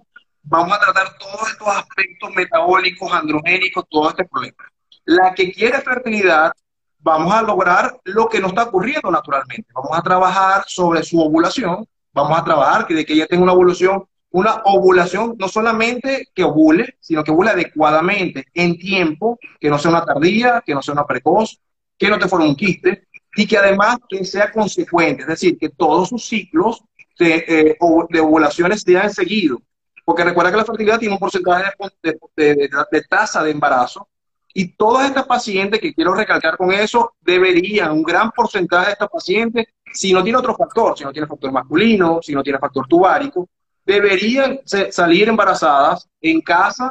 vamos 0.43 0.77
a 0.77 0.81
tratar 0.81 1.17
todos 1.19 1.51
estos 1.51 1.69
aspectos 1.69 2.31
metabólicos, 2.35 3.13
androgénicos, 3.13 3.85
todo 3.91 4.11
este 4.11 4.25
problema. 4.25 4.65
La 5.05 5.35
que 5.35 5.53
quiere 5.53 5.81
fertilidad, 5.81 6.53
vamos 6.99 7.33
a 7.33 7.43
lograr 7.43 8.01
lo 8.05 8.29
que 8.29 8.41
no 8.41 8.49
está 8.49 8.65
ocurriendo 8.65 9.11
naturalmente. 9.11 9.67
Vamos 9.75 9.97
a 9.97 10.03
trabajar 10.03 10.65
sobre 10.67 11.03
su 11.03 11.21
ovulación, 11.21 11.87
vamos 12.13 12.39
a 12.39 12.45
trabajar 12.45 12.87
que 12.87 12.95
de 12.95 13.05
que 13.05 13.13
ella 13.13 13.27
tenga 13.27 13.45
una 13.45 13.53
ovulación 13.53 14.05
una 14.37 14.61
ovulación, 14.65 15.35
no 15.39 15.49
solamente 15.49 16.29
que 16.35 16.45
ovule, 16.45 16.97
sino 17.01 17.25
que 17.25 17.31
ovule 17.31 17.51
adecuadamente, 17.51 18.45
en 18.53 18.77
tiempo, 18.77 19.39
que 19.59 19.71
no 19.71 19.79
sea 19.79 19.91
una 19.91 20.05
tardía, 20.05 20.63
que 20.65 20.75
no 20.75 20.83
sea 20.83 20.93
una 20.93 21.07
precoz, 21.07 21.59
que 21.99 22.09
no 22.09 22.19
te 22.19 22.29
forme 22.29 22.49
un 22.49 22.57
quiste, 22.57 23.07
y 23.37 23.47
que 23.47 23.59
además 23.59 23.99
que 24.09 24.25
sea 24.25 24.51
consecuente, 24.51 25.23
es 25.23 25.29
decir, 25.29 25.59
que 25.59 25.69
todos 25.69 26.09
sus 26.09 26.25
ciclos 26.25 26.83
de, 27.19 27.45
eh, 27.47 27.77
de 28.11 28.21
ovulaciones 28.21 28.83
sean 28.83 29.13
seguidos. 29.13 29.61
Porque 30.05 30.25
recuerda 30.25 30.51
que 30.51 30.57
la 30.57 30.65
fertilidad 30.65 30.99
tiene 30.99 31.15
un 31.15 31.21
porcentaje 31.21 31.71
de, 32.03 32.19
de, 32.37 32.71
de, 32.91 33.03
tasa 33.03 33.43
de 33.43 33.51
embarazo, 33.51 34.09
y 34.55 34.75
todas 34.75 35.07
estas 35.09 35.27
pacientes, 35.27 35.81
que 35.81 35.93
quiero 35.93 36.15
recalcar 36.15 36.57
con 36.57 36.73
eso, 36.73 37.15
deberían, 37.21 37.93
un 37.93 38.03
gran 38.03 38.31
porcentaje 38.31 38.87
de 38.87 38.93
estas 38.93 39.11
pacientes, 39.11 39.67
si 39.93 40.15
no 40.15 40.23
tiene 40.23 40.39
otro 40.39 40.57
factor, 40.57 40.97
si 40.97 41.05
no 41.05 41.13
tiene 41.13 41.27
factor 41.27 41.53
masculino, 41.53 42.21
si 42.23 42.33
no 42.33 42.43
tiene 42.43 42.59
factor 42.59 42.87
tubárico, 42.87 43.49
deberían 43.85 44.61
salir 44.65 45.29
embarazadas 45.29 46.09
en 46.21 46.41
casa 46.41 46.91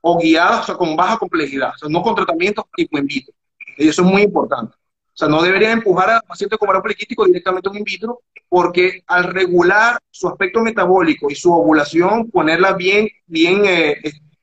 o 0.00 0.18
guiadas 0.18 0.68
o 0.68 0.76
con 0.76 0.94
baja 0.94 1.16
complejidad, 1.16 1.72
o 1.74 1.78
sea, 1.78 1.88
no 1.88 2.02
con 2.02 2.14
tratamientos 2.14 2.66
tipo 2.74 2.98
in 2.98 3.06
vitro. 3.06 3.34
Y 3.76 3.88
eso 3.88 4.02
es 4.02 4.08
muy 4.08 4.22
importante. 4.22 4.74
O 4.74 5.18
sea, 5.18 5.28
no 5.28 5.40
deberían 5.42 5.72
empujar 5.72 6.10
al 6.10 6.22
paciente 6.22 6.58
con 6.58 6.68
ovario 6.68 6.82
poliquístico 6.82 7.24
directamente 7.24 7.68
a 7.68 7.72
un 7.72 7.78
in 7.78 7.84
vitro, 7.84 8.20
porque 8.48 9.02
al 9.06 9.24
regular 9.24 9.98
su 10.10 10.28
aspecto 10.28 10.60
metabólico 10.60 11.30
y 11.30 11.34
su 11.34 11.52
ovulación, 11.52 12.30
ponerla 12.30 12.74
bien, 12.74 13.08
bien 13.26 13.64
eh, 13.64 13.96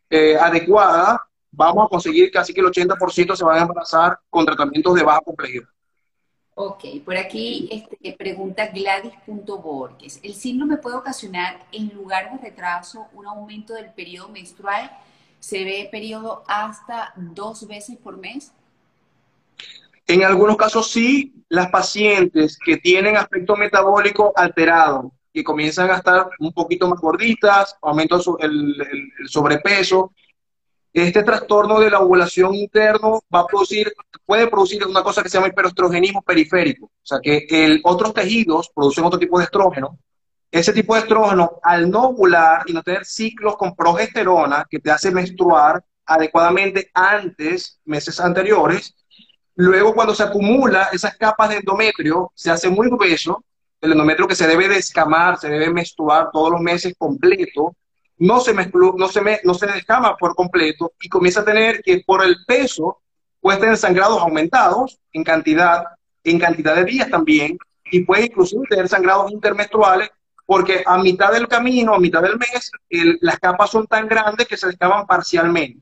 eh, 0.10 0.36
adecuada, 0.36 1.22
vamos 1.52 1.86
a 1.86 1.90
conseguir 1.90 2.32
casi 2.32 2.54
que 2.54 2.62
el 2.62 2.68
80% 2.68 3.36
se 3.36 3.44
van 3.44 3.60
a 3.60 3.62
embarazar 3.62 4.18
con 4.30 4.46
tratamientos 4.46 4.96
de 4.96 5.04
baja 5.04 5.22
complejidad. 5.22 5.68
Ok, 6.56 6.86
por 7.04 7.18
aquí 7.18 7.68
este, 7.72 8.14
pregunta 8.14 8.68
Gladys.borges. 8.68 10.20
¿El 10.22 10.36
síndrome 10.36 10.78
puede 10.78 10.98
ocasionar, 10.98 11.66
en 11.72 11.90
lugar 11.96 12.32
de 12.32 12.50
retraso, 12.50 13.08
un 13.14 13.26
aumento 13.26 13.74
del 13.74 13.92
periodo 13.92 14.30
menstrual? 14.30 14.92
¿Se 15.40 15.64
ve 15.64 15.88
periodo 15.92 16.44
hasta 16.48 17.14
dos 17.16 17.68
veces 17.68 17.98
por 17.98 18.18
mes? 18.18 18.52
En 20.08 20.24
algunos 20.24 20.58
casos 20.58 20.92
sí, 20.92 21.34
las 21.50 21.70
pacientes 21.70 22.58
que 22.58 22.78
tienen 22.78 23.16
aspecto 23.16 23.56
metabólico 23.56 24.34
alterado, 24.36 25.14
que 25.34 25.44
comienzan 25.44 25.90
a 25.92 25.98
estar 25.98 26.30
un 26.40 26.54
poquito 26.54 26.88
más 26.88 27.00
gorditas, 27.00 27.76
aumenta 27.82 28.18
el, 28.40 28.76
sobrepeso, 29.28 30.14
este 30.92 31.24
trastorno 31.24 31.80
de 31.80 31.90
la 31.90 32.02
ovulación 32.02 32.54
interno 32.54 33.22
va 33.34 33.40
a 33.40 33.48
producir, 33.48 33.92
puede 34.26 34.48
producir 34.48 34.86
una 34.86 35.02
cosa 35.02 35.24
que 35.24 35.30
se 35.30 35.38
llama 35.38 35.48
hiperostrogenismo 35.48 36.22
periférico, 36.22 36.86
o 36.86 36.92
sea 37.02 37.20
que 37.20 37.80
otros 37.84 38.14
tejidos 38.14 38.70
producen 38.74 39.06
otro 39.06 39.18
tipo 39.18 39.40
de 39.40 39.46
estrógeno. 39.46 39.98
Ese 40.52 40.72
tipo 40.72 40.94
de 40.94 41.00
estrógeno, 41.00 41.60
al 41.64 41.90
no 41.90 42.10
ovular 42.10 42.62
y 42.68 42.74
no 42.74 42.84
tener 42.84 43.06
ciclos 43.06 43.58
con 43.58 43.76
progesterona 43.76 44.68
que 44.70 44.78
te 44.78 44.92
hace 44.92 45.10
menstruar 45.10 45.84
adecuadamente 46.06 46.92
antes, 46.94 47.80
meses 47.86 48.20
anteriores, 48.20 48.94
luego 49.56 49.94
cuando 49.94 50.16
se 50.16 50.24
acumula 50.24 50.90
esas 50.92 51.16
capas 51.18 51.50
de 51.50 51.58
endometrio, 51.58 52.32
se 52.36 52.52
hace 52.52 52.70
muy 52.70 52.90
grueso, 52.90 53.44
el 53.82 53.92
endometrio 53.92 54.28
que 54.28 54.36
se 54.36 54.48
debe 54.48 54.68
descamar, 54.68 55.38
se 55.38 55.50
debe 55.50 55.70
menstruar 55.70 56.30
todos 56.32 56.52
los 56.52 56.62
meses 56.62 56.94
completo, 56.98 57.76
no 58.18 58.40
se, 58.40 58.54
no, 58.54 59.08
se 59.10 59.22
me, 59.22 59.40
descama 59.74 60.16
por 60.16 60.36
completo 60.36 60.94
y 61.02 61.10
comienza 61.10 61.42
a 61.42 61.46
tener 61.46 61.82
que 61.82 62.02
por 62.06 62.24
el 62.24 62.38
peso 62.46 63.02
puede 63.42 63.60
tener 63.60 63.78
sangrados 63.78 64.22
aumentados 64.22 65.00
en 65.12 65.24
cantidad, 65.24 65.84
en 66.24 66.40
cantidad 66.40 66.76
de 66.76 66.86
días 66.86 67.10
también, 67.10 67.58
y 67.92 68.02
puede 68.02 68.26
incluso 68.26 68.62
tener 68.70 68.88
sangrados 68.88 69.32
intermenstruales 69.32 70.10
porque 70.46 70.84
a 70.86 70.98
mitad 70.98 71.32
del 71.32 71.48
camino, 71.48 71.94
a 71.94 72.00
mitad 72.00 72.22
del 72.22 72.38
mes, 72.38 72.72
las 73.22 73.40
capas 73.40 73.70
son 73.70 73.88
tan 73.88 74.08
grandes 74.08 74.48
que 74.48 74.58
se 74.58 74.68
descaman 74.68 75.06
parcialmente. 75.06 75.80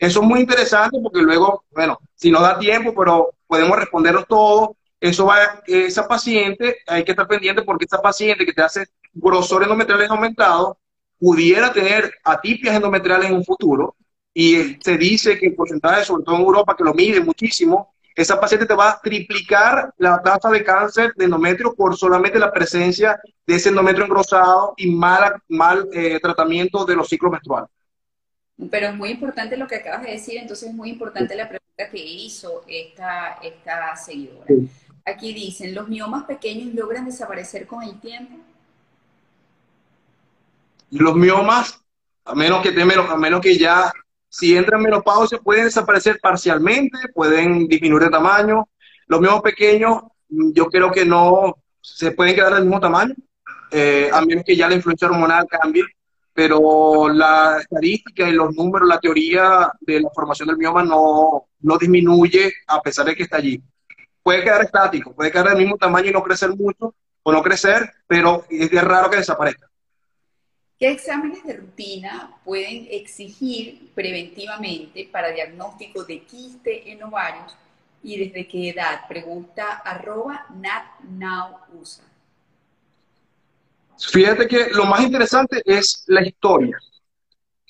Eso 0.00 0.22
es 0.22 0.26
muy 0.26 0.40
interesante 0.40 0.98
porque 1.02 1.20
luego, 1.20 1.64
bueno, 1.70 2.00
si 2.14 2.30
no 2.30 2.40
da 2.40 2.58
tiempo, 2.58 2.94
pero 2.98 3.34
podemos 3.46 3.76
responderlos 3.78 4.26
todos, 4.26 4.70
eso 4.98 5.26
va, 5.26 5.62
esa 5.66 6.08
paciente, 6.08 6.78
hay 6.86 7.04
que 7.04 7.12
estar 7.12 7.28
pendiente 7.28 7.62
porque 7.62 7.84
esa 7.84 8.00
paciente 8.00 8.46
que 8.46 8.54
te 8.54 8.62
hace 8.62 8.86
grosores 9.12 9.66
endometriales 9.66 10.10
aumentados, 10.10 10.78
pudiera 11.18 11.70
tener 11.70 12.14
atipias 12.24 12.74
endometriales 12.74 13.28
en 13.28 13.36
un 13.36 13.44
futuro, 13.44 13.94
y 14.32 14.78
se 14.80 14.96
dice 14.96 15.38
que 15.38 15.48
el 15.48 15.54
porcentaje, 15.54 16.04
sobre 16.04 16.24
todo 16.24 16.36
en 16.36 16.42
Europa, 16.42 16.74
que 16.74 16.84
lo 16.84 16.94
mide 16.94 17.20
muchísimo, 17.20 17.92
esa 18.14 18.40
paciente 18.40 18.66
te 18.66 18.74
va 18.74 18.90
a 18.90 19.00
triplicar 19.00 19.92
la 19.98 20.22
tasa 20.22 20.48
de 20.48 20.64
cáncer 20.64 21.12
de 21.14 21.26
endometrio 21.26 21.74
por 21.74 21.96
solamente 21.96 22.38
la 22.38 22.52
presencia 22.52 23.20
de 23.46 23.54
ese 23.54 23.68
endometrio 23.68 24.06
engrosado 24.06 24.72
y 24.78 24.90
mal, 24.94 25.34
mal 25.48 25.88
eh, 25.92 26.18
tratamiento 26.20 26.86
de 26.86 26.96
los 26.96 27.08
ciclos 27.08 27.32
menstruales. 27.32 27.70
Pero 28.68 28.88
es 28.88 28.94
muy 28.94 29.10
importante 29.10 29.56
lo 29.56 29.66
que 29.66 29.76
acabas 29.76 30.02
de 30.02 30.12
decir, 30.12 30.38
entonces 30.38 30.68
es 30.68 30.74
muy 30.74 30.90
importante 30.90 31.34
la 31.34 31.48
pregunta 31.48 31.88
que 31.90 31.98
hizo 31.98 32.64
esta, 32.66 33.38
esta 33.42 33.96
seguidora. 33.96 34.46
Aquí 35.04 35.32
dicen, 35.32 35.74
¿los 35.74 35.88
miomas 35.88 36.24
pequeños 36.24 36.74
logran 36.74 37.06
desaparecer 37.06 37.66
con 37.66 37.82
el 37.82 37.98
tiempo? 38.00 38.36
Los 40.90 41.14
miomas, 41.14 41.80
a 42.24 42.34
menos 42.34 42.62
que, 42.62 42.68
a 42.68 43.16
menos 43.16 43.40
que 43.40 43.56
ya, 43.56 43.92
si 44.28 44.56
entran 44.56 44.80
en 44.80 44.84
menopausia, 44.84 45.38
pueden 45.38 45.64
desaparecer 45.64 46.18
parcialmente, 46.20 46.98
pueden 47.14 47.66
disminuir 47.66 48.04
de 48.04 48.10
tamaño. 48.10 48.68
Los 49.06 49.20
miomas 49.20 49.42
pequeños, 49.42 50.02
yo 50.28 50.66
creo 50.66 50.90
que 50.90 51.04
no 51.04 51.56
se 51.80 52.10
pueden 52.10 52.34
quedar 52.34 52.54
del 52.54 52.64
mismo 52.64 52.80
tamaño, 52.80 53.14
eh, 53.70 54.10
a 54.12 54.20
menos 54.20 54.44
que 54.44 54.56
ya 54.56 54.68
la 54.68 54.74
influencia 54.74 55.08
hormonal 55.08 55.46
cambie. 55.48 55.84
Pero 56.40 57.10
la 57.10 57.58
estadística 57.60 58.26
y 58.26 58.32
los 58.32 58.56
números, 58.56 58.88
la 58.88 58.98
teoría 58.98 59.70
de 59.78 60.00
la 60.00 60.08
formación 60.08 60.48
del 60.48 60.56
mioma 60.56 60.82
no, 60.82 61.48
no 61.60 61.76
disminuye 61.76 62.50
a 62.66 62.80
pesar 62.80 63.04
de 63.04 63.14
que 63.14 63.24
está 63.24 63.36
allí. 63.36 63.62
Puede 64.22 64.42
quedar 64.42 64.62
estático, 64.62 65.12
puede 65.12 65.30
quedar 65.30 65.50
del 65.50 65.58
mismo 65.58 65.76
tamaño 65.76 66.08
y 66.08 66.12
no 66.14 66.22
crecer 66.22 66.48
mucho, 66.56 66.94
o 67.22 67.30
no 67.30 67.42
crecer, 67.42 67.92
pero 68.06 68.46
es 68.48 68.70
raro 68.82 69.10
que 69.10 69.18
desaparezca. 69.18 69.68
¿Qué 70.78 70.90
exámenes 70.90 71.44
de 71.44 71.58
rutina 71.58 72.34
pueden 72.42 72.88
exigir 72.90 73.92
preventivamente 73.94 75.10
para 75.12 75.32
diagnóstico 75.32 76.04
de 76.04 76.22
quiste 76.22 76.90
en 76.90 77.02
ovarios 77.02 77.54
y 78.02 78.18
desde 78.18 78.48
qué 78.48 78.70
edad? 78.70 79.06
Pregunta 79.06 79.82
arroba 79.84 80.46
natnowusa. 80.54 82.09
Fíjate 84.08 84.48
que 84.48 84.70
lo 84.70 84.86
más 84.86 85.02
interesante 85.02 85.62
es 85.64 86.04
la 86.06 86.26
historia. 86.26 86.78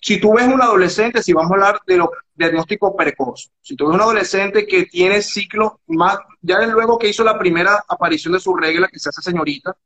Si 0.02 0.20
tú 0.20 0.34
ves 0.34 0.46
un 0.46 0.62
adolescente, 0.62 1.22
si 1.22 1.32
vamos 1.32 1.50
a 1.50 1.54
hablar 1.54 1.80
de 1.86 1.98
los 1.98 2.08
diagnósticos 2.34 2.92
precoz, 2.96 3.50
si 3.60 3.76
tú 3.76 3.86
ves 3.86 3.94
un 3.94 4.00
adolescente 4.00 4.66
que 4.66 4.86
tiene 4.86 5.20
ciclo 5.20 5.80
más, 5.86 6.18
ya 6.40 6.60
luego 6.66 6.98
que 6.98 7.08
hizo 7.08 7.22
la 7.22 7.38
primera 7.38 7.84
aparición 7.86 8.32
de 8.32 8.40
su 8.40 8.54
regla, 8.54 8.88
que 8.88 8.98
se 8.98 9.10
hace 9.10 9.20
señorita, 9.20 9.76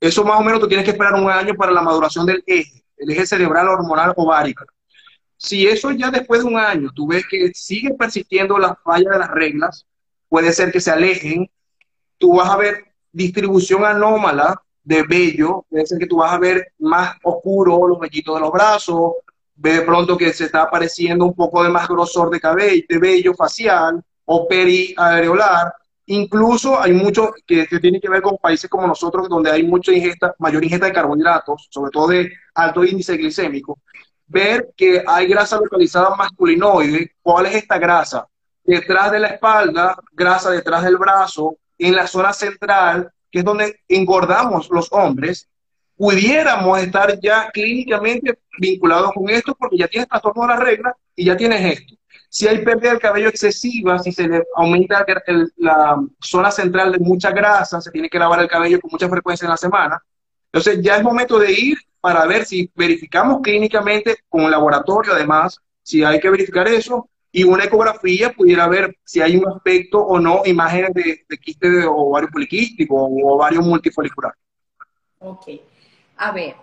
eso 0.00 0.24
más 0.24 0.40
o 0.40 0.42
menos 0.42 0.60
tú 0.60 0.66
tienes 0.66 0.84
que 0.84 0.90
esperar 0.90 1.14
un 1.14 1.30
año 1.30 1.54
para 1.54 1.70
la 1.70 1.82
maduración 1.82 2.26
del 2.26 2.42
eje, 2.46 2.82
el 2.96 3.10
eje 3.10 3.24
cerebral 3.24 3.68
hormonal 3.68 4.12
ovárico. 4.16 4.64
Si 5.36 5.66
eso 5.66 5.92
ya 5.92 6.10
después 6.10 6.42
de 6.42 6.48
un 6.48 6.56
año 6.56 6.90
tú 6.92 7.06
ves 7.06 7.24
que 7.28 7.52
sigue 7.54 7.94
persistiendo 7.94 8.58
la 8.58 8.74
falla 8.74 9.10
de 9.10 9.18
las 9.18 9.30
reglas, 9.30 9.86
puede 10.28 10.52
ser 10.52 10.72
que 10.72 10.80
se 10.80 10.90
alejen, 10.90 11.48
tú 12.18 12.36
vas 12.36 12.48
a 12.48 12.56
ver 12.56 12.94
distribución 13.12 13.84
anómala 13.84 14.60
de 14.84 15.02
vello, 15.02 15.64
puede 15.68 15.86
ser 15.86 15.98
que 15.98 16.06
tú 16.06 16.16
vas 16.16 16.32
a 16.32 16.38
ver 16.38 16.72
más 16.78 17.14
oscuro 17.22 17.86
los 17.86 17.98
vellitos 17.98 18.34
de 18.34 18.40
los 18.40 18.52
brazos, 18.52 19.12
ve 19.54 19.74
de 19.74 19.82
pronto 19.82 20.16
que 20.16 20.32
se 20.32 20.44
está 20.46 20.62
apareciendo 20.62 21.24
un 21.24 21.34
poco 21.34 21.62
de 21.62 21.70
más 21.70 21.88
grosor 21.88 22.30
de 22.30 22.40
cabello, 22.40 22.82
de 22.88 22.98
vello 22.98 23.34
facial 23.34 24.02
o 24.24 24.48
periareolar, 24.48 25.72
Incluso 26.06 26.80
hay 26.80 26.92
mucho 26.92 27.32
que, 27.46 27.66
tiene 27.80 28.00
que 28.00 28.08
ver 28.08 28.22
con 28.22 28.36
países 28.36 28.68
como 28.68 28.86
nosotros, 28.86 29.28
donde 29.28 29.50
hay 29.50 29.62
mucha 29.62 29.92
ingesta, 29.92 30.34
mayor 30.38 30.64
ingesta 30.64 30.86
de 30.86 30.92
carbohidratos, 30.92 31.68
sobre 31.70 31.90
todo 31.90 32.08
de 32.08 32.32
alto 32.54 32.84
índice 32.84 33.16
glicémico. 33.16 33.78
Ver 34.26 34.72
que 34.76 35.02
hay 35.06 35.26
grasa 35.26 35.56
localizada 35.58 36.14
masculinoide, 36.16 37.14
¿cuál 37.22 37.46
es 37.46 37.54
esta 37.54 37.78
grasa? 37.78 38.26
Detrás 38.64 39.12
de 39.12 39.20
la 39.20 39.28
espalda, 39.28 39.96
grasa 40.12 40.50
detrás 40.50 40.82
del 40.82 40.96
brazo, 40.96 41.56
en 41.78 41.94
la 41.94 42.06
zona 42.06 42.32
central, 42.32 43.10
que 43.32 43.38
es 43.38 43.44
donde 43.44 43.80
engordamos 43.88 44.68
los 44.70 44.92
hombres, 44.92 45.48
pudiéramos 45.96 46.78
estar 46.80 47.18
ya 47.20 47.50
clínicamente 47.50 48.38
vinculados 48.58 49.12
con 49.12 49.28
esto 49.30 49.56
porque 49.58 49.78
ya 49.78 49.88
tienes 49.88 50.08
trastorno 50.08 50.42
de 50.42 50.48
la 50.48 50.56
regla 50.56 50.96
y 51.16 51.24
ya 51.24 51.36
tienes 51.36 51.78
esto. 51.78 51.94
Si 52.28 52.46
hay 52.46 52.64
pérdida 52.64 52.90
del 52.90 52.98
cabello 52.98 53.28
excesiva, 53.28 53.98
si 53.98 54.12
se 54.12 54.28
le 54.28 54.44
aumenta 54.56 55.04
la 55.56 55.96
zona 56.20 56.50
central 56.50 56.92
de 56.92 56.98
mucha 56.98 57.30
grasa, 57.30 57.80
se 57.80 57.90
tiene 57.90 58.08
que 58.08 58.18
lavar 58.18 58.40
el 58.40 58.48
cabello 58.48 58.80
con 58.80 58.90
mucha 58.90 59.08
frecuencia 59.08 59.46
en 59.46 59.50
la 59.50 59.56
semana. 59.56 60.02
Entonces 60.46 60.82
ya 60.82 60.96
es 60.96 61.02
momento 61.02 61.38
de 61.38 61.52
ir 61.52 61.78
para 62.00 62.26
ver 62.26 62.44
si 62.44 62.70
verificamos 62.74 63.40
clínicamente 63.42 64.16
con 64.28 64.42
el 64.42 64.50
laboratorio, 64.50 65.12
además, 65.12 65.58
si 65.82 66.04
hay 66.04 66.20
que 66.20 66.30
verificar 66.30 66.68
eso, 66.68 67.08
y 67.32 67.44
una 67.44 67.64
ecografía 67.64 68.30
pudiera 68.30 68.68
ver 68.68 68.94
si 69.04 69.22
hay 69.22 69.36
un 69.36 69.48
aspecto 69.48 69.98
o 69.98 70.20
no, 70.20 70.42
imágenes 70.44 70.92
de, 70.92 71.38
quiste 71.38 71.70
de 71.70 71.86
ovario 71.86 72.28
poliquístico 72.30 72.94
o 72.94 73.34
ovario 73.34 73.62
multifolicular. 73.62 74.34
Ok. 75.18 75.46
A 76.18 76.30
ver, 76.30 76.54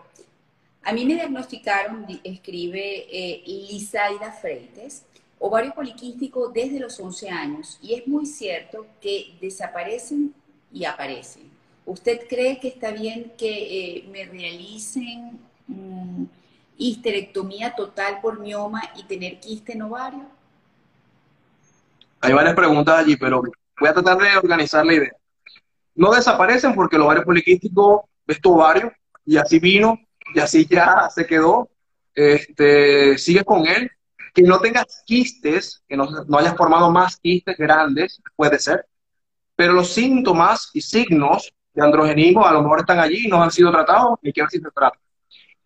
a 0.84 0.94
mí 0.94 1.06
me 1.06 1.16
diagnosticaron, 1.16 2.06
escribe 2.24 3.08
eh, 3.12 3.44
Lisaida 3.48 4.32
Freites, 4.32 5.06
ovario 5.40 5.74
poliquístico 5.74 6.50
desde 6.50 6.80
los 6.80 7.00
11 7.00 7.30
años 7.30 7.80
y 7.82 7.96
es 7.96 8.08
muy 8.08 8.28
cierto 8.28 8.86
que 9.02 9.36
desaparecen 9.42 10.36
y 10.72 10.86
aparecen. 10.86 11.50
¿Usted 11.86 12.28
cree 12.30 12.60
que 12.60 12.68
está 12.68 12.92
bien 12.92 13.32
que 13.36 13.98
eh, 13.98 14.08
me 14.12 14.26
realicen 14.26 15.40
mm, 15.66 16.26
histerectomía 16.78 17.74
total 17.74 18.22
por 18.22 18.40
mioma 18.40 18.84
y 18.96 19.04
tener 19.04 19.40
quiste 19.40 19.74
en 19.74 19.82
ovario? 19.82 20.39
Hay 22.30 22.36
varias 22.36 22.56
preguntas 22.56 23.00
allí, 23.00 23.18
pero 23.18 23.42
voy 23.80 23.90
a 23.90 23.94
tratar 23.94 24.18
de 24.20 24.38
organizar 24.38 24.86
la 24.86 24.94
idea. 24.94 25.12
No 25.96 26.12
desaparecen 26.12 26.76
porque 26.76 26.96
el 26.96 27.02
ovario 27.02 27.24
poliquístico 27.24 28.08
es 28.28 28.40
tu 28.40 28.54
ovario 28.54 28.94
y 29.26 29.38
así 29.38 29.58
vino 29.58 30.00
y 30.36 30.40
así 30.40 30.68
ya 30.70 31.10
se 31.10 31.26
quedó. 31.26 31.70
Este, 32.14 33.18
sigue 33.18 33.44
con 33.44 33.66
él, 33.66 33.90
que 34.34 34.44
no 34.44 34.60
tengas 34.60 35.02
quistes, 35.08 35.84
que 35.88 35.98
no, 35.98 36.08
hayas 36.38 36.56
formado 36.56 36.92
más 36.92 37.18
quistes 37.18 37.58
grandes, 37.58 38.22
puede 38.36 38.60
ser. 38.60 38.86
pero 39.56 39.74
los 39.74 39.90
síntomas 39.92 40.70
y 40.74 40.82
signos 40.82 41.52
de 41.74 41.84
androgenismo 41.84 42.46
a 42.46 42.54
lo 42.54 42.62
mejor 42.62 42.82
están 42.82 43.00
allí, 43.00 43.28
no 43.28 43.42
han 43.42 43.52
sido 43.52 43.72
tratados, 43.72 44.20
y 44.22 44.28
hay 44.28 44.34
que 44.34 44.42
ver 44.42 44.52
si 44.52 44.60
se 44.60 44.70
trata. 44.70 45.00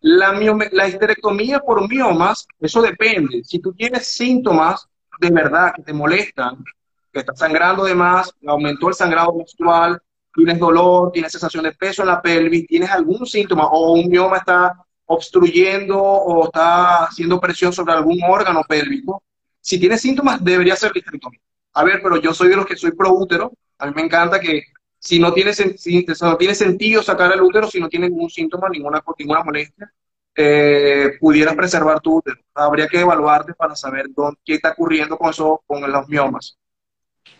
La, 0.00 0.32
la 0.72 0.88
histerectomía 0.88 1.60
por 1.60 1.86
miomas, 1.88 2.46
eso 2.58 2.80
depende. 2.80 3.44
Si 3.44 3.58
tú 3.58 3.74
tienes 3.74 4.06
síntomas 4.06 4.88
de 5.20 5.30
verdad 5.30 5.72
que 5.74 5.82
te 5.82 5.92
molestan, 5.92 6.64
que 7.12 7.20
estás 7.20 7.38
sangrando 7.38 7.84
de 7.84 7.94
más, 7.94 8.32
aumentó 8.46 8.88
el 8.88 8.94
sangrado 8.94 9.32
menstrual, 9.34 10.00
tienes 10.34 10.58
dolor, 10.58 11.12
tienes 11.12 11.32
sensación 11.32 11.64
de 11.64 11.72
peso 11.72 12.02
en 12.02 12.08
la 12.08 12.20
pelvis, 12.20 12.66
tienes 12.66 12.90
algún 12.90 13.24
síntoma 13.26 13.66
o 13.66 13.92
un 13.92 14.08
mioma 14.08 14.38
está 14.38 14.74
obstruyendo 15.06 16.00
o 16.00 16.46
está 16.46 17.04
haciendo 17.04 17.40
presión 17.40 17.72
sobre 17.72 17.92
algún 17.92 18.18
órgano 18.22 18.62
pélvico, 18.66 19.22
si 19.60 19.78
tienes 19.78 20.00
síntomas 20.00 20.42
debería 20.42 20.76
ser 20.76 20.92
histerectomía. 20.94 21.40
A 21.74 21.84
ver, 21.84 22.00
pero 22.02 22.16
yo 22.16 22.32
soy 22.34 22.48
de 22.48 22.56
los 22.56 22.66
que 22.66 22.76
soy 22.76 22.92
pro 22.92 23.12
útero, 23.12 23.52
a 23.78 23.86
mí 23.86 23.92
me 23.94 24.02
encanta 24.02 24.40
que 24.40 24.62
si 24.98 25.18
no 25.18 25.32
tiene, 25.32 25.52
si, 25.52 26.06
no 26.06 26.54
sentido 26.54 27.02
sacar 27.02 27.32
el 27.32 27.42
útero, 27.42 27.68
si 27.68 27.78
no 27.78 27.88
tiene 27.88 28.08
ningún 28.08 28.30
síntoma, 28.30 28.68
ninguna, 28.70 29.02
ninguna 29.18 29.42
molestia, 29.42 29.92
eh, 30.34 31.18
preservar 31.56 32.00
tu 32.00 32.16
útero. 32.16 32.38
Habría 32.54 32.86
que 32.88 33.00
evaluarte 33.00 33.54
para 33.54 33.74
saber 33.74 34.06
dónde, 34.14 34.38
qué 34.44 34.54
está 34.54 34.72
ocurriendo 34.72 35.16
con 35.16 35.30
eso, 35.30 35.62
con 35.66 35.90
los 35.90 36.08
miomas. 36.08 36.58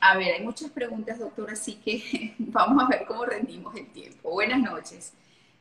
A 0.01 0.17
ver, 0.17 0.35
hay 0.35 0.45
muchas 0.45 0.71
preguntas, 0.71 1.19
doctor, 1.19 1.51
así 1.51 1.77
que 1.77 2.35
vamos 2.39 2.85
a 2.85 2.89
ver 2.89 3.05
cómo 3.07 3.25
rendimos 3.25 3.75
el 3.77 3.91
tiempo. 3.93 4.31
Buenas 4.31 4.61
noches. 4.61 5.13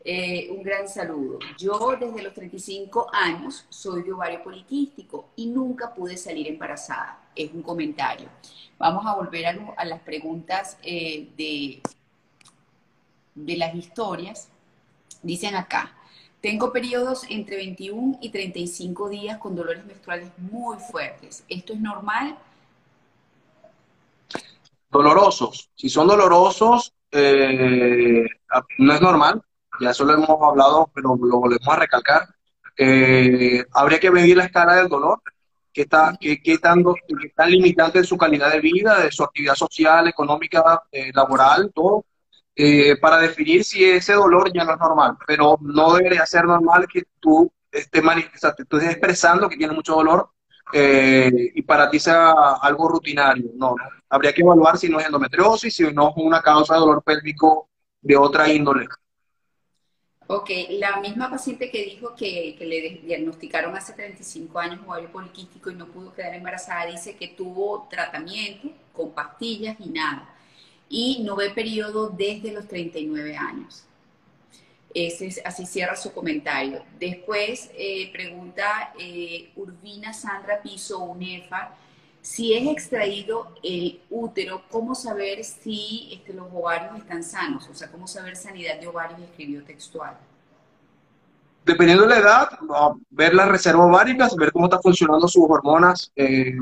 Eh, 0.05 0.49
un 0.51 0.63
gran 0.63 0.87
saludo. 0.87 1.39
Yo 1.57 1.95
desde 1.97 2.21
los 2.21 2.33
35 2.33 3.07
años 3.13 3.65
soy 3.69 4.03
de 4.03 4.11
ovario 4.11 4.43
poliquístico 4.43 5.29
y 5.37 5.45
nunca 5.45 5.93
pude 5.93 6.17
salir 6.17 6.47
embarazada. 6.47 7.21
Es 7.35 7.53
un 7.53 7.61
comentario. 7.61 8.27
Vamos 8.77 9.05
a 9.05 9.15
volver 9.15 9.45
a, 9.45 9.85
las 9.85 10.01
preguntas 10.01 10.77
eh, 10.83 11.29
de, 11.37 11.81
de 13.33 13.57
las 13.57 13.73
historias. 13.75 14.49
Dicen 15.21 15.55
acá, 15.55 15.95
tengo 16.43 16.73
periodos 16.73 17.23
entre 17.29 17.55
21 17.55 18.17
y 18.19 18.27
35 18.27 19.07
días 19.07 19.37
con 19.37 19.55
dolores 19.55 19.85
menstruales 19.85 20.29
muy 20.37 20.75
fuertes. 20.77 21.45
¿Esto 21.47 21.71
es 21.71 21.79
normal? 21.79 22.37
Dolorosos. 24.91 25.69
Si 25.73 25.87
son 25.87 26.05
dolorosos, 26.05 26.93
eh, 27.11 28.25
no 28.77 28.93
es 28.93 29.01
normal. 29.01 29.41
Ya 29.79 29.91
eso 29.91 30.03
lo 30.03 30.15
hemos 30.15 30.37
hablado, 30.41 30.91
pero 30.93 31.15
lo 31.15 31.39
volvemos 31.39 31.67
a 31.69 31.77
recalcar. 31.77 32.27
Eh, 32.75 33.63
habría 33.71 34.01
que 34.01 34.11
medir 34.11 34.35
la 34.35 34.43
escala 34.43 34.75
del 34.75 34.89
dolor, 34.89 35.21
que 35.71 35.83
está, 35.83 36.17
que, 36.19 36.41
que 36.41 36.57
tan, 36.57 36.83
que 36.83 37.45
limitante 37.47 37.99
de 37.99 38.05
su 38.05 38.17
calidad 38.17 38.51
de 38.51 38.59
vida, 38.59 38.99
de 38.99 39.13
su 39.13 39.23
actividad 39.23 39.55
social, 39.55 40.09
económica, 40.09 40.83
eh, 40.91 41.09
laboral, 41.13 41.71
todo 41.73 42.03
eh, 42.55 42.97
para 42.97 43.17
definir 43.17 43.63
si 43.63 43.83
ese 43.83 44.13
dolor 44.13 44.51
ya 44.53 44.63
no 44.63 44.73
es 44.73 44.79
normal, 44.79 45.17
pero 45.25 45.57
no 45.61 45.95
debería 45.95 46.25
ser 46.25 46.45
normal 46.45 46.87
que 46.87 47.03
tú 47.19 47.51
estés, 47.71 48.03
tú 48.67 48.77
estés 48.77 48.91
expresando 48.91 49.49
que 49.49 49.57
tienes 49.57 49.75
mucho 49.75 49.95
dolor 49.95 50.29
eh, 50.71 51.51
y 51.55 51.61
para 51.63 51.89
ti 51.89 51.99
sea 51.99 52.31
algo 52.61 52.87
rutinario. 52.89 53.51
No, 53.55 53.75
habría 54.07 54.33
que 54.33 54.41
evaluar 54.41 54.77
si 54.77 54.87
no 54.87 54.99
es 54.99 55.05
endometriosis, 55.07 55.75
si 55.75 55.91
no 55.91 56.09
es 56.09 56.15
una 56.17 56.41
causa 56.41 56.75
de 56.75 56.81
dolor 56.81 57.03
pélvico 57.03 57.69
de 58.01 58.17
otra 58.17 58.47
índole. 58.47 58.87
Ok, 60.27 60.49
la 60.79 60.99
misma 61.01 61.29
paciente 61.29 61.69
que 61.69 61.83
dijo 61.83 62.15
que, 62.15 62.55
que, 62.57 62.65
le 62.65 63.01
diagnosticaron 63.03 63.75
hace 63.75 63.93
35 63.93 64.57
años 64.57 64.79
ovario 64.85 65.11
poliquístico 65.11 65.69
y 65.69 65.75
no 65.75 65.87
pudo 65.87 66.13
quedar 66.13 66.33
embarazada, 66.33 66.85
dice 66.85 67.17
que 67.17 67.29
tuvo 67.29 67.87
tratamiento 67.89 68.69
con 68.93 69.11
pastillas 69.11 69.75
y 69.79 69.89
nada 69.89 70.32
y 70.89 71.23
no 71.23 71.35
ve 71.35 71.49
periodo 71.49 72.09
desde 72.09 72.51
los 72.51 72.67
39 72.67 73.35
años. 73.35 73.83
Ese 74.93 75.41
así 75.43 75.65
cierra 75.65 75.95
su 75.95 76.13
comentario. 76.13 76.83
Después 76.99 77.71
eh, 77.75 78.11
pregunta 78.11 78.93
eh, 78.99 79.51
Urbina 79.55 80.13
Sandra 80.13 80.61
Piso 80.61 80.99
UNEFA, 80.99 81.75
si 82.21 82.53
es 82.53 82.67
extraído 82.67 83.53
el 83.63 83.99
útero, 84.09 84.63
¿cómo 84.69 84.95
saber 84.95 85.43
si 85.43 86.09
este, 86.13 86.31
los 86.33 86.47
ovarios 86.53 86.97
están 86.97 87.23
sanos? 87.23 87.67
O 87.67 87.75
sea, 87.75 87.91
¿cómo 87.91 88.07
saber 88.07 88.35
sanidad 88.35 88.79
de 88.79 88.87
ovarios? 88.87 89.19
Escribió 89.19 89.63
textual 89.63 90.17
dependiendo 91.65 92.03
de 92.03 92.09
la 92.09 92.17
edad, 92.19 92.49
ver 93.09 93.33
las 93.33 93.47
reservas 93.47 93.87
ováricas, 93.87 94.35
ver 94.35 94.51
cómo 94.51 94.65
están 94.65 94.81
funcionando 94.81 95.27
sus 95.27 95.45
hormonas 95.47 96.11
eh, 96.15 96.55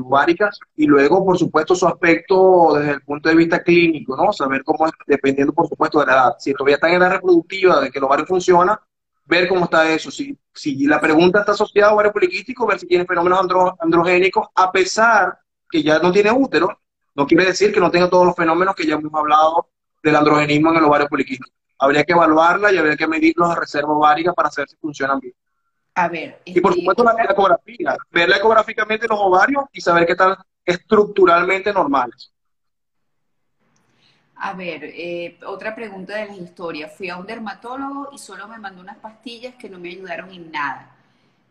y 0.76 0.86
luego, 0.86 1.24
por 1.24 1.38
supuesto, 1.38 1.74
su 1.74 1.86
aspecto 1.86 2.74
desde 2.74 2.92
el 2.92 3.00
punto 3.02 3.28
de 3.28 3.34
vista 3.34 3.62
clínico, 3.62 4.16
¿no? 4.16 4.32
Saber 4.32 4.62
cómo 4.64 4.90
dependiendo, 5.06 5.52
por 5.52 5.68
supuesto, 5.68 6.00
de 6.00 6.06
la 6.06 6.12
edad. 6.12 6.34
Si 6.38 6.52
todavía 6.52 6.76
están 6.76 6.92
en 6.92 7.00
la 7.00 7.08
reproductiva, 7.08 7.80
de 7.80 7.90
que 7.90 7.98
el 7.98 8.04
ovario 8.04 8.26
funciona, 8.26 8.80
ver 9.24 9.48
cómo 9.48 9.64
está 9.64 9.90
eso. 9.92 10.10
Si, 10.10 10.36
si 10.54 10.86
la 10.86 11.00
pregunta 11.00 11.40
está 11.40 11.52
asociada 11.52 11.90
a 11.90 11.94
ovario 11.94 12.12
poliquístico, 12.12 12.66
ver 12.66 12.78
si 12.78 12.86
tiene 12.86 13.04
fenómenos 13.04 13.40
androgénicos, 13.80 14.48
a 14.54 14.70
pesar 14.70 15.38
que 15.70 15.82
ya 15.82 15.98
no 15.98 16.12
tiene 16.12 16.30
útero, 16.30 16.78
no 17.14 17.26
quiere 17.26 17.46
decir 17.46 17.72
que 17.72 17.80
no 17.80 17.90
tenga 17.90 18.08
todos 18.08 18.26
los 18.26 18.36
fenómenos 18.36 18.74
que 18.74 18.86
ya 18.86 18.94
hemos 18.94 19.12
hablado 19.14 19.68
del 20.02 20.16
androgenismo 20.16 20.70
en 20.70 20.76
el 20.76 20.84
ovario 20.84 21.08
poliquístico 21.08 21.61
habría 21.82 22.04
que 22.04 22.12
evaluarla 22.12 22.72
y 22.72 22.78
habría 22.78 22.96
que 22.96 23.08
medir 23.08 23.34
los 23.36 23.56
reservas 23.56 23.96
ováricas 23.96 24.34
para 24.34 24.50
saber 24.50 24.68
si 24.68 24.76
funcionan 24.76 25.18
bien. 25.18 25.34
A 25.94 26.08
ver. 26.08 26.40
Y 26.44 26.60
por 26.60 26.74
supuesto 26.74 27.02
la 27.02 27.12
ecografía, 27.24 27.96
verla 28.10 28.36
ecográficamente 28.36 29.08
los 29.08 29.18
ovarios 29.20 29.64
y 29.72 29.80
saber 29.80 30.06
que 30.06 30.12
están 30.12 30.36
estructuralmente 30.64 31.72
normales. 31.72 32.32
A 34.36 34.54
ver, 34.54 34.84
eh, 34.84 35.38
otra 35.44 35.74
pregunta 35.74 36.16
de 36.16 36.26
la 36.26 36.36
historia. 36.36 36.88
Fui 36.88 37.10
a 37.10 37.16
un 37.16 37.26
dermatólogo 37.26 38.10
y 38.12 38.18
solo 38.18 38.46
me 38.46 38.58
mandó 38.58 38.80
unas 38.80 38.98
pastillas 38.98 39.56
que 39.56 39.68
no 39.68 39.80
me 39.80 39.90
ayudaron 39.90 40.30
en 40.30 40.52
nada. 40.52 40.94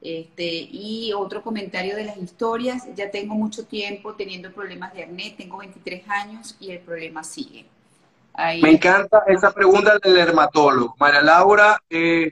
Este, 0.02 0.46
y 0.72 1.12
otro 1.14 1.44
comentario 1.44 1.96
de 1.96 2.06
las 2.06 2.18
historias, 2.18 2.88
ya 2.96 3.12
tengo 3.12 3.36
mucho 3.36 3.66
tiempo 3.66 4.16
teniendo 4.16 4.52
problemas 4.52 4.94
de 4.94 5.04
acné, 5.04 5.36
tengo 5.38 5.58
23 5.58 6.08
años 6.08 6.56
y 6.60 6.72
el 6.72 6.80
problema 6.80 7.22
sigue. 7.24 7.66
Me 8.62 8.72
encanta 8.72 9.24
esa 9.28 9.52
pregunta 9.52 9.98
del 10.02 10.14
dermatólogo. 10.14 10.96
María 11.00 11.22
Laura, 11.22 11.82
eh, 11.90 12.32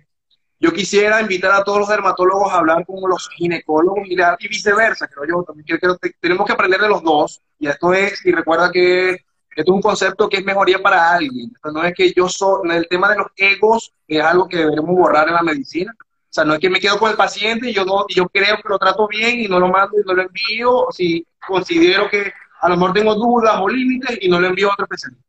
yo 0.59 0.73
quisiera 0.73 1.21
invitar 1.21 1.51
a 1.51 1.63
todos 1.63 1.79
los 1.79 1.89
dermatólogos 1.89 2.51
a 2.51 2.57
hablar 2.57 2.85
con 2.85 2.97
los 3.09 3.29
ginecólogos 3.29 4.07
y, 4.07 4.47
viceversa, 4.47 5.07
creo 5.07 5.25
yo. 5.27 5.43
También 5.43 5.79
tenemos 6.19 6.45
que 6.45 6.53
aprender 6.53 6.81
de 6.81 6.89
los 6.89 7.01
dos. 7.01 7.41
Y 7.59 7.67
esto 7.67 7.93
es, 7.93 8.25
y 8.25 8.31
recuerda 8.31 8.71
que 8.71 9.11
esto 9.11 9.71
es 9.71 9.75
un 9.75 9.81
concepto 9.81 10.29
que 10.29 10.37
es 10.37 10.45
mejoría 10.45 10.81
para 10.81 11.11
alguien. 11.13 11.51
no 11.63 11.83
es 11.83 11.93
que 11.93 12.11
yo 12.13 12.27
soy, 12.27 12.69
el 12.71 12.87
tema 12.87 13.09
de 13.09 13.17
los 13.17 13.27
egos 13.35 13.93
es 14.07 14.21
algo 14.21 14.47
que 14.47 14.57
deberemos 14.57 14.95
borrar 14.95 15.27
en 15.27 15.35
la 15.35 15.43
medicina. 15.43 15.93
O 15.97 16.31
sea, 16.31 16.45
no 16.45 16.53
es 16.53 16.59
que 16.59 16.69
me 16.69 16.79
quedo 16.79 16.99
con 16.99 17.09
el 17.09 17.17
paciente 17.17 17.69
y 17.69 17.73
yo, 17.73 17.85
no, 17.85 18.05
y 18.07 18.15
yo 18.15 18.27
creo 18.27 18.57
que 18.57 18.69
lo 18.69 18.77
trato 18.77 19.07
bien 19.07 19.39
y 19.39 19.47
no 19.47 19.59
lo 19.59 19.67
mando 19.69 19.99
y 19.99 20.03
no 20.05 20.13
lo 20.13 20.21
envío, 20.21 20.85
o 20.85 20.91
si 20.91 21.25
considero 21.47 22.09
que 22.09 22.31
a 22.61 22.69
lo 22.69 22.75
mejor 22.75 22.93
tengo 22.93 23.15
dudas 23.15 23.55
o 23.59 23.67
límites 23.67 24.19
y 24.21 24.29
no 24.29 24.39
lo 24.39 24.47
envío 24.47 24.69
a 24.69 24.73
otro 24.73 24.85
especialista. 24.85 25.28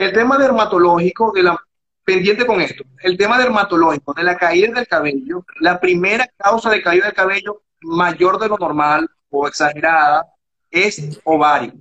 El 0.00 0.14
tema 0.14 0.38
dermatológico, 0.38 1.30
de 1.30 1.42
la, 1.42 1.62
pendiente 2.02 2.46
con 2.46 2.58
esto, 2.62 2.84
el 3.02 3.18
tema 3.18 3.36
dermatológico 3.36 4.14
de 4.14 4.22
la 4.22 4.34
caída 4.34 4.72
del 4.72 4.88
cabello, 4.88 5.44
la 5.60 5.78
primera 5.78 6.26
causa 6.38 6.70
de 6.70 6.80
caída 6.80 7.04
del 7.04 7.14
cabello 7.14 7.64
mayor 7.82 8.38
de 8.38 8.48
lo 8.48 8.56
normal 8.56 9.06
o 9.28 9.46
exagerada 9.46 10.24
es 10.70 11.20
ovario, 11.24 11.74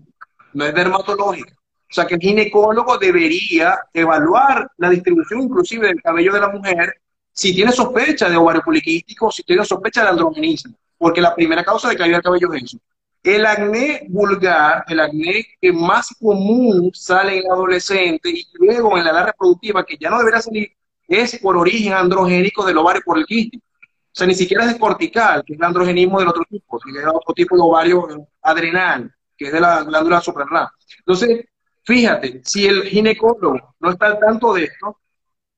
no 0.51 0.65
es 0.65 0.73
dermatológica. 0.73 1.53
O 1.89 1.93
sea 1.93 2.05
que 2.05 2.15
el 2.15 2.19
ginecólogo 2.19 2.97
debería 2.97 3.79
evaluar 3.93 4.69
la 4.75 4.89
distribución 4.89 5.43
inclusive 5.43 5.87
del 5.87 6.01
cabello 6.01 6.33
de 6.33 6.41
la 6.41 6.49
mujer 6.49 6.99
si 7.31 7.55
tiene 7.55 7.71
sospecha 7.71 8.29
de 8.29 8.35
ovario 8.35 8.61
poliquístico, 8.61 9.31
si 9.31 9.43
tiene 9.43 9.63
sospecha 9.63 10.03
de 10.03 10.09
androgenismo, 10.09 10.75
porque 10.97 11.21
la 11.21 11.33
primera 11.33 11.63
causa 11.63 11.87
de 11.87 11.95
caída 11.95 12.17
del 12.17 12.23
cabello 12.23 12.53
es 12.53 12.63
eso. 12.63 12.79
El 13.21 13.45
acné 13.45 14.05
vulgar, 14.09 14.85
el 14.87 14.99
acné 14.99 15.45
que 15.59 15.73
más 15.73 16.15
común 16.19 16.91
sale 16.93 17.39
en 17.39 17.45
el 17.45 17.51
adolescente 17.51 18.29
y 18.29 18.47
luego 18.53 18.97
en 18.97 19.03
la 19.03 19.11
edad 19.11 19.25
reproductiva, 19.27 19.85
que 19.85 19.97
ya 19.99 20.09
no 20.09 20.19
debería 20.19 20.41
salir, 20.41 20.71
es 21.07 21.37
por 21.39 21.57
origen 21.57 21.93
androgénico 21.93 22.65
del 22.65 22.77
ovario 22.77 23.01
por 23.03 23.17
el 23.17 23.25
quístico. 23.25 23.65
O 24.11 24.15
sea, 24.19 24.25
ni 24.25 24.35
siquiera 24.35 24.65
es 24.65 24.77
cortical, 24.77 25.43
que 25.45 25.53
es 25.53 25.59
el 25.59 25.65
androgenismo 25.65 26.19
del 26.19 26.29
otro 26.29 26.43
tipo, 26.49 26.79
sino 26.79 26.99
es 26.99 27.07
otro 27.07 27.33
tipo 27.33 27.55
de 27.55 27.61
ovario 27.61 28.27
adrenal, 28.41 29.13
que 29.37 29.45
es 29.45 29.51
de 29.53 29.59
la 29.59 29.83
glándula 29.83 30.21
suprarrenal. 30.21 30.67
Entonces, 30.99 31.45
fíjate, 31.83 32.41
si 32.45 32.65
el 32.67 32.83
ginecólogo 32.83 33.75
no 33.79 33.91
está 33.91 34.07
al 34.07 34.19
tanto 34.19 34.53
de 34.53 34.63
esto, 34.65 34.97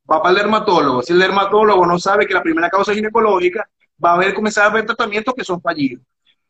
va 0.09 0.21
para 0.21 0.31
el 0.31 0.37
dermatólogo. 0.37 1.01
Si 1.01 1.13
el 1.13 1.19
dermatólogo 1.19 1.85
no 1.85 1.99
sabe 1.99 2.25
que 2.27 2.33
la 2.33 2.43
primera 2.43 2.69
causa 2.69 2.91
es 2.91 2.97
ginecológica, 2.97 3.69
va 4.03 4.11
a 4.11 4.15
haber 4.15 4.33
comenzar 4.33 4.65
a 4.65 4.67
haber 4.67 4.85
tratamientos 4.85 5.33
que 5.33 5.43
son 5.43 5.61
fallidos. 5.61 6.03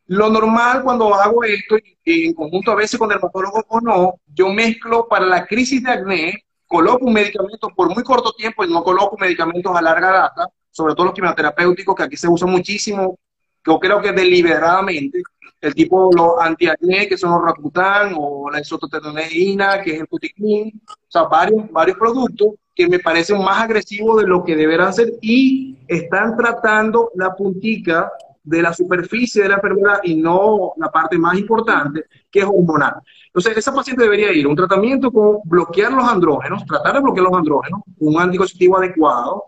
Lo 0.07 0.29
normal 0.29 0.83
cuando 0.83 1.13
hago 1.13 1.43
esto, 1.43 1.77
en 2.05 2.33
conjunto 2.33 2.71
a 2.71 2.75
veces 2.75 2.99
con 2.99 3.09
dermatólogos 3.09 3.63
o 3.67 3.79
no, 3.79 4.15
yo 4.33 4.49
mezclo 4.49 5.07
para 5.07 5.25
la 5.25 5.45
crisis 5.45 5.83
de 5.83 5.91
acné, 5.91 6.43
coloco 6.67 7.05
un 7.05 7.13
medicamento 7.13 7.69
por 7.75 7.93
muy 7.93 8.03
corto 8.03 8.31
tiempo 8.33 8.63
y 8.63 8.71
no 8.71 8.83
coloco 8.83 9.17
medicamentos 9.17 9.75
a 9.75 9.81
larga 9.81 10.11
data, 10.11 10.47
sobre 10.69 10.95
todo 10.95 11.07
los 11.07 11.13
quimioterapéuticos 11.13 11.95
que 11.95 12.03
aquí 12.03 12.17
se 12.17 12.27
usan 12.27 12.49
muchísimo, 12.49 13.17
yo 13.65 13.79
creo 13.79 14.01
que 14.01 14.11
deliberadamente, 14.11 15.21
el 15.59 15.75
tipo 15.75 16.09
los 16.15 16.39
antiacné, 16.39 17.07
que 17.07 17.17
son 17.17 17.31
los 17.31 17.43
Rakutan, 17.43 18.15
o 18.17 18.49
la 18.49 18.59
isototeroneína, 18.59 19.81
que 19.81 19.93
es 19.93 19.99
el 19.99 20.07
Puticlin, 20.07 20.81
o 20.87 20.95
sea, 21.07 21.23
varios, 21.23 21.71
varios 21.71 21.97
productos 21.97 22.55
que 22.73 22.87
me 22.87 22.99
parecen 22.99 23.37
más 23.43 23.61
agresivos 23.61 24.21
de 24.21 24.27
lo 24.27 24.43
que 24.43 24.55
deberán 24.55 24.93
ser 24.93 25.13
y 25.21 25.77
están 25.87 26.35
tratando 26.35 27.11
la 27.15 27.35
puntica 27.35 28.11
de 28.43 28.61
la 28.61 28.73
superficie 28.73 29.43
de 29.43 29.49
la 29.49 29.55
enfermedad 29.55 29.99
y 30.03 30.15
no 30.15 30.73
la 30.77 30.91
parte 30.91 31.17
más 31.17 31.37
importante, 31.37 32.05
que 32.29 32.39
es 32.39 32.45
hormonal. 32.45 32.95
Entonces, 33.27 33.57
esa 33.57 33.73
paciente 33.73 34.03
debería 34.03 34.31
ir 34.33 34.45
a 34.45 34.49
un 34.49 34.55
tratamiento 34.55 35.11
con 35.11 35.37
bloquear 35.45 35.93
los 35.93 36.07
andrógenos, 36.07 36.65
tratar 36.65 36.95
de 36.95 37.01
bloquear 37.01 37.25
los 37.25 37.37
andrógenos, 37.37 37.81
un 37.99 38.19
anticonceptivo 38.19 38.77
adecuado, 38.77 39.43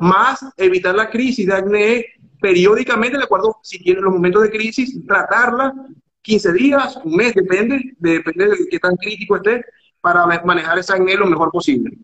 más 0.00 0.44
evitar 0.56 0.94
la 0.94 1.10
crisis 1.10 1.46
de 1.46 1.54
acné 1.54 2.06
periódicamente, 2.40 3.18
de 3.18 3.24
acuerdo, 3.24 3.58
si 3.62 3.78
tiene 3.78 4.00
los 4.00 4.14
momentos 4.14 4.42
de 4.42 4.50
crisis, 4.50 4.98
tratarla 5.06 5.74
15 6.22 6.52
días, 6.52 6.98
un 7.04 7.16
mes, 7.16 7.34
depende, 7.34 7.94
depende 7.98 8.48
de 8.48 8.56
qué 8.70 8.78
tan 8.78 8.96
crítico 8.96 9.36
esté, 9.36 9.64
para 10.00 10.26
manejar 10.44 10.78
esa 10.78 10.94
acné 10.94 11.14
lo 11.14 11.26
mejor 11.26 11.50
posible. 11.50 11.98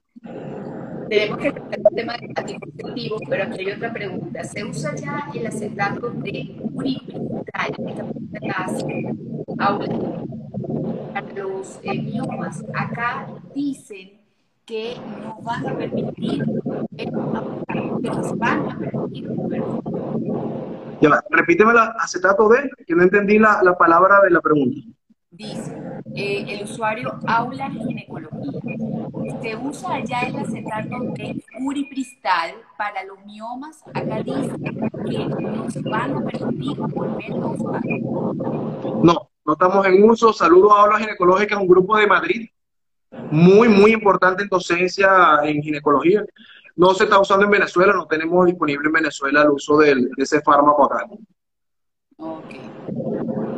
Tenemos 1.09 1.39
que 1.39 1.53
tratar 1.53 1.79
el 1.79 1.97
tema 1.97 2.13
de 2.15 2.33
anticonceptivos, 2.35 3.23
pero 3.29 3.45
aquí 3.45 3.61
hay 3.61 3.71
otra 3.73 3.93
pregunta. 3.93 4.45
¿Se 4.45 4.65
usa 4.65 4.95
ya 4.97 5.29
el 5.35 5.47
acetato 5.47 6.11
de 6.11 6.57
uriprintal, 6.73 7.73
para 9.57 11.33
los 11.35 11.81
eh? 11.83 11.97
Acá 12.75 13.27
dicen 13.55 14.21
que 14.65 14.95
nos 15.23 15.43
van 15.45 15.67
a 15.67 15.77
permitir, 15.77 16.45
que 16.97 17.07
nos 17.07 17.33
van 18.39 18.71
a 18.71 18.79
permitir 18.79 19.31
ya, 21.01 21.23
repíteme 21.31 21.73
el 21.73 21.79
acetato 21.79 22.49
de, 22.49 22.71
que 22.87 22.95
no 22.95 23.03
entendí 23.03 23.39
la, 23.39 23.63
la 23.63 23.77
palabra 23.77 24.21
de 24.23 24.31
la 24.31 24.41
pregunta. 24.41 24.81
Dice, 25.37 25.77
eh, 26.15 26.47
el 26.49 26.65
usuario 26.65 27.13
Aula 27.27 27.71
Ginecología. 27.71 28.59
Se 29.43 29.55
usa 29.55 30.03
ya 30.03 30.21
el 30.21 30.37
acetato 30.37 30.99
de 31.15 31.45
uripristal 31.61 32.55
para 32.79 33.05
los 33.05 33.23
miomas. 33.27 33.83
Acá 33.93 34.23
dice 34.23 34.51
que 35.07 35.27
nos 35.29 35.83
van 35.83 36.17
a 36.17 36.25
permitir 36.25 36.79
volver 36.79 37.33
a 37.33 37.47
usar. 37.49 37.83
No, 39.03 39.31
no 39.45 39.53
estamos 39.53 39.87
en 39.87 40.09
uso. 40.09 40.33
Saludos 40.33 40.73
a 40.75 40.81
Aula 40.81 41.01
Ginecológica, 41.01 41.59
un 41.59 41.69
grupo 41.69 41.99
de 41.99 42.07
Madrid 42.07 42.49
muy, 43.31 43.69
muy 43.69 43.93
importante 43.93 44.43
en 44.43 44.49
docencia 44.49 45.41
en 45.45 45.63
ginecología. 45.63 46.25
No 46.77 46.95
se 46.95 47.05
está 47.05 47.21
usando 47.21 47.45
en 47.45 47.51
Venezuela, 47.51 47.93
no 47.93 48.07
tenemos 48.07 48.47
disponible 48.47 48.87
en 48.87 48.93
Venezuela 48.93 49.43
el 49.43 49.51
uso 49.51 49.77
de 49.77 50.09
ese 50.17 50.41
fármaco 50.41 50.85
acá. 50.85 51.07
Ok. 52.17 52.55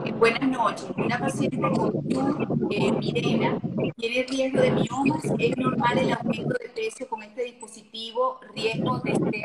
Eh, 0.05 0.13
buenas 0.13 0.49
noches. 0.49 0.87
Una 0.97 1.19
paciente 1.19 1.61
con 1.61 1.73
tu, 1.75 2.69
eh, 2.71 2.93
Mirena, 2.93 3.59
tiene 3.97 4.27
riesgo 4.29 4.61
de 4.61 4.71
miomas. 4.71 5.25
¿Es 5.39 5.57
normal 5.57 5.99
el 5.99 6.13
aumento 6.13 6.55
de 6.61 6.69
peso 6.69 7.09
con 7.09 7.23
este 7.23 7.45
dispositivo? 7.45 8.41
¿Riesgo 8.55 9.01
de 9.01 9.13
este 9.13 9.43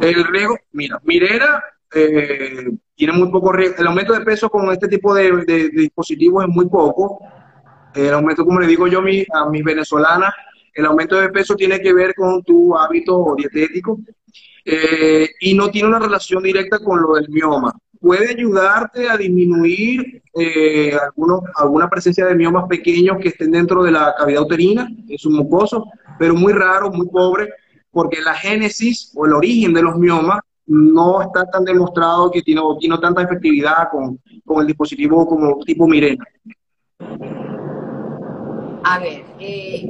El 0.00 0.24
riesgo, 0.24 0.56
mira, 0.72 1.00
Mirena 1.04 1.62
eh, 1.94 2.70
tiene 2.94 3.12
muy 3.12 3.30
poco 3.30 3.52
riesgo. 3.52 3.76
El 3.78 3.86
aumento 3.86 4.12
de 4.12 4.24
peso 4.24 4.48
con 4.50 4.70
este 4.70 4.88
tipo 4.88 5.14
de, 5.14 5.70
dispositivos 5.72 6.44
es 6.44 6.50
muy 6.50 6.68
poco. 6.68 7.20
El 7.94 8.12
aumento, 8.14 8.44
como 8.44 8.60
le 8.60 8.66
digo 8.66 8.86
yo 8.86 8.98
a, 9.00 9.02
mi, 9.02 9.24
a 9.32 9.48
mis 9.48 9.64
venezolanas, 9.64 10.32
el 10.74 10.86
aumento 10.86 11.20
de 11.20 11.30
peso 11.30 11.54
tiene 11.56 11.80
que 11.80 11.92
ver 11.92 12.14
con 12.14 12.42
tu 12.42 12.76
hábito 12.76 13.34
dietético 13.36 13.98
eh, 14.64 15.30
y 15.40 15.54
no 15.54 15.70
tiene 15.70 15.88
una 15.88 15.98
relación 15.98 16.42
directa 16.42 16.78
con 16.78 17.00
lo 17.02 17.14
del 17.14 17.28
mioma. 17.28 17.74
Puede 18.00 18.30
ayudarte 18.30 19.08
a 19.08 19.16
disminuir 19.16 20.22
eh, 20.34 20.96
alguna 21.56 21.88
presencia 21.90 22.24
de 22.24 22.34
miomas 22.34 22.66
pequeños 22.66 23.18
que 23.20 23.28
estén 23.28 23.50
dentro 23.50 23.82
de 23.82 23.90
la 23.90 24.14
cavidad 24.16 24.42
uterina, 24.42 24.88
en 25.08 25.18
su 25.18 25.30
mucoso, 25.30 25.86
pero 26.18 26.34
muy 26.34 26.52
raro, 26.52 26.90
muy 26.90 27.06
pobre, 27.08 27.50
porque 27.90 28.20
la 28.22 28.34
génesis 28.34 29.12
o 29.14 29.26
el 29.26 29.34
origen 29.34 29.74
de 29.74 29.82
los 29.82 29.98
miomas 29.98 30.40
no 30.66 31.20
está 31.20 31.44
tan 31.46 31.64
demostrado 31.64 32.30
que 32.30 32.42
tiene, 32.42 32.62
tiene 32.78 32.96
tanta 32.98 33.22
efectividad 33.22 33.90
con, 33.90 34.18
con 34.46 34.60
el 34.60 34.68
dispositivo 34.68 35.26
como 35.26 35.58
tipo 35.58 35.86
Mirena. 35.86 36.24
A 38.84 38.98
ver, 38.98 39.24
eh, 39.40 39.86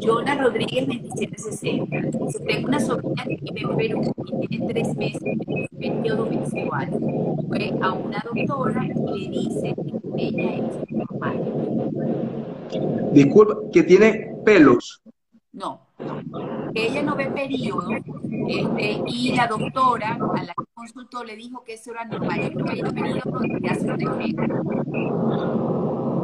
Jonah 0.00 0.36
Rodríguez 0.36 0.86
2760. 0.86 2.30
Si 2.30 2.44
tengo 2.44 2.68
una 2.68 2.80
sobrina 2.80 3.24
que 3.24 3.38
vive 3.40 3.60
en 3.60 3.76
Perú 3.76 4.14
y 4.42 4.46
tiene 4.46 4.72
tres 4.72 4.96
meses 4.96 5.20
de 5.22 5.68
periodo 5.78 6.26
menstrual. 6.26 6.90
Fue 7.48 7.74
a 7.80 7.92
una 7.92 8.24
doctora 8.24 8.84
y 8.84 9.28
le 9.28 9.38
dice 9.38 9.74
que 10.16 10.22
ella 10.22 10.54
es 10.54 10.90
normal. 10.90 11.36
Disculpa, 13.12 13.56
que 13.72 13.82
tiene 13.82 14.34
pelos. 14.44 15.00
No, 15.52 15.87
ella 16.74 17.02
no 17.02 17.16
ve 17.16 17.26
periodo 17.26 17.90
este, 17.90 19.02
y 19.06 19.34
la 19.34 19.46
doctora 19.46 20.12
a 20.12 20.42
la 20.42 20.54
que 20.54 20.64
consultó 20.74 21.24
le 21.24 21.36
dijo 21.36 21.64
que 21.64 21.74
eso 21.74 21.90
era 21.90 22.04
normal. 22.04 22.52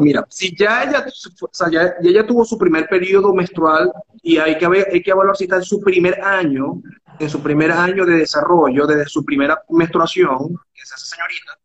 Mira, 0.00 0.26
si 0.28 0.56
ya 0.56 0.84
ella, 0.84 1.06
o 1.40 1.48
sea, 1.52 1.70
ya, 1.70 1.94
ella 2.02 2.26
tuvo 2.26 2.44
su 2.44 2.58
primer 2.58 2.88
periodo 2.88 3.32
menstrual 3.32 3.92
y 4.22 4.38
hay 4.38 4.58
que, 4.58 4.66
hay 4.66 5.02
que 5.02 5.10
evaluar 5.10 5.36
si 5.36 5.44
está 5.44 5.56
en 5.56 5.62
su 5.62 5.80
primer 5.80 6.20
año, 6.20 6.82
en 7.18 7.30
su 7.30 7.40
primer 7.40 7.70
año 7.70 8.04
de 8.04 8.18
desarrollo, 8.18 8.86
desde 8.86 9.06
su 9.06 9.24
primera 9.24 9.62
menstruación, 9.68 10.56
que 10.72 10.82
es 10.82 10.92
esa 10.92 11.16
señorita, 11.16 11.58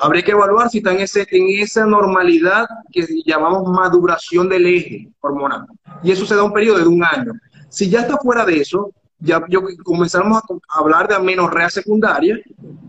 habría 0.00 0.22
que 0.22 0.32
evaluar 0.32 0.70
si 0.70 0.78
está 0.78 0.92
en, 0.92 1.00
ese, 1.00 1.26
en 1.30 1.62
esa 1.62 1.86
normalidad 1.86 2.66
que 2.90 3.06
llamamos 3.24 3.68
maduración 3.68 4.48
del 4.48 4.66
eje 4.66 5.08
hormonal. 5.20 5.66
Y 6.02 6.10
eso 6.10 6.26
se 6.26 6.34
da 6.34 6.42
un 6.42 6.52
periodo 6.52 6.78
de 6.78 6.86
un 6.86 7.04
año. 7.04 7.32
Si 7.68 7.88
ya 7.88 8.00
está 8.00 8.16
fuera 8.16 8.44
de 8.44 8.56
eso, 8.56 8.92
ya 9.20 9.44
yo, 9.48 9.60
comenzamos 9.84 10.42
a 10.68 10.78
hablar 10.78 11.06
de 11.06 11.14
amenorrea 11.14 11.68
secundaria, 11.68 12.38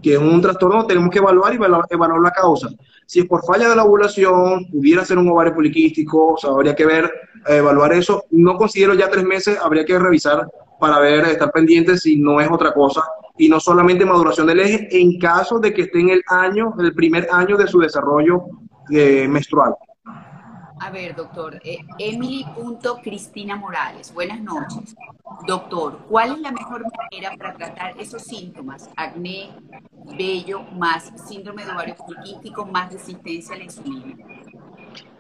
que 0.02 0.14
es 0.14 0.20
un 0.20 0.42
trastorno, 0.42 0.88
tenemos 0.88 1.10
que 1.10 1.20
evaluar 1.20 1.54
y 1.54 1.58
evaluar, 1.58 1.86
la 2.22 2.32
causa. 2.32 2.70
Si 3.06 3.20
es 3.20 3.26
por 3.26 3.46
falla 3.46 3.70
de 3.70 3.76
la 3.76 3.84
ovulación, 3.84 4.66
pudiera 4.72 5.04
ser 5.04 5.18
un 5.18 5.30
ovario 5.30 5.54
poliquístico, 5.54 6.34
o 6.34 6.38
sea, 6.38 6.52
habría 6.52 6.74
que 6.74 6.86
ver, 6.86 7.12
eh, 7.48 7.58
evaluar 7.58 7.92
eso. 7.94 8.24
No 8.32 8.56
considero 8.56 8.94
ya 8.94 9.10
tres 9.10 9.26
meses, 9.26 9.58
habría 9.62 9.84
que 9.84 10.00
revisar 10.00 10.48
para 10.82 11.00
ver, 11.00 11.26
estar 11.26 11.52
pendiente 11.52 11.96
si 11.96 12.18
no 12.18 12.42
es 12.42 12.50
otra 12.50 12.74
cosa 12.74 13.04
y 13.38 13.48
no 13.48 13.60
solamente 13.60 14.04
maduración 14.04 14.48
del 14.48 14.62
eje 14.62 14.88
en 15.00 15.20
caso 15.20 15.60
de 15.60 15.72
que 15.72 15.84
esté 15.84 16.00
en 16.00 16.10
el 16.10 16.24
año, 16.28 16.74
el 16.80 16.96
primer 16.96 17.28
año 17.32 17.56
de 17.56 17.68
su 17.68 17.78
desarrollo 17.78 18.46
eh, 18.90 19.28
menstrual. 19.28 19.76
A 20.80 20.90
ver, 20.90 21.16
doctor, 21.16 21.62
eh, 21.64 21.78
Emily.Cristina 22.00 23.56
Morales, 23.56 24.12
buenas 24.12 24.42
noches. 24.42 24.96
Doctor, 25.46 26.00
¿cuál 26.10 26.32
es 26.32 26.40
la 26.40 26.52
mejor 26.52 26.84
manera 26.98 27.38
para 27.38 27.54
tratar 27.54 27.94
esos 28.00 28.24
síntomas? 28.24 28.90
Acné, 28.98 29.52
vello, 30.18 30.64
más 30.76 31.12
síndrome 31.28 31.64
de 31.64 31.72
ovario 31.74 31.96
poliquístico, 31.96 32.66
más 32.66 32.92
resistencia 32.92 33.54
a 33.54 33.60
la 33.60 33.66
insulina. 33.66 34.16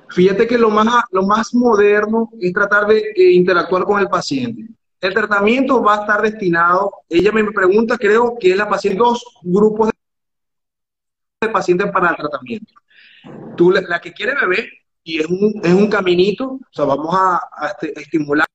Fíjate 0.09 0.47
que 0.47 0.57
lo 0.57 0.71
más, 0.71 1.03
lo 1.11 1.21
más 1.21 1.53
moderno 1.53 2.31
es 2.39 2.51
tratar 2.51 2.87
de 2.87 2.97
eh, 3.15 3.31
interactuar 3.33 3.83
con 3.83 3.99
el 3.99 4.09
paciente. 4.09 4.67
El 5.01 5.15
tratamiento 5.15 5.81
va 5.81 5.95
a 5.95 6.01
estar 6.01 6.21
destinado, 6.21 6.91
ella 7.09 7.31
me 7.31 7.43
pregunta, 7.51 7.97
creo 7.97 8.37
que 8.39 8.51
es 8.51 8.57
la 8.57 8.69
paciente, 8.69 8.99
dos 8.99 9.25
grupos 9.41 9.89
de 11.41 11.49
pacientes 11.49 11.91
para 11.91 12.11
el 12.11 12.17
tratamiento. 12.17 12.73
Tú, 13.57 13.71
la 13.71 13.99
que 13.99 14.13
quiere 14.13 14.35
beber, 14.35 14.69
y 15.03 15.19
es 15.19 15.25
un, 15.25 15.59
es 15.63 15.73
un 15.73 15.89
caminito, 15.89 16.51
o 16.51 16.69
sea, 16.71 16.85
vamos 16.85 17.15
a, 17.15 17.41
este, 17.67 17.99
estimular. 17.99 18.45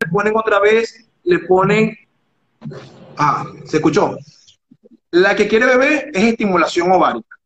Le 0.00 0.10
ponen 0.10 0.36
otra 0.36 0.58
vez, 0.58 1.08
le 1.22 1.38
ponen, 1.40 1.96
ah, 3.16 3.44
se 3.64 3.76
escuchó. 3.76 4.16
La 5.12 5.36
que 5.36 5.46
quiere 5.46 5.66
beber 5.66 6.10
es 6.12 6.24
estimulación 6.24 6.90
ovárica. 6.90 7.36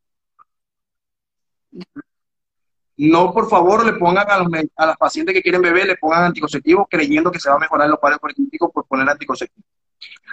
No, 3.02 3.32
por 3.32 3.48
favor, 3.48 3.86
le 3.86 3.94
pongan 3.94 4.30
a, 4.30 4.38
los, 4.38 4.48
a 4.76 4.86
las 4.86 4.96
pacientes 4.98 5.34
que 5.34 5.40
quieren 5.40 5.62
beber, 5.62 5.86
le 5.86 5.96
pongan 5.96 6.24
anticonceptivos 6.24 6.86
creyendo 6.90 7.30
que 7.30 7.40
se 7.40 7.48
va 7.48 7.56
a 7.56 7.58
mejorar 7.58 7.88
los 7.88 7.98
padres 7.98 8.18
políticos 8.18 8.70
por 8.74 8.84
poner 8.84 9.08
anticonceptivos. 9.08 9.66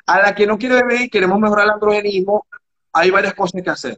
A 0.05 0.19
la 0.19 0.35
que 0.35 0.45
no 0.45 0.57
quiere 0.57 0.75
beber 0.75 1.03
y 1.03 1.09
queremos 1.09 1.39
mejorar 1.39 1.63
el 1.63 1.71
androgenismo, 1.71 2.45
hay 2.91 3.09
varias 3.09 3.35
cosas 3.35 3.63
que 3.63 3.69
hacer. 3.69 3.97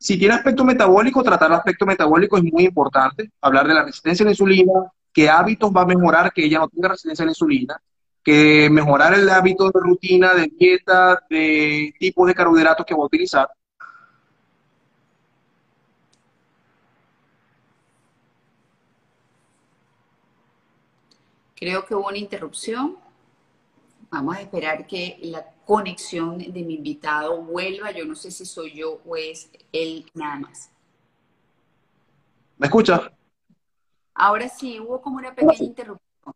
Si 0.00 0.18
tiene 0.18 0.34
aspecto 0.34 0.64
metabólico, 0.64 1.22
tratar 1.22 1.48
el 1.50 1.58
aspecto 1.58 1.86
metabólico 1.86 2.38
es 2.38 2.42
muy 2.42 2.64
importante. 2.64 3.30
Hablar 3.40 3.68
de 3.68 3.74
la 3.74 3.84
resistencia 3.84 4.24
a 4.24 4.26
la 4.26 4.32
insulina, 4.32 4.72
qué 5.12 5.28
hábitos 5.30 5.70
va 5.70 5.82
a 5.82 5.86
mejorar 5.86 6.32
que 6.32 6.44
ella 6.44 6.58
no 6.58 6.68
tenga 6.68 6.88
resistencia 6.88 7.22
a 7.22 7.26
la 7.26 7.30
insulina, 7.30 7.80
que 8.24 8.68
mejorar 8.68 9.14
el 9.14 9.30
hábito 9.30 9.70
de 9.70 9.80
rutina, 9.80 10.34
de 10.34 10.50
dieta, 10.58 11.22
de 11.30 11.94
tipos 12.00 12.26
de 12.26 12.34
carbohidratos 12.34 12.84
que 12.84 12.94
va 12.94 13.02
a 13.02 13.06
utilizar. 13.06 13.48
Creo 21.58 21.84
que 21.84 21.94
hubo 21.94 22.08
una 22.08 22.18
interrupción. 22.18 22.96
Vamos 24.10 24.36
a 24.36 24.40
esperar 24.40 24.86
que 24.86 25.18
la 25.22 25.44
conexión 25.66 26.38
de 26.38 26.62
mi 26.62 26.74
invitado 26.74 27.42
vuelva. 27.42 27.90
Yo 27.90 28.04
no 28.04 28.14
sé 28.14 28.30
si 28.30 28.46
soy 28.46 28.74
yo 28.74 29.00
o 29.04 29.16
es 29.16 29.50
él 29.72 30.08
nada 30.14 30.36
más. 30.36 30.70
¿Me 32.56 32.66
escucha? 32.66 33.12
Ahora 34.14 34.48
sí, 34.48 34.78
hubo 34.80 35.00
como 35.00 35.18
una 35.18 35.34
pequeña 35.34 35.64
interrupción. 35.64 36.34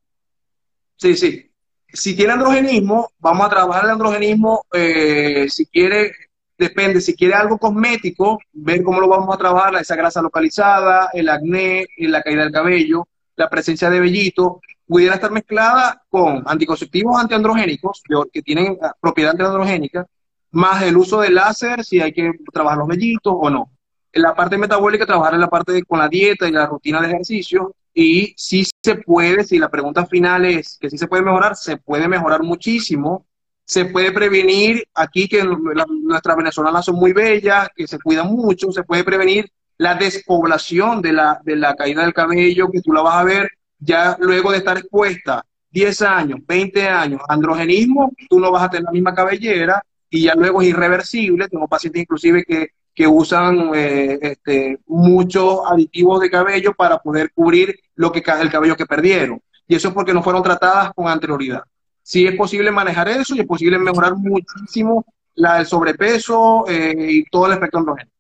Sí, 0.97 1.17
sí. 1.17 1.51
Si 1.89 2.17
tiene 2.17 2.33
androgenismo, 2.33 3.11
vamos 3.19 3.47
a 3.47 3.51
trabajar 3.51 3.85
el 3.85 3.91
androgenismo. 3.91 4.65
Eh, 4.73 5.47
si 5.49 5.67
quiere, 5.67 6.13
depende, 6.59 7.01
si 7.01 7.15
quiere 7.15 7.35
algo 7.35 7.59
cosmético, 7.59 8.39
ver 8.53 8.83
cómo 8.83 9.01
lo 9.01 9.09
vamos 9.09 9.35
a 9.35 9.39
trabajar, 9.39 9.75
esa 9.77 9.97
grasa 9.97 10.23
localizada, 10.23 11.11
el 11.13 11.29
acné, 11.29 11.87
la 11.99 12.23
caída 12.23 12.45
del 12.45 12.53
cabello, 12.53 13.09
la 13.37 13.51
presencia 13.51 13.91
de 13.91 14.01
vellito, 14.01 14.61
pudiera 14.93 15.15
estar 15.15 15.31
mezclada 15.31 16.03
con 16.11 16.43
anticonceptivos 16.45 17.19
antiandrogénicos, 17.19 18.03
que 18.31 18.43
tienen 18.43 18.77
ah, 18.83 18.93
propiedad 19.01 19.31
antiandrogénica, 19.31 20.07
más 20.51 20.83
el 20.83 20.99
uso 20.99 21.23
de 21.23 21.31
láser, 21.31 21.83
si 21.83 21.99
hay 21.99 22.13
que 22.13 22.31
trabajar 22.53 22.77
los 22.77 22.89
vellitos 22.89 23.33
o 23.35 23.49
no. 23.49 23.73
En 24.13 24.21
la 24.21 24.35
parte 24.35 24.59
metabólica, 24.59 25.07
trabajar 25.07 25.33
en 25.33 25.41
la 25.41 25.49
parte 25.49 25.83
con 25.85 25.99
la 25.99 26.11
dieta 26.11 26.47
y 26.47 26.53
la 26.53 26.67
rutina 26.67 27.01
de 27.01 27.09
ejercicio, 27.09 27.75
y 27.95 28.35
si 28.37 28.67
se 28.83 28.97
puede, 28.97 29.45
si 29.45 29.59
la 29.59 29.71
pregunta 29.71 30.05
final 30.05 30.45
es 30.45 30.77
que 30.79 30.91
si 30.91 30.99
se 30.99 31.07
puede 31.07 31.23
mejorar, 31.23 31.57
se 31.57 31.79
puede 31.79 32.07
mejorar 32.07 32.43
muchísimo, 32.43 33.25
se 33.65 33.87
puede 33.87 34.13
prevenir 34.13 34.85
aquí 34.93 35.27
que 35.27 35.43
nuestras 35.43 36.37
venezolanas 36.37 36.85
son 36.85 36.97
muy 36.97 37.15
bellas, 37.15 37.71
que 37.75 37.87
se 37.87 37.99
cuidan 37.99 38.31
mucho, 38.31 38.71
se 38.73 38.85
puede 38.85 39.05
prevenir 39.05 39.51
la 39.79 39.95
despoblación 39.95 41.01
de 41.01 41.15
la, 41.15 41.41
de 41.45 41.57
la 41.57 41.75
caída 41.75 42.03
del 42.03 42.13
cabello, 42.13 42.71
que 42.71 42.83
tú 42.83 42.93
la 42.93 43.01
vas 43.01 43.15
a 43.15 43.25
ver 43.25 43.49
ya 43.85 44.17
luego 44.21 44.53
de 44.53 44.59
estar 44.59 44.79
expuesta 44.79 45.45
10 45.71 46.03
años, 46.03 46.41
20 46.47 46.89
años, 46.89 47.21
androgenismo, 47.29 48.13
tú 48.29 48.39
no 48.39 48.51
vas 48.51 48.65
a 48.65 48.71
tener 48.71 48.85
la 48.85 48.93
misma 48.93 49.15
cabellera 49.15 49.83
y 50.11 50.25
ya 50.25 50.35
luego 50.35 50.61
es 50.61 50.69
irreversible. 50.69 51.49
Tengo 51.49 51.67
pacientes 51.67 52.03
inclusive 52.03 52.45
que, 52.45 52.69
que 52.95 53.07
usan 53.07 53.71
eh, 53.75 54.19
este, 54.21 54.79
muchos 54.87 55.61
aditivos 55.67 56.21
de 56.21 56.31
cabello 56.31 56.75
para 56.75 56.99
poder 56.99 57.33
cubrir 57.33 57.79
lo 57.95 58.13
que, 58.13 58.23
el 58.41 58.51
cabello 58.51 58.77
que 58.77 58.87
perdieron. 58.87 59.41
Y 59.67 59.75
eso 59.75 59.89
es 59.89 59.95
porque 59.95 60.13
no 60.13 60.23
fueron 60.23 60.43
tratadas 60.43 60.93
con 60.95 61.09
anterioridad. 61.09 61.63
Sí 62.03 62.27
es 62.27 62.37
posible 62.37 62.71
manejar 62.71 63.09
eso 63.09 63.35
y 63.35 63.41
es 63.41 63.47
posible 63.47 63.79
mejorar 63.79 64.15
muchísimo 64.17 65.07
la, 65.35 65.61
el 65.61 65.67
sobrepeso 65.67 66.65
eh, 66.69 66.95
y 66.99 67.25
todo 67.25 67.47
el 67.47 67.53
espectro 67.53 67.81
androgénico. 67.81 68.12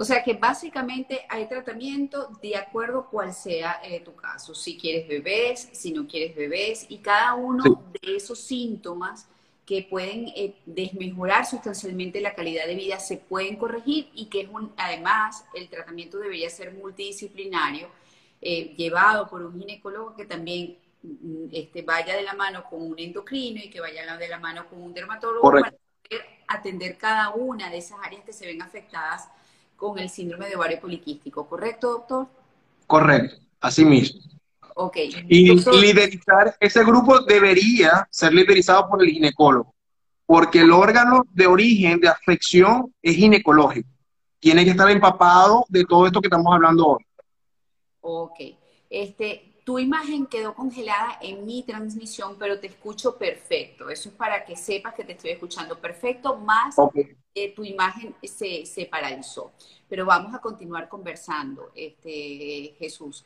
O 0.00 0.04
sea 0.06 0.22
que 0.22 0.32
básicamente 0.32 1.26
hay 1.28 1.46
tratamiento 1.46 2.30
de 2.40 2.56
acuerdo 2.56 3.06
cual 3.10 3.34
sea 3.34 3.82
eh, 3.84 4.00
tu 4.00 4.16
caso. 4.16 4.54
Si 4.54 4.78
quieres 4.78 5.06
bebés, 5.06 5.68
si 5.72 5.92
no 5.92 6.06
quieres 6.08 6.34
bebés, 6.34 6.86
y 6.88 7.00
cada 7.00 7.34
uno 7.34 7.84
de 8.00 8.16
esos 8.16 8.40
síntomas 8.40 9.28
que 9.66 9.82
pueden 9.82 10.28
eh, 10.28 10.54
desmejorar 10.64 11.44
sustancialmente 11.44 12.22
la 12.22 12.34
calidad 12.34 12.64
de 12.64 12.76
vida 12.76 12.98
se 12.98 13.18
pueden 13.18 13.56
corregir 13.56 14.08
y 14.14 14.30
que 14.30 14.40
es 14.40 14.48
un, 14.48 14.72
además 14.78 15.44
el 15.52 15.68
tratamiento 15.68 16.18
debería 16.18 16.48
ser 16.48 16.72
multidisciplinario, 16.72 17.90
eh, 18.40 18.74
llevado 18.78 19.28
por 19.28 19.42
un 19.42 19.60
ginecólogo 19.60 20.16
que 20.16 20.24
también 20.24 20.78
mm, 21.02 21.48
este, 21.52 21.82
vaya 21.82 22.16
de 22.16 22.22
la 22.22 22.32
mano 22.32 22.64
con 22.70 22.80
un 22.80 22.98
endocrino 22.98 23.60
y 23.62 23.68
que 23.68 23.80
vaya 23.80 24.16
de 24.16 24.28
la 24.28 24.38
mano 24.38 24.66
con 24.66 24.80
un 24.80 24.94
dermatólogo 24.94 25.50
para 25.50 25.72
poder 25.72 26.24
atender 26.48 26.96
cada 26.96 27.34
una 27.34 27.68
de 27.68 27.76
esas 27.76 27.98
áreas 28.02 28.24
que 28.24 28.32
se 28.32 28.46
ven 28.46 28.62
afectadas 28.62 29.28
con 29.80 29.98
el 29.98 30.10
síndrome 30.10 30.46
de 30.46 30.56
ovario 30.56 30.78
poliquístico, 30.78 31.48
¿correcto, 31.48 31.90
doctor? 31.90 32.26
Correcto, 32.86 33.36
así 33.60 33.82
mismo. 33.82 34.20
Ok. 34.74 34.96
Y 35.26 35.54
liderizar, 35.54 36.54
ese 36.60 36.84
grupo 36.84 37.20
debería 37.20 38.06
ser 38.10 38.34
liderizado 38.34 38.88
por 38.90 39.02
el 39.02 39.10
ginecólogo, 39.10 39.74
porque 40.26 40.60
el 40.60 40.70
órgano 40.70 41.24
de 41.32 41.46
origen 41.46 41.98
de 41.98 42.08
afección 42.08 42.94
es 43.00 43.16
ginecológico. 43.16 43.88
Tiene 44.38 44.64
que 44.64 44.70
estar 44.72 44.90
empapado 44.90 45.64
de 45.68 45.84
todo 45.86 46.06
esto 46.06 46.20
que 46.20 46.26
estamos 46.26 46.54
hablando 46.54 46.86
hoy. 46.86 47.04
Ok. 48.02 48.38
Este, 48.90 49.49
tu 49.70 49.78
imagen 49.78 50.26
quedó 50.26 50.52
congelada 50.52 51.16
en 51.22 51.46
mi 51.46 51.62
transmisión, 51.62 52.34
pero 52.40 52.58
te 52.58 52.66
escucho 52.66 53.16
perfecto. 53.16 53.88
Eso 53.88 54.08
es 54.08 54.14
para 54.16 54.44
que 54.44 54.56
sepas 54.56 54.94
que 54.94 55.04
te 55.04 55.12
estoy 55.12 55.30
escuchando 55.30 55.78
perfecto, 55.78 56.36
más 56.38 56.74
que 57.32 57.50
tu 57.50 57.62
imagen 57.62 58.12
se, 58.20 58.66
se, 58.66 58.86
paralizó. 58.86 59.52
Pero 59.88 60.04
vamos 60.04 60.34
a 60.34 60.40
continuar 60.40 60.88
conversando, 60.88 61.70
este, 61.76 62.74
Jesús. 62.80 63.24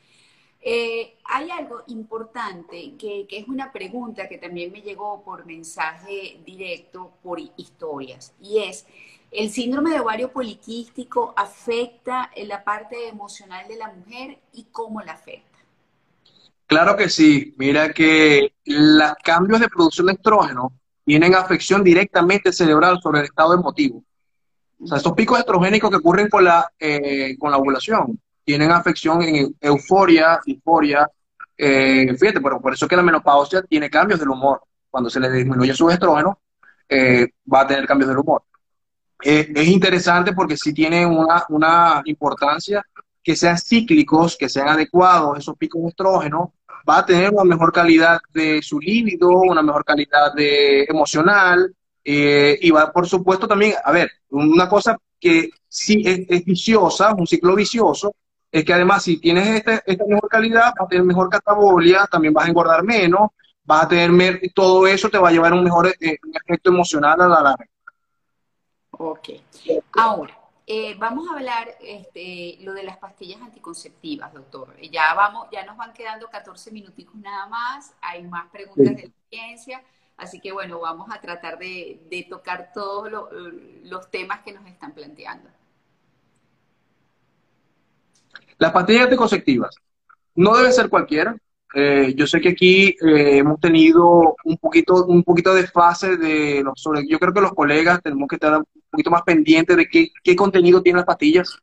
Eh, 0.61 1.17
hay 1.25 1.49
algo 1.49 1.83
importante 1.87 2.93
que, 2.99 3.27
que, 3.27 3.39
es 3.39 3.49
una 3.49 3.73
pregunta 3.73 4.29
que 4.29 4.37
también 4.37 4.71
me 4.71 4.83
llegó 4.83 5.23
por 5.23 5.47
mensaje 5.47 6.43
directo, 6.45 7.11
por 7.23 7.41
historias, 7.41 8.35
y 8.39 8.59
es, 8.59 8.87
¿el 9.31 9.49
síndrome 9.49 9.93
de 9.93 10.01
ovario 10.01 10.31
poliquístico 10.31 11.33
afecta 11.39 12.31
en 12.35 12.49
la 12.49 12.63
parte 12.65 13.09
emocional 13.09 13.67
de 13.67 13.77
la 13.77 13.91
mujer 13.95 14.41
y 14.53 14.65
cómo 14.65 15.01
la 15.01 15.13
afecta? 15.13 15.54
Claro 16.67 16.97
que 16.97 17.09
sí. 17.09 17.55
Mira 17.59 17.93
que 17.93 18.55
los 18.65 19.13
cambios 19.23 19.61
de 19.61 19.69
producción 19.69 20.07
de 20.07 20.15
estrógeno 20.15 20.73
tienen 21.05 21.35
afección 21.35 21.85
directamente 21.85 22.53
cerebral 22.53 22.99
sobre 23.03 23.21
el 23.21 23.27
estado 23.27 23.55
emotivo. 23.55 24.03
O 24.81 24.87
sea, 24.87 24.97
estos 24.99 25.13
picos 25.13 25.39
estrogénicos 25.39 25.91
que 25.91 25.97
ocurren 25.97 26.29
con 26.29 26.45
la, 26.45 26.71
eh, 26.79 27.37
con 27.39 27.51
la 27.51 27.59
ovulación 27.59 28.19
tienen 28.45 28.71
afección 28.71 29.23
en 29.23 29.55
euforia, 29.61 30.41
disforia. 30.45 31.09
Eh, 31.57 32.15
fíjate, 32.19 32.41
pero 32.41 32.61
por 32.61 32.75
eso 32.75 32.89
que 32.89 32.97
la 32.97 33.03
menopausia 33.03 33.63
tiene 33.63 33.89
cambios 33.89 34.21
del 34.21 34.29
humor. 34.31 34.63
Cuando 34.91 35.09
se 35.11 35.21
le 35.21 35.31
disminuye 35.31 35.75
su 35.75 35.89
estrógeno, 35.91 36.41
eh, 36.89 37.29
va 37.53 37.63
a 37.63 37.67
tener 37.67 37.87
cambios 37.87 38.09
del 38.09 38.19
humor. 38.19 38.43
es 39.21 39.69
interesante 39.69 40.35
porque 40.35 40.57
sí 40.57 40.75
tiene 40.75 41.07
una, 41.07 41.45
una 41.49 42.03
importancia 42.05 42.85
que 43.25 43.35
sean 43.35 43.59
cíclicos, 43.59 44.37
que 44.37 44.51
sean 44.51 44.69
adecuados, 44.69 45.39
esos 45.39 45.57
picos 45.57 45.83
de 45.83 45.89
estrógeno, 45.89 46.53
va 46.89 46.99
a 46.99 47.07
tener 47.07 47.33
una 47.33 47.45
mejor 47.45 47.73
calidad 47.73 48.21
de 48.33 48.61
su 48.63 48.79
líbido, 48.79 49.31
una 49.31 49.63
mejor 49.63 49.85
calidad 49.85 50.35
de 50.35 50.85
emocional, 50.85 51.75
eh, 52.05 52.59
y 52.61 52.71
va, 52.71 52.93
por 52.93 53.09
supuesto, 53.09 53.49
también, 53.49 53.75
a 53.83 53.91
ver, 53.91 54.11
una 54.29 54.69
cosa 54.69 54.99
que 55.19 55.49
sí 55.67 56.03
es, 56.05 56.45
viciosa, 56.45 57.15
un 57.15 57.27
ciclo 57.27 57.55
vicioso, 57.55 58.15
es 58.53 58.63
que 58.63 58.75
además 58.75 59.03
si 59.03 59.17
tienes 59.17 59.49
este, 59.49 59.83
esta 59.87 60.05
mejor 60.05 60.29
calidad, 60.29 60.73
vas 60.79 60.87
a 60.87 60.89
tener 60.89 61.05
mejor 61.05 61.31
catabolia, 61.31 62.07
también 62.11 62.35
vas 62.35 62.45
a 62.45 62.49
engordar 62.49 62.85
menos, 62.85 63.31
vas 63.65 63.85
a 63.85 63.89
tener, 63.89 64.41
todo 64.55 64.87
eso 64.87 65.09
te 65.09 65.19
va 65.19 65.31
a 65.31 65.33
llevar 65.33 65.55
un 65.55 65.65
mejor 65.65 65.89
eh, 65.89 66.19
efecto 66.45 66.71
emocional 66.71 67.21
a 67.23 67.29
la 67.29 67.43
larga. 67.43 67.67
Ok. 68.91 69.31
Ahora, 69.95 70.39
eh, 70.67 70.95
vamos 70.99 71.29
a 71.29 71.35
hablar 71.35 71.77
este, 71.81 72.57
lo 72.61 72.73
de 72.73 72.85
las 72.85 72.97
pastillas 72.97 73.41
anticonceptivas, 73.43 74.33
doctor. 74.33 74.75
Ya 74.91 75.13
vamos, 75.15 75.49
ya 75.53 75.65
nos 75.67 75.77
van 75.77 75.93
quedando 75.93 76.29
14 76.31 76.71
minuticos 76.71 77.15
nada 77.17 77.47
más. 77.47 77.95
Hay 78.01 78.23
más 78.23 78.51
preguntas 78.51 78.97
de 78.97 79.09
la 79.09 79.29
ciencia, 79.29 79.83
así 80.17 80.41
que 80.41 80.53
bueno, 80.53 80.81
vamos 80.81 81.09
a 81.11 81.21
tratar 81.21 81.59
de, 81.59 82.27
tocar 82.31 82.73
todos 82.73 83.13
los 83.83 84.11
temas 84.11 84.41
que 84.41 84.53
nos 84.53 84.67
están 84.67 84.93
planteando. 84.93 85.51
Las 88.57 88.73
pastillas 88.73 89.05
anticonceptivas 89.05 89.77
no 90.35 90.57
deben 90.57 90.73
ser 90.73 90.89
cualquiera. 90.89 91.37
Eh, 91.77 92.15
yo 92.17 92.27
sé 92.29 92.41
que 92.41 92.51
aquí 92.51 92.97
eh, 93.05 93.39
hemos 93.39 93.59
tenido 93.59 94.37
un 94.45 94.57
poquito, 94.59 95.07
un 95.07 95.25
poquito 95.25 95.53
de 95.53 95.67
fase 95.67 96.17
de 96.17 96.63
los 96.63 96.81
sobre, 96.81 97.05
yo 97.09 97.19
creo 97.19 97.35
que 97.35 97.41
los 97.41 97.53
colegas 97.53 98.01
tenemos 98.01 98.29
que 98.29 98.37
estar 98.37 98.59
un 98.59 98.65
poquito 98.91 99.11
más 99.11 99.23
pendientes 99.23 99.77
de 99.77 99.87
qué, 99.89 100.09
qué 100.23 100.37
contenido 100.37 100.83
tienen 100.83 100.99
las 100.99 101.07
pastillas, 101.07 101.59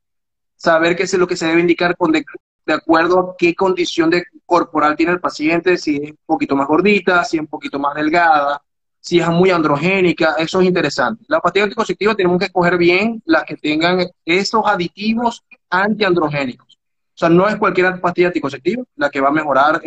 saber 0.57 0.97
qué 0.97 1.03
es 1.03 1.13
lo 1.13 1.27
que 1.27 1.37
se 1.37 1.45
debe 1.45 1.61
indicar 1.61 1.95
con 1.95 2.11
de, 2.11 2.25
acuerdo 2.67 3.19
a 3.19 3.35
qué 3.37 3.55
condición 3.55 4.09
de 4.09 4.25
corporal 4.45 4.97
tiene 4.97 5.13
el 5.13 5.21
paciente, 5.21 5.77
si 5.77 5.95
es 5.95 6.11
un 6.11 6.17
poquito 6.25 6.57
más 6.57 6.67
gordita, 6.67 7.23
si 7.23 7.37
es 7.37 7.41
un 7.41 7.47
poquito 7.47 7.79
más 7.79 7.95
delgada, 7.95 8.61
si 8.99 9.19
es 9.19 9.27
muy 9.29 9.49
androgénica, 9.49 10.35
eso 10.37 10.59
es 10.61 10.67
interesante. 10.67 11.23
Las 11.27 11.41
pastillas 11.41 11.65
anticonceptivas 11.65 12.17
tenemos 12.17 12.37
que 12.37 12.45
escoger 12.45 12.77
bien 12.77 13.21
las 13.25 13.45
que 13.45 13.55
tengan 13.55 14.05
esos 14.25 14.61
aditivos 14.65 15.43
antiandrogénicos. 15.69 16.70
O 17.13 17.17
sea, 17.21 17.29
no 17.29 17.47
es 17.47 17.55
cualquier 17.57 17.99
pastilla 17.99 18.27
anticonceptiva 18.27 18.83
la 18.95 19.09
que 19.09 19.21
va 19.21 19.29
a 19.29 19.33
mejorar 19.33 19.81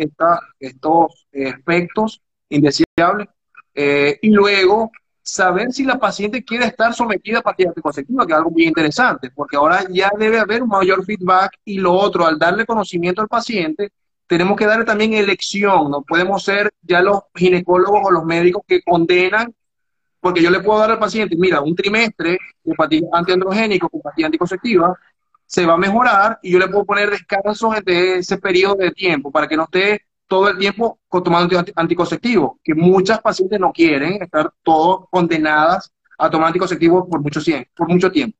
estos 0.59 1.27
efectos 1.31 2.21
indeseables. 2.49 3.27
Eh, 3.73 4.19
y 4.21 4.29
luego, 4.29 4.91
saber 5.25 5.73
si 5.73 5.83
la 5.83 5.97
paciente 5.97 6.43
quiere 6.43 6.65
estar 6.65 6.93
sometida 6.93 7.39
a 7.39 7.41
pastilla 7.41 7.69
anticonceptiva, 7.69 8.25
que 8.25 8.31
es 8.31 8.37
algo 8.37 8.51
muy 8.51 8.65
interesante, 8.65 9.31
porque 9.31 9.57
ahora 9.57 9.83
ya 9.89 10.11
debe 10.17 10.39
haber 10.39 10.61
un 10.61 10.69
mayor 10.69 11.03
feedback 11.03 11.51
y 11.65 11.79
lo 11.79 11.93
otro, 11.93 12.25
al 12.25 12.37
darle 12.37 12.65
conocimiento 12.65 13.21
al 13.21 13.27
paciente, 13.27 13.91
tenemos 14.27 14.55
que 14.55 14.67
darle 14.67 14.85
también 14.85 15.13
elección, 15.13 15.89
no 15.89 16.03
podemos 16.03 16.43
ser 16.43 16.71
ya 16.81 17.01
los 17.01 17.21
ginecólogos 17.33 18.01
o 18.03 18.11
los 18.11 18.23
médicos 18.23 18.63
que 18.67 18.81
condenan, 18.83 19.53
porque 20.19 20.41
yo 20.41 20.51
le 20.51 20.59
puedo 20.59 20.79
dar 20.79 20.91
al 20.91 20.99
paciente, 20.99 21.35
mira, 21.37 21.61
un 21.61 21.75
trimestre 21.75 22.37
de 22.63 22.75
pastilla 22.75 23.07
antiandrogénico 23.11 23.89
con 23.89 24.01
pastilla 24.01 24.27
anticonceptiva, 24.27 24.95
se 25.45 25.65
va 25.65 25.73
a 25.73 25.77
mejorar 25.77 26.39
y 26.41 26.51
yo 26.51 26.59
le 26.59 26.67
puedo 26.67 26.85
poner 26.85 27.09
descansos 27.09 27.75
de 27.83 28.17
ese 28.17 28.37
periodo 28.37 28.75
de 28.75 28.91
tiempo 28.91 29.31
para 29.31 29.47
que 29.47 29.57
no 29.57 29.63
esté 29.63 30.05
todo 30.27 30.49
el 30.49 30.57
tiempo 30.57 30.99
tomando 31.09 31.63
anticonceptivos, 31.75 32.53
que 32.63 32.73
muchas 32.73 33.21
pacientes 33.21 33.59
no 33.59 33.71
quieren 33.71 34.21
estar 34.21 34.51
todos 34.63 35.05
condenadas 35.09 35.91
a 36.17 36.29
tomar 36.29 36.47
anticonceptivos 36.47 37.05
por 37.09 37.21
mucho, 37.21 37.39
por 37.75 37.87
mucho 37.87 38.11
tiempo. 38.11 38.37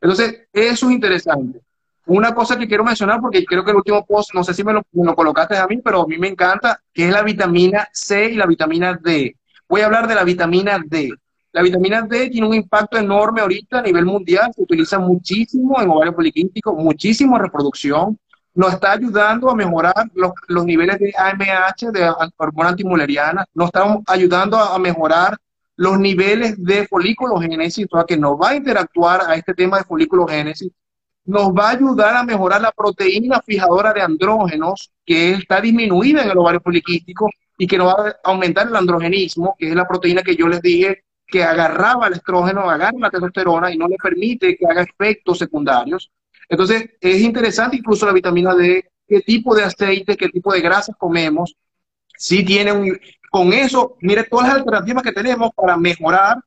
Entonces, 0.00 0.46
eso 0.52 0.86
es 0.88 0.92
interesante. 0.92 1.60
Una 2.06 2.34
cosa 2.34 2.58
que 2.58 2.68
quiero 2.68 2.84
mencionar, 2.84 3.20
porque 3.20 3.44
creo 3.44 3.64
que 3.64 3.70
el 3.70 3.78
último 3.78 4.04
post, 4.04 4.34
no 4.34 4.44
sé 4.44 4.52
si 4.52 4.62
me 4.62 4.72
lo, 4.72 4.82
me 4.92 5.06
lo 5.06 5.14
colocaste 5.14 5.56
a 5.56 5.66
mí, 5.66 5.78
pero 5.78 6.02
a 6.02 6.06
mí 6.06 6.18
me 6.18 6.28
encanta, 6.28 6.80
que 6.92 7.06
es 7.06 7.10
la 7.10 7.22
vitamina 7.22 7.88
C 7.92 8.30
y 8.30 8.36
la 8.36 8.46
vitamina 8.46 8.98
D. 9.02 9.36
Voy 9.68 9.80
a 9.80 9.86
hablar 9.86 10.06
de 10.06 10.14
la 10.14 10.24
vitamina 10.24 10.78
D. 10.84 11.14
La 11.54 11.62
vitamina 11.62 12.02
D 12.02 12.30
tiene 12.30 12.48
un 12.48 12.54
impacto 12.54 12.98
enorme 12.98 13.40
ahorita 13.40 13.78
a 13.78 13.82
nivel 13.82 14.04
mundial, 14.04 14.50
se 14.52 14.60
utiliza 14.60 14.98
muchísimo 14.98 15.80
en 15.80 15.88
ovario 15.88 16.12
poliquístico, 16.12 16.74
muchísimo 16.74 17.36
en 17.36 17.44
reproducción, 17.44 18.18
nos 18.54 18.72
está 18.72 18.90
ayudando 18.90 19.48
a 19.48 19.54
mejorar 19.54 20.10
los, 20.14 20.32
los 20.48 20.64
niveles 20.64 20.98
de 20.98 21.14
AMH, 21.16 21.92
de 21.92 22.12
hormona 22.38 22.70
antimuleriana, 22.70 23.46
nos 23.54 23.66
está 23.66 23.84
ayudando 24.08 24.58
a, 24.58 24.76
mejorar 24.80 25.36
los 25.76 25.96
niveles 25.96 26.56
de 26.58 26.88
folículogénesis, 26.88 27.86
o 27.88 27.98
sea, 27.98 28.04
que 28.04 28.16
nos 28.16 28.32
va 28.32 28.48
a 28.48 28.56
interactuar 28.56 29.20
a 29.24 29.36
este 29.36 29.54
tema 29.54 29.78
de 29.78 29.84
folículogénesis, 29.84 30.72
nos 31.24 31.50
va 31.50 31.68
a 31.68 31.70
ayudar 31.74 32.16
a 32.16 32.24
mejorar 32.24 32.62
la 32.62 32.72
proteína 32.72 33.40
fijadora 33.40 33.92
de 33.92 34.02
andrógenos, 34.02 34.90
que 35.06 35.34
está 35.34 35.60
disminuida 35.60 36.24
en 36.24 36.30
el 36.32 36.38
ovario 36.38 36.60
poliquístico 36.60 37.30
y 37.56 37.68
que 37.68 37.78
nos 37.78 37.94
va 37.94 38.08
a 38.08 38.16
aumentar 38.24 38.66
el 38.66 38.74
androgenismo, 38.74 39.54
que 39.56 39.68
es 39.68 39.76
la 39.76 39.86
proteína 39.86 40.24
que 40.24 40.34
yo 40.34 40.48
les 40.48 40.60
dije 40.60 41.04
que 41.34 41.42
agarraba 41.42 42.06
el 42.06 42.12
estrógeno, 42.12 42.70
agarra 42.70 42.96
la 42.96 43.10
testosterona 43.10 43.72
y 43.72 43.76
no 43.76 43.88
le 43.88 43.96
permite 43.96 44.56
que 44.56 44.66
haga 44.66 44.82
efectos 44.82 45.38
secundarios. 45.38 46.08
Entonces, 46.48 46.90
es 47.00 47.20
interesante 47.22 47.76
incluso 47.76 48.06
la 48.06 48.12
vitamina 48.12 48.54
D, 48.54 48.88
qué 49.08 49.20
tipo 49.20 49.52
de 49.52 49.64
aceite, 49.64 50.16
qué 50.16 50.28
tipo 50.28 50.52
de 50.52 50.60
grasas 50.60 50.94
comemos. 50.96 51.56
Si 52.16 52.44
tiene 52.44 52.70
un, 52.70 52.96
con 53.32 53.52
eso, 53.52 53.96
mire 54.00 54.22
todas 54.22 54.46
las 54.46 54.56
alternativas 54.58 55.02
que 55.02 55.10
tenemos 55.10 55.50
para 55.56 55.76
mejorar, 55.76 56.38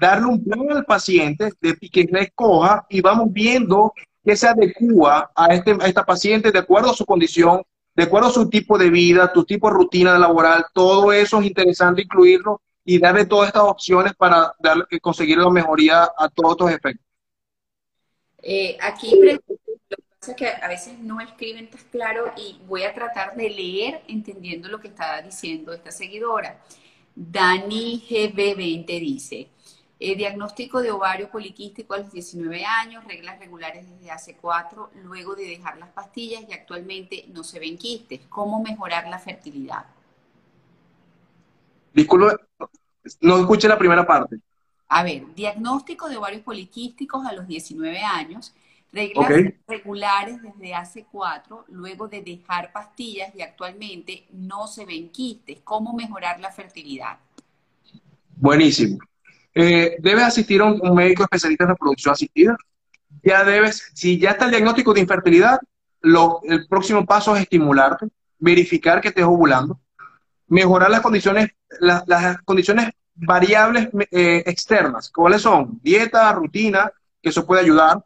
darle 0.00 0.26
un 0.26 0.44
plan 0.44 0.70
al 0.70 0.84
paciente 0.84 1.52
de 1.60 1.76
que 1.76 2.08
escoja 2.08 2.86
y 2.88 3.00
vamos 3.00 3.32
viendo 3.32 3.92
qué 4.24 4.36
se 4.36 4.46
adecua 4.46 5.32
a, 5.34 5.52
este, 5.52 5.72
a 5.80 5.88
esta 5.88 6.06
paciente 6.06 6.52
de 6.52 6.60
acuerdo 6.60 6.92
a 6.92 6.94
su 6.94 7.04
condición, 7.04 7.62
de 7.92 8.04
acuerdo 8.04 8.28
a 8.28 8.32
su 8.32 8.48
tipo 8.48 8.78
de 8.78 8.88
vida, 8.88 9.32
tu 9.32 9.42
tipo 9.44 9.68
de 9.68 9.74
rutina 9.74 10.16
laboral, 10.16 10.64
todo 10.72 11.12
eso 11.12 11.40
es 11.40 11.46
interesante 11.46 12.02
incluirlo 12.02 12.60
y 12.90 12.98
darle 12.98 13.26
todas 13.26 13.48
estas 13.48 13.64
opciones 13.64 14.14
para 14.16 14.54
dar, 14.58 14.88
conseguir 15.02 15.36
la 15.36 15.50
mejoría 15.50 16.04
a 16.16 16.26
todos 16.30 16.52
estos 16.52 16.70
efectos. 16.70 17.06
Eh, 18.42 18.78
aquí 18.80 19.10
lo 19.10 19.38
que 19.38 19.56
pasa 20.18 20.30
es 20.30 20.36
que 20.38 20.48
a 20.48 20.68
veces 20.68 20.98
no 20.98 21.20
escriben 21.20 21.68
tan 21.68 21.82
claro 21.90 22.32
y 22.34 22.58
voy 22.66 22.84
a 22.84 22.94
tratar 22.94 23.36
de 23.36 23.50
leer 23.50 24.00
entendiendo 24.08 24.70
lo 24.70 24.80
que 24.80 24.88
está 24.88 25.20
diciendo 25.20 25.74
esta 25.74 25.90
seguidora. 25.90 26.62
Dani 27.14 28.02
GB20 28.08 28.86
dice, 28.86 29.50
eh, 30.00 30.16
diagnóstico 30.16 30.80
de 30.80 30.90
ovario 30.90 31.30
poliquístico 31.30 31.92
a 31.92 31.98
los 31.98 32.10
19 32.10 32.64
años, 32.64 33.04
reglas 33.04 33.38
regulares 33.38 33.86
desde 33.86 34.10
hace 34.10 34.36
4, 34.36 34.92
luego 35.02 35.34
de 35.34 35.44
dejar 35.44 35.76
las 35.76 35.90
pastillas 35.90 36.42
y 36.48 36.54
actualmente 36.54 37.26
no 37.34 37.44
se 37.44 37.60
ven 37.60 37.76
quistes. 37.76 38.22
¿Cómo 38.30 38.62
mejorar 38.62 39.08
la 39.08 39.18
fertilidad? 39.18 39.84
Disculpe, 41.92 42.36
no 43.20 43.38
escuché 43.38 43.68
la 43.68 43.78
primera 43.78 44.06
parte. 44.06 44.38
A 44.88 45.02
ver, 45.02 45.34
diagnóstico 45.34 46.08
de 46.08 46.16
ovarios 46.16 46.42
poliquísticos 46.42 47.26
a 47.26 47.32
los 47.34 47.46
19 47.46 48.00
años, 48.00 48.54
reglas 48.90 49.28
regulares 49.66 50.40
desde 50.42 50.74
hace 50.74 51.06
cuatro, 51.10 51.64
luego 51.68 52.08
de 52.08 52.22
dejar 52.22 52.72
pastillas 52.72 53.34
y 53.34 53.42
actualmente 53.42 54.26
no 54.32 54.66
se 54.66 54.86
ven 54.86 55.10
quistes. 55.10 55.58
¿Cómo 55.62 55.92
mejorar 55.92 56.40
la 56.40 56.50
fertilidad? 56.50 57.18
Buenísimo. 58.36 58.98
Eh, 59.54 59.96
debes 59.98 60.24
asistir 60.24 60.60
a 60.62 60.66
un, 60.66 60.94
médico 60.94 61.24
especialista 61.24 61.64
en 61.64 61.70
reproducción 61.70 62.12
asistida. 62.12 62.56
Ya 63.22 63.44
debes, 63.44 63.90
si 63.92 64.18
ya 64.18 64.30
está 64.30 64.46
el 64.46 64.52
diagnóstico 64.52 64.94
de 64.94 65.00
infertilidad, 65.00 65.60
lo, 66.00 66.40
el 66.44 66.66
próximo 66.66 67.04
paso 67.04 67.34
es 67.36 67.42
estimularte, 67.42 68.06
verificar 68.38 69.00
que 69.00 69.08
estés 69.08 69.24
ovulando, 69.24 69.80
mejorar 70.46 70.90
las 70.90 71.00
condiciones, 71.00 71.50
las 71.80 72.40
condiciones 72.42 72.90
variables 73.18 73.88
eh, 74.10 74.42
externas. 74.46 75.10
¿Cuáles 75.10 75.42
son? 75.42 75.78
Dieta, 75.82 76.32
rutina, 76.32 76.90
que 77.20 77.30
eso 77.30 77.46
puede 77.46 77.62
ayudar. 77.62 78.04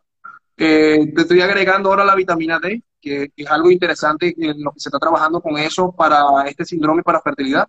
Eh, 0.56 1.12
te 1.14 1.22
estoy 1.22 1.40
agregando 1.40 1.90
ahora 1.90 2.04
la 2.04 2.14
vitamina 2.14 2.58
D, 2.58 2.82
que, 3.00 3.30
es 3.36 3.46
algo 3.50 3.70
interesante 3.70 4.34
en 4.36 4.62
lo 4.62 4.72
que 4.72 4.80
se 4.80 4.88
está 4.88 4.98
trabajando 4.98 5.40
con 5.40 5.58
eso 5.58 5.92
para 5.92 6.42
este 6.46 6.64
síndrome 6.64 7.02
para 7.02 7.20
fertilidad. 7.20 7.68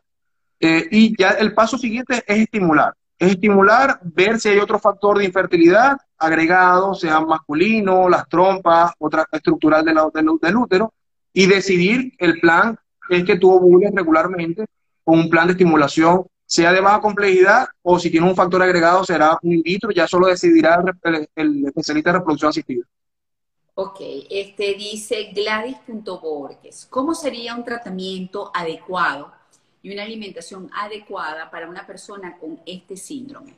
Eh, 0.60 0.88
y 0.91 1.16
ya 1.18 1.32
el 1.32 1.54
paso 1.54 1.78
siguiente 1.78 2.24
es 2.26 2.39
estimular. 2.39 2.94
Es 3.18 3.32
estimular, 3.32 4.00
ver 4.04 4.39
si 4.39 4.50
hay 4.50 4.60
otro 4.60 4.80
factor 4.80 5.18
de 5.18 5.26
infertilidad 5.26 5.98
agregado, 6.18 6.94
sea 6.94 7.20
masculino, 7.20 8.08
las 8.08 8.28
trompas, 8.30 8.94
otra 8.98 9.28
estructural 9.32 9.84
del, 9.84 9.98
del 10.14 10.58
útero, 10.58 10.94
y 11.34 11.48
decidir 11.48 12.14
el 12.18 12.39
plan 12.39 12.78
es 13.10 13.26
que 13.26 13.38
tú 13.38 13.52
ovules 13.52 13.91
regularmente 13.94 14.66
con 15.04 15.20
un 15.20 15.30
plan 15.30 15.48
de 15.48 15.54
estimulación 15.54 16.26
sea 16.46 16.72
de 16.72 16.82
baja 16.82 17.02
complejidad 17.02 17.68
o 17.82 17.98
si 18.00 18.10
tiene 18.10 18.28
un 18.28 18.36
factor 18.36 18.62
agregado 18.62 19.04
será 19.04 19.38
un 19.41 19.54
in 19.54 19.62
vitro, 19.64 19.91
ya 19.91 20.08
solo 20.08 20.28
decidirá 20.28 20.84
el, 21.36 21.66
especialista 21.66 22.12
de 22.12 22.18
reproducción 22.20 22.50
asistida. 22.50 22.86
Ok, 23.76 24.00
este 24.30 24.76
dice 24.76 25.32
Gladys.borges, 25.34 26.88
¿cómo 26.89 27.16
sería 27.16 27.56
un 27.56 27.64
tratamiento 27.64 28.52
adecuado 28.54 29.32
y 29.82 29.91
una 29.91 30.04
alimentación 30.04 30.70
adecuada 30.74 31.50
para 31.50 31.68
una 31.68 31.86
persona 31.86 32.38
con 32.38 32.60
este 32.66 32.96
síndrome? 32.96 33.56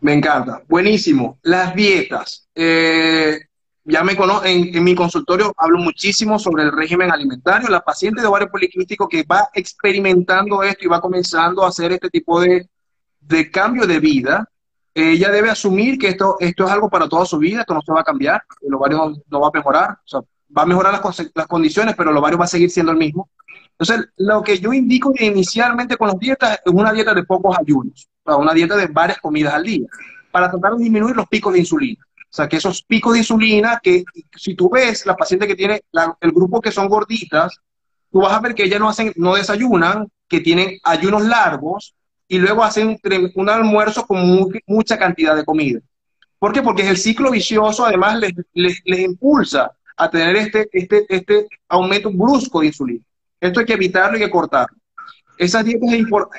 Me 0.00 0.14
encanta, 0.14 0.62
buenísimo. 0.68 1.38
Las 1.42 1.74
dietas. 1.74 2.48
Eh, 2.54 3.40
ya 3.84 4.02
me 4.02 4.16
conozco, 4.16 4.46
en, 4.46 4.82
mi 4.82 4.94
consultorio 4.94 5.52
hablo 5.56 5.78
muchísimo 5.78 6.38
sobre 6.38 6.62
el 6.62 6.72
régimen 6.72 7.10
alimentario. 7.10 7.68
La 7.68 7.80
paciente 7.80 8.20
de 8.20 8.26
ovario 8.26 8.50
poliquístico 8.50 9.08
que 9.08 9.24
va 9.24 9.48
experimentando 9.52 10.62
esto 10.62 10.84
y 10.84 10.88
va 10.88 11.00
comenzando 11.00 11.64
a 11.64 11.68
hacer 11.68 11.92
este 11.92 12.08
tipo 12.08 12.40
de, 12.40 12.66
cambio 13.50 13.86
de 13.86 14.00
vida, 14.00 14.48
ella 14.94 15.30
debe 15.30 15.50
asumir 15.50 15.98
que 15.98 16.08
esto, 16.08 16.36
esto 16.40 16.64
es 16.64 16.70
algo 16.70 16.88
para 16.88 17.08
toda 17.08 17.26
su 17.26 17.36
vida, 17.38 17.60
esto 17.60 17.74
no 17.74 17.82
se 17.82 17.92
va 17.92 18.00
a 18.00 18.04
cambiar, 18.04 18.42
el 18.62 18.74
ovario 18.74 19.12
no, 19.28 19.40
va 19.40 19.48
a 19.48 19.52
mejorar, 19.52 19.90
o 19.90 20.08
sea, 20.08 20.20
va 20.56 20.62
a 20.62 20.66
mejorar 20.66 20.92
las, 20.92 21.30
las, 21.34 21.46
condiciones, 21.46 21.94
pero 21.96 22.10
el 22.10 22.16
ovario 22.16 22.38
va 22.38 22.44
a 22.44 22.48
seguir 22.48 22.70
siendo 22.70 22.92
el 22.92 22.98
mismo. 22.98 23.28
Entonces, 23.78 24.08
lo 24.16 24.42
que 24.42 24.58
yo 24.58 24.72
indico 24.72 25.12
inicialmente 25.18 25.96
con 25.96 26.08
las 26.08 26.18
dietas 26.18 26.60
es 26.64 26.72
una 26.72 26.92
dieta 26.92 27.12
de 27.12 27.24
pocos 27.24 27.56
ayunos, 27.58 28.08
o 28.22 28.30
sea, 28.30 28.38
una 28.38 28.54
dieta 28.54 28.76
de 28.76 28.86
varias 28.86 29.18
comidas 29.18 29.52
al 29.52 29.64
día, 29.64 29.86
para 30.30 30.50
tratar 30.50 30.76
de 30.76 30.84
disminuir 30.84 31.16
los 31.16 31.26
picos 31.26 31.52
de 31.52 31.58
insulina. 31.58 32.04
O 32.34 32.36
sea, 32.36 32.48
que 32.48 32.56
esos 32.56 32.82
picos 32.82 33.12
de 33.12 33.20
insulina, 33.20 33.78
que 33.80 34.02
si 34.34 34.56
tú 34.56 34.68
ves 34.68 35.06
la 35.06 35.14
paciente 35.14 35.46
que 35.46 35.54
tiene, 35.54 35.82
el 36.20 36.32
grupo 36.32 36.60
que 36.60 36.72
son 36.72 36.88
gorditas, 36.88 37.60
tú 38.10 38.22
vas 38.22 38.32
a 38.32 38.40
ver 38.40 38.56
que 38.56 38.64
ellas 38.64 38.80
no, 38.80 38.88
hacen, 38.88 39.12
no 39.14 39.36
desayunan, 39.36 40.08
que 40.26 40.40
tienen 40.40 40.80
ayunos 40.82 41.22
largos 41.22 41.94
y 42.26 42.38
luego 42.38 42.64
hacen 42.64 42.98
un 43.36 43.48
almuerzo 43.48 44.04
con 44.04 44.50
mucha 44.66 44.98
cantidad 44.98 45.36
de 45.36 45.44
comida. 45.44 45.78
¿Por 46.40 46.52
qué? 46.52 46.60
Porque 46.60 46.88
el 46.88 46.96
ciclo 46.96 47.30
vicioso 47.30 47.86
además 47.86 48.18
les, 48.18 48.32
les, 48.52 48.98
impulsa 48.98 49.70
a 49.96 50.10
tener 50.10 50.34
este, 50.34 50.68
este, 50.72 51.06
este 51.08 51.46
aumento 51.68 52.10
brusco 52.10 52.62
de 52.62 52.66
insulina. 52.66 53.04
Esto 53.40 53.60
hay 53.60 53.66
que 53.66 53.74
evitarlo 53.74 54.18
y 54.18 54.22
hay 54.22 54.26
que 54.26 54.32
cortarlo. 54.32 54.76
Esas 55.36 55.64
dietas 55.64 55.90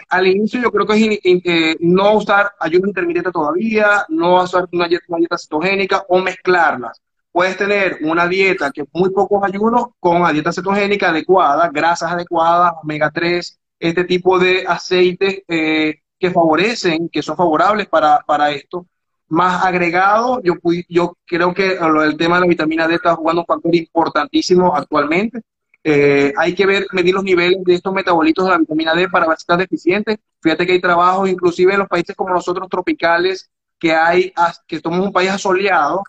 al 0.10 0.28
inicio 0.28 0.62
yo 0.62 0.72
creo 0.72 0.86
que 0.86 1.20
es 1.24 1.42
eh, 1.44 1.76
no 1.80 2.14
usar 2.14 2.52
ayuno 2.60 2.88
intermitente 2.88 3.32
todavía, 3.32 4.06
no 4.10 4.42
usar 4.42 4.68
una 4.72 4.88
dieta, 4.88 5.38
cetogénica 5.38 6.06
o 6.08 6.20
mezclarlas. 6.20 7.02
Puedes 7.32 7.58
tener 7.58 7.98
una 8.02 8.28
dieta 8.28 8.72
que 8.72 8.86
muy 8.94 9.10
pocos 9.10 9.44
ayunos 9.44 9.88
con 10.00 10.18
una 10.22 10.32
dieta 10.32 10.54
cetogénica 10.54 11.10
adecuada, 11.10 11.70
grasas 11.70 12.14
adecuadas, 12.14 12.74
omega 12.82 13.12
3, 13.12 13.60
este 13.80 14.06
tipo 14.06 14.40
de 14.40 14.64
aceites 14.66 15.42
eh, 15.48 16.00
que 16.18 16.32
favorecen, 16.32 17.10
que 17.10 17.22
son 17.22 17.36
favorables 17.36 17.88
para, 17.88 18.20
para 18.26 18.52
esto. 18.52 18.86
Más 19.28 19.66
agregado, 19.66 20.42
yo, 20.44 20.54
yo 20.88 21.18
creo 21.26 21.54
que 21.54 21.74
el 21.74 22.16
tema 22.16 22.36
de 22.36 22.42
la 22.42 22.48
vitamina 22.48 22.88
D 22.88 22.96
está 22.96 23.16
jugando 23.16 23.42
un 23.42 23.48
factor 23.48 23.76
importantísimo 23.76 24.74
actualmente 24.74 25.42
eh, 25.88 26.34
hay 26.36 26.56
que 26.56 26.66
ver, 26.66 26.88
medir 26.94 27.14
los 27.14 27.24
niveles 27.24 27.64
de 27.64 27.76
estos 27.76 27.94
metabolitos 27.94 28.44
de 28.44 28.50
la 28.50 28.58
vitamina 28.58 28.96
D 28.96 29.08
para 29.08 29.28
ver 29.28 29.38
si 29.38 29.44
están 29.44 29.60
deficientes. 29.60 30.18
Fíjate 30.42 30.66
que 30.66 30.72
hay 30.72 30.82
trabajos, 30.82 31.30
inclusive 31.30 31.74
en 31.74 31.80
los 31.80 31.88
países 31.88 32.16
como 32.16 32.34
nosotros 32.34 32.68
tropicales, 32.68 33.52
que 33.78 33.94
hay, 33.94 34.34
que 34.68 34.80
somos 34.80 35.06
un 35.06 35.14
país 35.14 35.30
asoleado, 35.30 36.02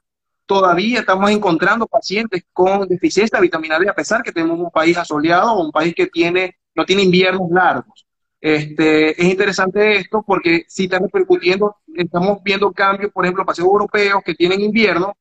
todavía 0.46 1.00
estamos 1.00 1.30
encontrando 1.30 1.86
pacientes 1.86 2.44
con 2.54 2.88
deficiencia 2.88 3.36
de 3.36 3.42
vitamina 3.42 3.78
D, 3.78 3.86
a 3.86 3.94
pesar 3.94 4.22
que 4.22 4.32
tenemos 4.32 4.58
un 4.58 4.70
país 4.70 4.96
asoleado 4.96 5.52
o 5.52 5.66
un 5.66 5.72
país 5.72 5.94
que 5.94 6.06
tiene, 6.06 6.56
no 6.74 6.86
tiene 6.86 7.02
inviernos 7.02 7.50
largos. 7.50 8.06
Este, 8.40 9.10
es 9.10 9.28
interesante 9.28 9.98
esto 9.98 10.24
porque 10.26 10.64
si 10.68 10.84
está 10.84 11.00
repercutiendo, 11.00 11.76
estamos 11.94 12.42
viendo 12.42 12.72
cambios, 12.72 13.12
por 13.12 13.26
ejemplo, 13.26 13.44
pacientes 13.44 13.70
europeos 13.70 14.22
que 14.24 14.34
tienen 14.34 14.62
invierno, 14.62 15.14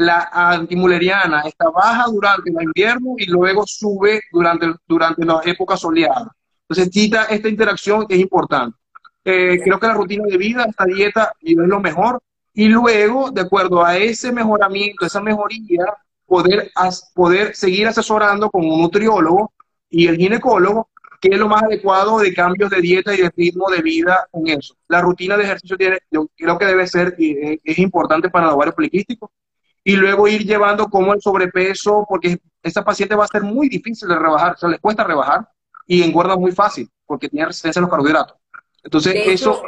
la 0.00 0.28
antimuleriana 0.32 1.42
está 1.42 1.70
baja 1.70 2.06
durante 2.10 2.50
el 2.50 2.62
invierno 2.62 3.14
y 3.18 3.26
luego 3.26 3.64
sube 3.66 4.22
durante, 4.32 4.72
durante 4.86 5.24
las 5.24 5.46
épocas 5.46 5.80
soleadas. 5.80 6.28
Entonces, 6.68 6.90
quita 6.90 7.24
esta 7.24 7.48
interacción 7.48 8.06
que 8.06 8.14
es 8.14 8.20
importante. 8.20 8.76
Eh, 9.24 9.60
creo 9.62 9.78
que 9.78 9.86
la 9.86 9.94
rutina 9.94 10.24
de 10.26 10.38
vida, 10.38 10.64
esta 10.68 10.84
dieta, 10.84 11.32
es 11.40 11.56
lo 11.56 11.80
mejor. 11.80 12.20
Y 12.54 12.68
luego, 12.68 13.30
de 13.30 13.42
acuerdo 13.42 13.84
a 13.84 13.96
ese 13.96 14.32
mejoramiento, 14.32 15.06
esa 15.06 15.20
mejoría, 15.20 15.84
poder, 16.26 16.70
poder 17.14 17.54
seguir 17.54 17.86
asesorando 17.86 18.50
con 18.50 18.64
un 18.64 18.80
nutriólogo 18.80 19.52
y 19.88 20.06
el 20.06 20.16
ginecólogo 20.16 20.88
qué 21.20 21.28
es 21.32 21.38
lo 21.38 21.48
más 21.48 21.62
adecuado 21.62 22.18
de 22.18 22.32
cambios 22.32 22.70
de 22.70 22.80
dieta 22.80 23.14
y 23.14 23.18
de 23.18 23.30
ritmo 23.36 23.70
de 23.70 23.82
vida 23.82 24.26
con 24.30 24.48
eso. 24.48 24.74
La 24.88 25.02
rutina 25.02 25.36
de 25.36 25.44
ejercicio 25.44 25.76
tiene, 25.76 25.98
yo 26.10 26.28
creo 26.34 26.58
que 26.58 26.64
debe 26.64 26.86
ser, 26.86 27.14
es 27.18 27.78
importante 27.78 28.30
para 28.30 28.46
los 28.46 28.54
ovarios 28.54 28.74
poliquísticos, 28.74 29.30
y 29.82 29.96
luego 29.96 30.28
ir 30.28 30.44
llevando 30.44 30.88
como 30.88 31.14
el 31.14 31.20
sobrepeso, 31.20 32.04
porque 32.08 32.38
esa 32.62 32.84
paciente 32.84 33.14
va 33.14 33.24
a 33.24 33.28
ser 33.28 33.42
muy 33.42 33.68
difícil 33.68 34.08
de 34.08 34.18
rebajar, 34.18 34.54
o 34.54 34.56
sea, 34.56 34.68
les 34.68 34.80
cuesta 34.80 35.04
rebajar 35.04 35.48
y 35.86 36.02
engorda 36.02 36.36
muy 36.36 36.52
fácil, 36.52 36.88
porque 37.06 37.28
tiene 37.28 37.46
resistencia 37.46 37.80
a 37.80 37.82
los 37.82 37.90
carbohidratos. 37.90 38.36
Entonces, 38.82 39.14
eso... 39.26 39.62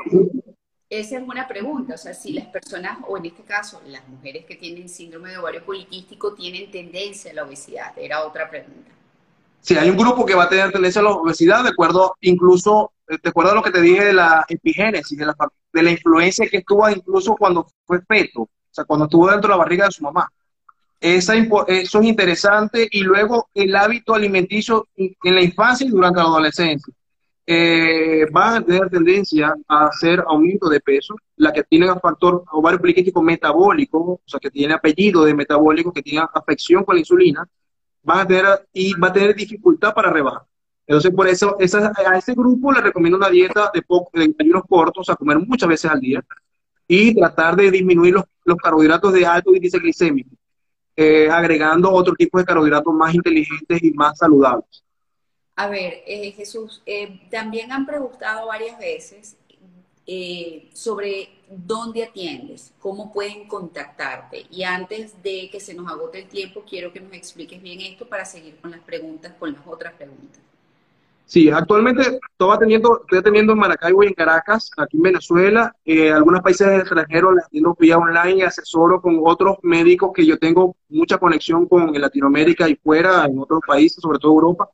Esa 0.88 1.16
es 1.16 1.22
una 1.26 1.48
pregunta, 1.48 1.94
o 1.94 1.96
sea, 1.96 2.12
si 2.12 2.34
las 2.34 2.44
personas, 2.48 2.98
o 3.08 3.16
en 3.16 3.24
este 3.24 3.42
caso, 3.44 3.80
las 3.86 4.06
mujeres 4.08 4.44
que 4.44 4.56
tienen 4.56 4.90
síndrome 4.90 5.30
de 5.30 5.38
ovario 5.38 5.64
poliquístico, 5.64 6.34
tienen 6.34 6.70
tendencia 6.70 7.30
a 7.30 7.34
la 7.34 7.44
obesidad, 7.44 7.96
era 7.96 8.26
otra 8.26 8.50
pregunta. 8.50 8.90
Sí, 9.62 9.74
hay 9.78 9.88
un 9.88 9.96
grupo 9.96 10.26
que 10.26 10.34
va 10.34 10.44
a 10.44 10.48
tener 10.50 10.70
tendencia 10.70 11.00
a 11.00 11.04
la 11.04 11.12
obesidad, 11.12 11.62
de 11.62 11.70
acuerdo, 11.70 12.14
incluso, 12.20 12.92
eh, 13.08 13.16
de 13.22 13.30
acuerdo 13.30 13.52
a 13.52 13.54
lo 13.54 13.62
que 13.62 13.70
te 13.70 13.80
dije 13.80 14.04
de 14.04 14.12
la 14.12 14.44
epigénesis, 14.46 15.16
de 15.16 15.24
la, 15.24 15.34
de 15.72 15.82
la 15.82 15.90
influencia 15.92 16.46
que 16.46 16.58
estuvo 16.58 16.86
incluso 16.90 17.36
cuando 17.36 17.66
fue 17.86 18.02
feto, 18.02 18.50
o 18.72 18.74
sea, 18.74 18.84
cuando 18.84 19.04
estuvo 19.04 19.30
dentro 19.30 19.48
de 19.48 19.52
la 19.52 19.62
barriga 19.62 19.84
de 19.84 19.92
su 19.92 20.02
mamá. 20.02 20.28
Esa, 20.98 21.34
eso 21.36 22.00
es 22.00 22.04
interesante. 22.04 22.88
Y 22.90 23.02
luego 23.02 23.50
el 23.54 23.76
hábito 23.76 24.14
alimenticio 24.14 24.88
en 24.96 25.34
la 25.34 25.42
infancia 25.42 25.86
y 25.86 25.90
durante 25.90 26.20
la 26.20 26.26
adolescencia 26.26 26.94
eh, 27.46 28.26
a 28.34 28.60
tener 28.62 28.88
tendencia 28.88 29.54
a 29.68 29.86
hacer 29.86 30.24
aumento 30.26 30.68
de 30.68 30.80
peso, 30.80 31.14
la 31.36 31.52
que 31.52 31.64
tiene 31.64 31.90
un 31.90 32.00
factor 32.00 32.44
ovario 32.52 32.80
poliquístico 32.80 33.22
metabólico, 33.22 33.98
o 33.98 34.20
sea, 34.24 34.40
que 34.40 34.50
tiene 34.50 34.74
apellido 34.74 35.24
de 35.24 35.34
metabólico, 35.34 35.92
que 35.92 36.02
tiene 36.02 36.24
afección 36.32 36.84
con 36.84 36.94
la 36.96 37.00
insulina, 37.00 37.48
van 38.02 38.20
a 38.20 38.26
tener, 38.26 38.68
y 38.72 38.94
va 38.94 39.08
a 39.08 39.12
tener 39.12 39.34
dificultad 39.34 39.92
para 39.94 40.10
rebajar. 40.10 40.42
Entonces, 40.86 41.12
por 41.14 41.28
eso, 41.28 41.56
a 41.58 42.18
ese 42.18 42.34
grupo 42.34 42.72
le 42.72 42.80
recomiendo 42.80 43.16
una 43.16 43.30
dieta 43.30 43.70
de, 43.72 43.84
de 44.12 44.34
ayunos 44.38 44.64
cortos, 44.68 45.08
a 45.10 45.16
comer 45.16 45.38
muchas 45.38 45.68
veces 45.68 45.90
al 45.90 46.00
día, 46.00 46.24
y 46.86 47.14
tratar 47.14 47.56
de 47.56 47.70
disminuir 47.70 48.14
los, 48.14 48.24
los 48.44 48.56
carbohidratos 48.56 49.12
de 49.12 49.26
alto 49.26 49.54
índice 49.54 49.78
glicémico, 49.78 50.30
eh, 50.96 51.28
agregando 51.30 51.90
otro 51.90 52.14
tipo 52.14 52.38
de 52.38 52.44
carbohidratos 52.44 52.92
más 52.94 53.14
inteligentes 53.14 53.82
y 53.82 53.92
más 53.92 54.18
saludables. 54.18 54.84
A 55.54 55.68
ver, 55.68 56.02
eh, 56.06 56.32
Jesús, 56.32 56.82
eh, 56.86 57.28
también 57.30 57.72
han 57.72 57.86
preguntado 57.86 58.46
varias 58.46 58.78
veces 58.78 59.36
eh, 60.06 60.70
sobre 60.72 61.28
dónde 61.48 62.04
atiendes, 62.04 62.72
cómo 62.80 63.12
pueden 63.12 63.46
contactarte. 63.46 64.46
Y 64.50 64.64
antes 64.64 65.22
de 65.22 65.48
que 65.50 65.60
se 65.60 65.74
nos 65.74 65.90
agote 65.90 66.20
el 66.20 66.28
tiempo, 66.28 66.64
quiero 66.68 66.92
que 66.92 67.00
nos 67.00 67.12
expliques 67.12 67.62
bien 67.62 67.80
esto 67.80 68.08
para 68.08 68.24
seguir 68.24 68.56
con 68.60 68.70
las 68.70 68.80
preguntas, 68.80 69.34
con 69.38 69.52
las 69.52 69.64
otras 69.66 69.92
preguntas. 69.92 70.40
Sí, 71.32 71.48
actualmente 71.48 72.02
estoy 72.02 72.50
atendiendo, 72.54 73.00
estoy 73.00 73.18
atendiendo 73.20 73.54
en 73.54 73.58
Maracaibo 73.58 74.04
y 74.04 74.08
en 74.08 74.12
Caracas, 74.12 74.70
aquí 74.76 74.98
en 74.98 75.02
Venezuela, 75.04 75.74
algunos 76.14 76.42
países 76.42 76.68
extranjeros 76.80 77.34
las 77.34 77.46
atiendo 77.46 77.74
vía 77.80 77.96
online 77.96 78.40
y 78.40 78.42
asesoro 78.42 79.00
con 79.00 79.18
otros 79.24 79.56
médicos 79.62 80.10
que 80.14 80.26
yo 80.26 80.38
tengo 80.38 80.76
mucha 80.90 81.16
conexión 81.16 81.66
con 81.66 81.94
en 81.94 82.02
Latinoamérica 82.02 82.68
y 82.68 82.76
fuera, 82.76 83.24
en 83.24 83.38
otros 83.38 83.60
países, 83.66 84.02
sobre 84.02 84.18
todo 84.18 84.32
Europa 84.32 84.68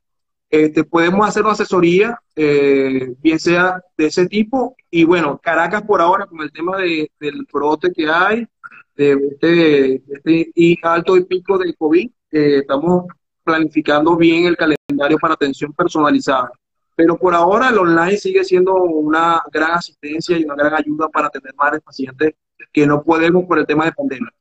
este, 0.49 0.83
podemos 0.83 1.25
hacer 1.25 1.43
una 1.43 1.53
asesoría, 1.53 2.19
eh, 2.35 3.13
bien 3.21 3.39
sea 3.39 3.81
de 3.97 4.07
ese 4.07 4.27
tipo. 4.27 4.75
Y 4.91 5.03
bueno, 5.03 5.39
Caracas 5.41 5.83
por 5.83 6.01
ahora, 6.01 6.25
con 6.25 6.41
el 6.41 6.51
tema 6.51 6.77
de, 6.77 7.09
del 7.19 7.45
brote 7.51 7.91
que 7.93 8.09
hay, 8.09 8.47
de 8.95 9.13
este, 9.31 9.95
este 9.95 10.51
y 10.53 10.77
alto 10.81 11.15
y 11.15 11.23
pico 11.23 11.57
de 11.57 11.73
COVID, 11.73 12.09
eh, 12.31 12.57
estamos 12.57 13.05
planificando 13.43 14.17
bien 14.17 14.45
el 14.45 14.57
calendario 14.57 14.78
para 15.21 15.33
atención 15.33 15.73
personalizada. 15.73 16.51
Pero 16.95 17.17
por 17.17 17.33
ahora 17.33 17.69
el 17.69 17.77
online 17.77 18.17
sigue 18.17 18.43
siendo 18.43 18.73
una 18.75 19.41
gran 19.51 19.71
asistencia 19.71 20.37
y 20.37 20.43
una 20.43 20.55
gran 20.55 20.73
ayuda 20.73 21.07
para 21.07 21.27
atender 21.27 21.53
más 21.55 21.79
pacientes 21.81 22.33
que 22.73 22.85
no 22.85 23.01
podemos 23.01 23.45
por 23.45 23.57
el 23.57 23.65
tema 23.65 23.85
de 23.85 23.93
pandemia. 23.93 24.33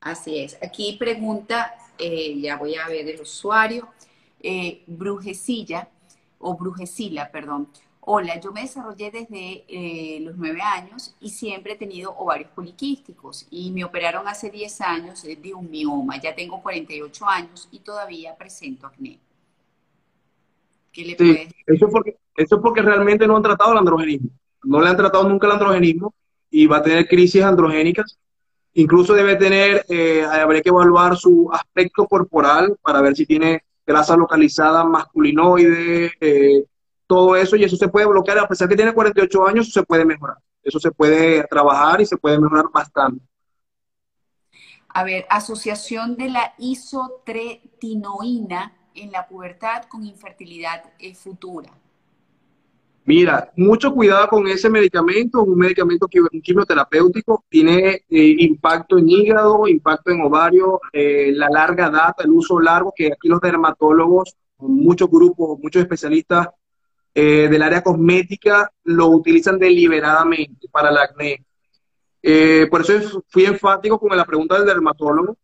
Así 0.00 0.38
es. 0.38 0.58
Aquí 0.60 0.96
pregunta, 0.98 1.74
eh, 1.96 2.40
ya 2.40 2.56
voy 2.56 2.74
a 2.74 2.88
ver 2.88 3.08
el 3.08 3.20
usuario 3.20 3.88
eh, 4.40 4.82
Brujesilla, 4.86 5.88
o 6.40 6.56
Brujesila, 6.56 7.30
perdón. 7.30 7.68
Hola, 8.00 8.40
yo 8.40 8.50
me 8.50 8.62
desarrollé 8.62 9.12
desde 9.12 9.64
eh, 9.68 10.18
los 10.20 10.36
nueve 10.36 10.60
años 10.60 11.14
y 11.20 11.30
siempre 11.30 11.74
he 11.74 11.76
tenido 11.76 12.16
ovarios 12.16 12.50
poliquísticos 12.50 13.46
y 13.48 13.70
me 13.70 13.84
operaron 13.84 14.26
hace 14.26 14.50
10 14.50 14.80
años 14.80 15.22
de 15.22 15.54
un 15.54 15.70
mioma. 15.70 16.20
Ya 16.20 16.34
tengo 16.34 16.60
48 16.60 17.28
años 17.28 17.68
y 17.70 17.78
todavía 17.78 18.34
presento 18.36 18.88
acné. 18.88 19.20
¿Qué 20.92 21.04
le 21.04 21.16
sí, 21.16 21.48
eso, 21.66 21.88
porque, 21.88 22.16
eso 22.36 22.60
porque 22.60 22.82
realmente 22.82 23.26
no 23.26 23.36
han 23.36 23.42
tratado 23.42 23.72
el 23.72 23.78
androgenismo. 23.78 24.30
No 24.64 24.80
le 24.80 24.88
han 24.88 24.96
tratado 24.96 25.28
nunca 25.28 25.46
el 25.46 25.54
androgenismo 25.54 26.14
y 26.50 26.66
va 26.66 26.78
a 26.78 26.82
tener 26.82 27.08
crisis 27.08 27.42
androgénicas. 27.42 28.18
Incluso 28.74 29.14
debe 29.14 29.36
tener, 29.36 29.84
eh, 29.88 30.24
habría 30.24 30.62
que 30.62 30.68
evaluar 30.68 31.16
su 31.16 31.50
aspecto 31.52 32.06
corporal 32.06 32.76
para 32.82 33.00
ver 33.00 33.16
si 33.16 33.26
tiene 33.26 33.62
grasa 33.86 34.16
localizada 34.16 34.84
masculinoide, 34.84 36.12
eh, 36.20 36.64
todo 37.06 37.36
eso, 37.36 37.56
y 37.56 37.64
eso 37.64 37.76
se 37.76 37.88
puede 37.88 38.06
bloquear, 38.06 38.38
a 38.38 38.48
pesar 38.48 38.68
que 38.68 38.76
tiene 38.76 38.94
48 38.94 39.46
años, 39.46 39.72
se 39.72 39.82
puede 39.82 40.04
mejorar. 40.04 40.36
Eso 40.62 40.78
se 40.78 40.92
puede 40.92 41.42
trabajar 41.44 42.00
y 42.00 42.06
se 42.06 42.16
puede 42.16 42.38
mejorar 42.38 42.66
bastante. 42.72 43.22
A 44.88 45.04
ver, 45.04 45.26
asociación 45.28 46.16
de 46.16 46.30
la 46.30 46.54
isotretinoína 46.58 48.72
en 48.94 49.12
la 49.12 49.26
pubertad 49.26 49.84
con 49.84 50.04
infertilidad 50.04 50.84
eh, 50.98 51.14
futura. 51.14 51.70
Mira, 53.04 53.50
mucho 53.56 53.92
cuidado 53.92 54.28
con 54.28 54.46
ese 54.46 54.70
medicamento, 54.70 55.42
un 55.42 55.58
medicamento 55.58 56.06
quimioterapéutico, 56.06 57.44
tiene 57.48 58.04
eh, 58.08 58.36
impacto 58.38 58.96
en 58.96 59.08
hígado, 59.08 59.66
impacto 59.66 60.12
en 60.12 60.20
ovario, 60.20 60.80
eh, 60.92 61.32
la 61.34 61.48
larga 61.50 61.90
data, 61.90 62.22
el 62.22 62.30
uso 62.30 62.60
largo, 62.60 62.92
que 62.94 63.08
aquí 63.08 63.26
los 63.28 63.40
dermatólogos, 63.40 64.36
muchos 64.58 65.10
grupos, 65.10 65.58
muchos 65.60 65.82
especialistas 65.82 66.48
del 67.14 67.60
área 67.60 67.82
cosmética 67.82 68.72
lo 68.84 69.08
utilizan 69.08 69.58
deliberadamente 69.58 70.66
para 70.70 70.88
el 70.88 70.96
acné. 70.96 71.44
Por 72.70 72.80
eso 72.82 73.24
fui 73.28 73.44
enfático 73.44 73.98
con 73.98 74.16
la 74.16 74.24
pregunta 74.24 74.56
del 74.56 74.66
dermatólogo. 74.66 75.36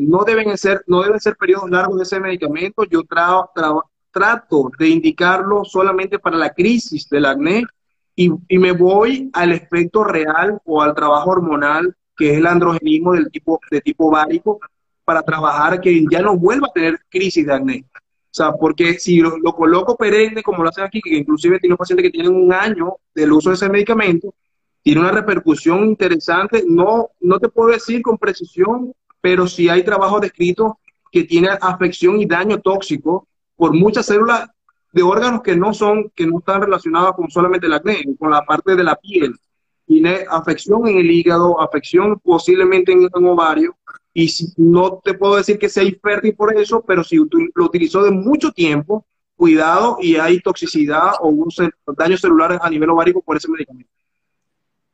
no 0.00 0.24
deben 0.24 0.56
ser, 0.58 0.82
no 0.86 1.02
deben 1.02 1.20
ser 1.20 1.36
periodos 1.36 1.70
largos 1.70 1.96
de 1.98 2.02
ese 2.02 2.20
medicamento. 2.20 2.84
Yo 2.84 3.02
trabajo 3.04 3.90
trato 4.16 4.70
de 4.78 4.88
indicarlo 4.88 5.62
solamente 5.62 6.18
para 6.18 6.38
la 6.38 6.48
crisis 6.48 7.06
del 7.10 7.26
acné 7.26 7.64
y, 8.14 8.30
me 8.56 8.72
voy 8.72 9.28
al 9.34 9.52
efecto 9.52 10.04
real 10.04 10.58
o 10.64 10.80
al 10.80 10.94
trabajo 10.94 11.32
hormonal, 11.32 11.94
que 12.16 12.30
es 12.30 12.38
el 12.38 12.46
androgenismo 12.46 13.12
del 13.12 13.30
tipo, 13.30 13.60
de 13.70 13.82
tipo 13.82 14.10
bárico, 14.10 14.58
para 15.04 15.22
trabajar 15.22 15.82
que 15.82 16.02
ya 16.10 16.22
no 16.22 16.34
vuelva 16.34 16.68
a 16.68 16.72
tener 16.72 16.98
crisis 17.10 17.44
de 17.44 17.52
acné. 17.52 17.84
O 17.94 18.36
sea, 18.36 18.52
porque 18.52 18.98
si 18.98 19.18
lo, 19.18 19.38
coloco 19.52 19.94
perenne, 19.96 20.42
como 20.42 20.62
lo 20.62 20.70
hacen 20.70 20.84
aquí, 20.84 21.02
que 21.02 21.14
inclusive 21.14 21.58
tiene 21.58 21.76
pacientes 21.76 22.04
que 22.04 22.10
tienen 22.10 22.34
un 22.34 22.50
año 22.54 22.94
del 23.14 23.32
uso 23.32 23.50
de 23.50 23.56
ese 23.56 23.68
medicamento, 23.68 24.34
tiene 24.86 25.00
una 25.00 25.10
repercusión 25.10 25.84
interesante. 25.84 26.62
No, 26.64 27.10
no 27.18 27.40
te 27.40 27.48
puedo 27.48 27.70
decir 27.70 28.02
con 28.02 28.18
precisión, 28.18 28.92
pero 29.20 29.48
si 29.48 29.68
hay 29.68 29.82
trabajo 29.82 30.20
descrito 30.20 30.78
que 31.10 31.24
tiene 31.24 31.48
afección 31.60 32.20
y 32.20 32.26
daño 32.26 32.60
tóxico 32.60 33.26
por 33.56 33.74
muchas 33.74 34.06
células 34.06 34.48
de 34.92 35.02
órganos 35.02 35.42
que 35.42 35.56
no 35.56 35.74
son, 35.74 36.12
que 36.14 36.24
no 36.24 36.38
están 36.38 36.62
relacionados 36.62 37.16
con 37.16 37.28
solamente 37.28 37.66
el 37.66 37.72
acné, 37.72 38.04
con 38.16 38.30
la 38.30 38.44
parte 38.44 38.76
de 38.76 38.84
la 38.84 38.94
piel. 38.94 39.34
Tiene 39.88 40.24
afección 40.30 40.86
en 40.86 40.98
el 40.98 41.10
hígado, 41.10 41.60
afección 41.60 42.20
posiblemente 42.20 42.92
en 42.92 43.02
el 43.02 43.26
ovario, 43.26 43.76
y 44.14 44.32
no 44.56 45.00
te 45.02 45.14
puedo 45.14 45.34
decir 45.34 45.58
que 45.58 45.68
sea 45.68 45.82
infértil 45.82 46.36
por 46.36 46.56
eso, 46.56 46.84
pero 46.86 47.02
si 47.02 47.16
lo 47.16 47.64
utilizó 47.64 48.04
de 48.04 48.12
mucho 48.12 48.52
tiempo, 48.52 49.04
cuidado 49.34 49.96
y 50.00 50.14
hay 50.14 50.38
toxicidad 50.38 51.14
o 51.18 51.26
un 51.30 51.48
daños 51.96 52.20
celulares 52.20 52.60
a 52.62 52.70
nivel 52.70 52.90
ovárico 52.90 53.20
por 53.20 53.36
ese 53.36 53.50
medicamento. 53.50 53.90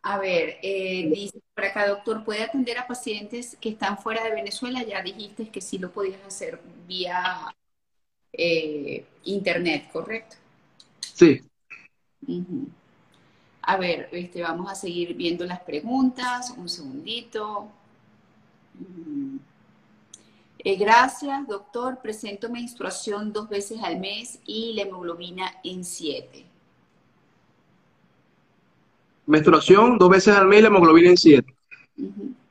A 0.03 0.18
ver, 0.18 0.59
eh, 0.62 1.09
dice 1.12 1.40
por 1.55 1.64
acá, 1.64 1.86
doctor, 1.86 2.24
¿puede 2.24 2.42
atender 2.42 2.76
a 2.76 2.88
pacientes 2.88 3.57
que 3.61 3.68
están 3.68 3.96
fuera 3.98 4.24
de 4.24 4.34
Venezuela? 4.34 4.82
Ya 4.82 5.00
dijiste 5.00 5.48
que 5.48 5.61
sí 5.61 5.78
lo 5.78 5.92
podías 5.92 6.20
hacer 6.26 6.61
vía 6.88 7.55
eh, 8.32 9.07
internet, 9.24 9.88
¿correcto? 9.92 10.36
Sí. 11.14 11.40
A 13.62 13.76
ver, 13.76 14.09
este, 14.11 14.42
vamos 14.42 14.70
a 14.70 14.74
seguir 14.74 15.14
viendo 15.14 15.44
las 15.44 15.61
preguntas. 15.61 16.53
Un 16.57 16.68
segundito. 16.68 17.68
Eh, 20.59 20.76
gracias, 20.76 21.46
doctor. 21.46 22.00
Presento 22.00 22.50
menstruación 22.50 23.32
dos 23.32 23.48
veces 23.48 23.80
al 23.82 24.00
mes 24.00 24.40
y 24.46 24.72
la 24.74 24.82
hemoglobina 24.82 25.61
en 25.62 25.84
7. 25.84 26.51
Menstruación 29.27 29.99
dos 29.99 30.11
veces 30.11 30.35
al 30.35 30.49
mes 30.49 30.61
y 30.61 30.62
la 30.62 30.68
hemoglobina 30.68 31.11
en 31.11 31.16
7. 31.16 31.55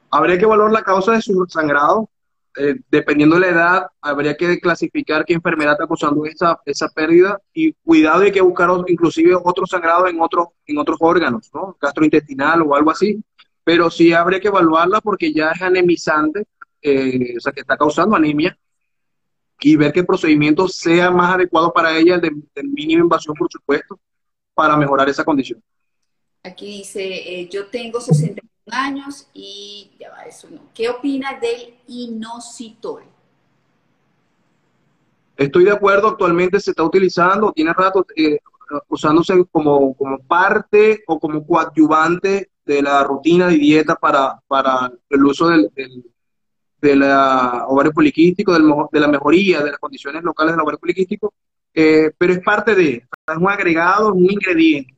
Habría 0.10 0.38
que 0.38 0.46
evaluar 0.46 0.72
la 0.72 0.84
causa 0.84 1.14
de 1.14 1.22
su 1.22 1.46
sangrado. 1.48 2.10
Eh, 2.58 2.76
dependiendo 2.90 3.36
de 3.36 3.42
la 3.42 3.48
edad, 3.48 3.88
habría 4.02 4.36
que 4.36 4.60
clasificar 4.60 5.24
qué 5.24 5.34
enfermedad 5.34 5.74
está 5.74 5.88
causando 5.88 6.26
esa, 6.26 6.60
esa 6.66 6.90
pérdida 6.90 7.40
y 7.54 7.72
cuidado, 7.72 8.24
hay 8.24 8.32
que 8.34 8.42
buscar 8.42 8.70
inclusive 8.88 9.34
otro 9.42 9.66
sangrado 9.66 10.06
en, 10.08 10.20
otros 10.20 10.48
en 10.66 10.78
otros 10.78 10.98
órganos, 11.00 11.50
¿no? 11.54 11.78
gastrointestinal 11.80 12.62
o 12.64 12.76
algo 12.76 12.92
así. 12.92 13.24
Pero 13.64 13.90
sí 13.90 14.12
habría 14.12 14.42
que 14.42 14.50
evaluarla 14.50 15.00
porque 15.00 15.32
ya 15.32 15.52
es 15.52 15.62
anemizante 15.62 16.46
eh, 16.82 17.36
o 17.38 17.40
sea, 17.40 17.52
que 17.54 17.62
está 17.62 17.78
causando 17.78 18.16
anemia, 18.16 18.58
y 19.60 19.76
ver 19.76 19.94
que 19.94 20.00
el 20.00 20.06
procedimiento 20.08 20.68
sea 20.68 21.12
más 21.12 21.36
adecuado 21.36 21.72
para 21.72 21.96
ella, 21.96 22.16
el 22.16 22.22
de, 22.22 22.32
mínima 22.64 23.02
invasión, 23.02 23.36
por 23.36 23.48
supuesto, 23.52 24.00
para 24.56 24.76
mejorar 24.76 25.08
esa 25.08 25.24
condición. 25.24 25.62
Aquí 26.44 26.66
dice, 26.66 27.04
eh, 27.04 27.50
yo 27.50 27.68
tengo 27.68 28.02
61 28.02 28.42
años 28.72 29.28
y 29.34 29.92
ya 30.00 30.10
va, 30.10 30.24
eso 30.24 30.50
no. 30.50 30.62
¿Qué 30.74 30.90
opina 30.90 31.40
del 31.40 31.76
inositol? 31.88 33.04
Estoy 35.38 35.66
de 35.66 35.72
acuerdo, 35.72 36.08
actualmente 36.08 36.60
se 36.60 36.72
está 36.72 36.84
utilizando, 36.84 37.52
tiene 37.52 37.74
rato 37.74 38.06
eh, 38.16 38.40
usándose 38.88 39.46
como, 39.52 39.94
como 39.96 40.20
parte 40.20 41.04
o 41.08 41.20
como 41.20 41.46
coadyuvante 41.46 42.50
de 42.66 42.82
la 42.82 43.04
rutina 43.04 43.48
de 43.48 43.58
dieta 43.58 43.96
para, 43.96 44.40
para 44.48 44.92
el 45.10 45.26
uso 45.26 45.48
del, 45.48 45.72
de 46.82 46.96
la 46.96 47.66
ovario 47.68 47.92
poliquístico, 47.92 48.54
de 48.92 49.00
la 49.00 49.08
mejoría 49.08 49.62
de 49.62 49.72
las 49.72 49.80
condiciones 49.80 50.24
locales 50.24 50.54
del 50.54 50.62
ovario 50.62 50.80
poliquístico, 50.80 51.34
eh, 51.74 52.12
pero 52.18 52.34
es 52.34 52.40
parte 52.40 52.76
de, 52.76 52.94
es 52.94 53.38
un 53.38 53.50
agregado, 53.50 54.14
un 54.14 54.26
ingrediente, 54.26 54.96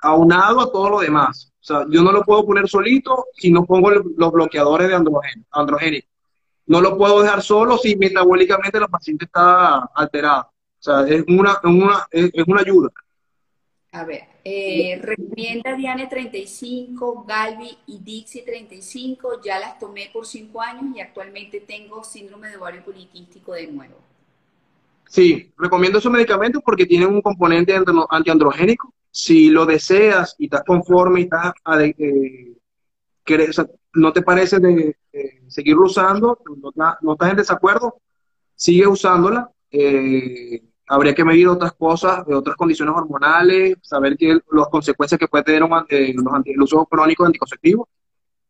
aunado 0.00 0.60
a 0.60 0.72
todo 0.72 0.90
lo 0.90 1.00
demás. 1.00 1.52
O 1.60 1.64
sea, 1.64 1.84
yo 1.90 2.02
no 2.02 2.12
lo 2.12 2.22
puedo 2.24 2.46
poner 2.46 2.68
solito 2.68 3.26
si 3.34 3.50
no 3.50 3.64
pongo 3.64 3.90
los 3.90 4.32
bloqueadores 4.32 4.88
de 4.88 4.94
andrógeno. 4.94 6.06
No 6.66 6.80
lo 6.80 6.96
puedo 6.96 7.22
dejar 7.22 7.42
solo 7.42 7.78
si 7.78 7.96
metabólicamente 7.96 8.78
la 8.78 8.88
paciente 8.88 9.24
está 9.24 9.84
alterada. 9.94 10.42
O 10.42 10.82
sea, 10.82 11.06
es 11.08 11.24
una, 11.28 11.58
una, 11.64 12.06
es 12.10 12.44
una 12.46 12.60
ayuda. 12.60 12.90
A 13.92 14.04
ver, 14.04 14.24
eh, 14.44 15.00
recomienda 15.02 15.74
Diane 15.74 16.06
35, 16.06 17.24
Galvi 17.26 17.76
y 17.86 17.98
Dixie 17.98 18.42
35. 18.42 19.40
Ya 19.42 19.58
las 19.58 19.78
tomé 19.78 20.10
por 20.12 20.26
5 20.26 20.60
años 20.60 20.94
y 20.94 21.00
actualmente 21.00 21.60
tengo 21.60 22.04
síndrome 22.04 22.50
de 22.50 22.58
ovario 22.58 22.84
poliquístico 22.84 23.54
de 23.54 23.66
nuevo. 23.66 23.96
Sí, 25.08 25.50
recomiendo 25.56 25.98
esos 25.98 26.12
medicamentos 26.12 26.62
porque 26.62 26.84
tienen 26.84 27.08
un 27.08 27.22
componente 27.22 27.74
antiandrogénico. 28.10 28.92
Si 29.10 29.50
lo 29.50 29.66
deseas 29.66 30.34
y 30.38 30.44
estás 30.44 30.62
conforme 30.64 31.20
y 31.20 31.22
estás, 31.24 31.52
eh, 31.98 32.56
no 33.94 34.12
te 34.12 34.22
parece 34.22 34.58
de 34.58 34.96
seguirlo 35.48 35.84
usando, 35.84 36.38
no, 36.74 37.12
estás 37.12 37.30
en 37.30 37.36
desacuerdo, 37.36 38.00
sigue 38.54 38.86
usándola. 38.86 39.50
Eh, 39.70 40.62
habría 40.88 41.14
que 41.14 41.24
medir 41.24 41.48
otras 41.48 41.72
cosas, 41.72 42.24
otras 42.26 42.56
condiciones 42.56 42.94
hormonales, 42.94 43.76
saber 43.82 44.16
que 44.16 44.40
las 44.52 44.68
consecuencias 44.68 45.18
que 45.18 45.28
puede 45.28 45.44
tener 45.44 45.62
eh, 45.90 46.14
el 46.44 46.62
uso 46.62 46.84
crónico 46.86 47.22
de 47.22 47.28
anticonceptivos. 47.28 47.88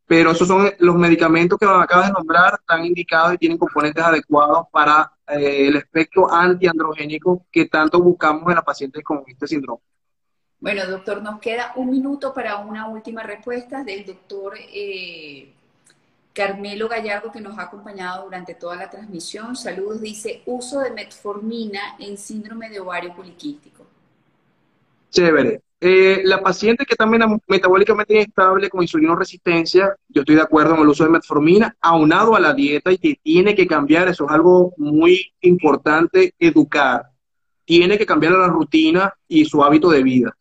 Pero 0.06 0.30
esos 0.30 0.48
son 0.48 0.70
los 0.78 0.96
medicamentos 0.96 1.58
que 1.58 1.66
acabas 1.66 2.06
de 2.06 2.12
nombrar, 2.14 2.54
están 2.54 2.84
indicados 2.84 3.34
y 3.34 3.38
tienen 3.38 3.58
componentes 3.58 4.02
adecuados 4.02 4.66
para 4.72 5.12
eh, 5.28 5.68
el 5.68 5.76
espectro 5.76 6.32
antiandrogénico 6.32 7.46
que 7.52 7.66
tanto 7.66 8.00
buscamos 8.00 8.48
en 8.48 8.54
las 8.54 8.64
pacientes 8.64 9.04
con 9.04 9.22
este 9.26 9.46
síndrome. 9.46 9.80
Bueno, 10.60 10.84
doctor, 10.86 11.22
nos 11.22 11.40
queda 11.40 11.72
un 11.76 11.90
minuto 11.90 12.34
para 12.34 12.56
una 12.56 12.88
última 12.88 13.22
respuesta 13.22 13.84
del 13.84 14.04
doctor 14.04 14.54
eh, 14.58 15.52
Carmelo 16.32 16.88
Gallardo, 16.88 17.30
que 17.30 17.40
nos 17.40 17.56
ha 17.58 17.62
acompañado 17.62 18.24
durante 18.24 18.54
toda 18.54 18.74
la 18.74 18.90
transmisión. 18.90 19.54
Saludos, 19.54 20.00
dice, 20.00 20.42
uso 20.46 20.80
de 20.80 20.90
metformina 20.90 21.96
en 22.00 22.18
síndrome 22.18 22.68
de 22.70 22.80
ovario 22.80 23.14
poliquístico. 23.14 23.86
Chévere. 25.10 25.62
Eh, 25.80 26.22
la 26.24 26.42
paciente 26.42 26.84
que 26.84 26.94
está 26.94 27.06
metabólicamente 27.06 28.14
inestable 28.14 28.68
con 28.68 28.82
insulinoresistencia, 28.82 29.94
yo 30.08 30.22
estoy 30.22 30.34
de 30.34 30.42
acuerdo 30.42 30.74
en 30.74 30.80
el 30.80 30.88
uso 30.88 31.04
de 31.04 31.10
metformina, 31.10 31.76
aunado 31.80 32.34
a 32.34 32.40
la 32.40 32.52
dieta 32.52 32.90
y 32.90 32.98
que 32.98 33.16
tiene 33.22 33.54
que 33.54 33.68
cambiar, 33.68 34.08
eso 34.08 34.26
es 34.26 34.30
algo 34.32 34.74
muy 34.76 35.32
importante, 35.40 36.34
educar. 36.36 37.10
Tiene 37.64 37.96
que 37.96 38.06
cambiar 38.06 38.32
la 38.32 38.48
rutina 38.48 39.14
y 39.28 39.44
su 39.44 39.62
hábito 39.62 39.88
de 39.90 40.02
vida. 40.02 40.36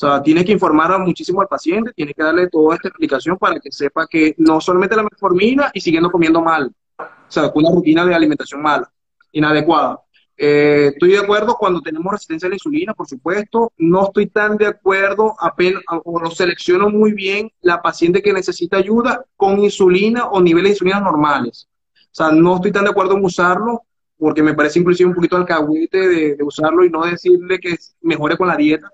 Sea, 0.00 0.22
tiene 0.22 0.46
que 0.46 0.52
informar 0.52 0.98
muchísimo 0.98 1.42
al 1.42 1.46
paciente, 1.46 1.92
tiene 1.92 2.14
que 2.14 2.22
darle 2.22 2.48
toda 2.48 2.74
esta 2.74 2.88
explicación 2.88 3.36
para 3.36 3.60
que 3.60 3.70
sepa 3.70 4.06
que 4.06 4.34
no 4.38 4.58
solamente 4.58 4.96
la 4.96 5.02
metformina 5.02 5.70
y 5.74 5.80
siguiendo 5.82 6.10
comiendo 6.10 6.40
mal, 6.40 6.72
o 6.98 7.04
sea, 7.28 7.52
con 7.52 7.66
una 7.66 7.74
rutina 7.74 8.06
de 8.06 8.14
alimentación 8.14 8.62
mala, 8.62 8.90
inadecuada. 9.30 10.00
Eh, 10.38 10.92
estoy 10.94 11.10
de 11.10 11.18
acuerdo 11.18 11.54
cuando 11.54 11.82
tenemos 11.82 12.10
resistencia 12.10 12.46
a 12.46 12.48
la 12.48 12.54
insulina, 12.54 12.94
por 12.94 13.06
supuesto. 13.08 13.74
No 13.76 14.04
estoy 14.06 14.28
tan 14.28 14.56
de 14.56 14.68
acuerdo, 14.68 15.34
apenas, 15.38 15.82
o 15.86 16.30
selecciono 16.30 16.88
muy 16.88 17.12
bien, 17.12 17.52
la 17.60 17.82
paciente 17.82 18.22
que 18.22 18.32
necesita 18.32 18.78
ayuda 18.78 19.26
con 19.36 19.58
insulina 19.58 20.28
o 20.28 20.40
niveles 20.40 20.70
de 20.70 20.74
insulina 20.76 21.00
normales. 21.00 21.68
O 21.94 22.08
sea, 22.10 22.30
no 22.30 22.56
estoy 22.56 22.72
tan 22.72 22.84
de 22.84 22.90
acuerdo 22.90 23.18
en 23.18 23.24
usarlo 23.26 23.82
porque 24.16 24.42
me 24.42 24.54
parece 24.54 24.78
inclusive 24.78 25.10
un 25.10 25.14
poquito 25.14 25.36
alcahuete 25.36 26.08
de, 26.08 26.36
de 26.36 26.42
usarlo 26.42 26.86
y 26.86 26.90
no 26.90 27.04
decirle 27.04 27.58
que 27.58 27.76
mejore 28.00 28.38
con 28.38 28.48
la 28.48 28.56
dieta 28.56 28.90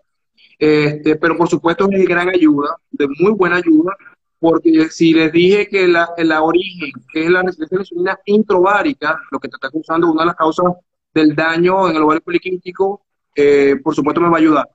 este, 0.59 1.17
pero 1.17 1.37
por 1.37 1.49
supuesto 1.49 1.89
es 1.91 1.99
de 1.99 2.05
gran 2.05 2.29
ayuda, 2.29 2.77
de 2.91 3.07
muy 3.19 3.33
buena 3.33 3.57
ayuda, 3.57 3.95
porque 4.39 4.89
si 4.91 5.13
les 5.13 5.33
dije 5.33 5.69
que 5.69 5.87
la, 5.89 6.09
la 6.19 6.43
origen, 6.43 6.93
que 7.13 7.25
es 7.25 7.31
la 7.31 7.43
resistencia 7.43 7.77
a 7.77 7.79
la 7.79 7.83
insulina 7.83 8.19
introvárica, 8.27 9.21
lo 9.31 9.39
que 9.39 9.49
te 9.49 9.57
está 9.57 9.71
causando 9.71 10.11
una 10.11 10.23
de 10.23 10.27
las 10.27 10.37
causas 10.37 10.67
del 11.15 11.35
daño 11.35 11.89
en 11.89 11.97
el 11.97 12.03
ovario 12.03 12.23
poliquístico, 12.23 13.03
eh, 13.35 13.77
por 13.83 13.95
supuesto 13.95 14.21
me 14.21 14.29
va 14.29 14.37
a 14.37 14.41
ayudar. 14.41 14.69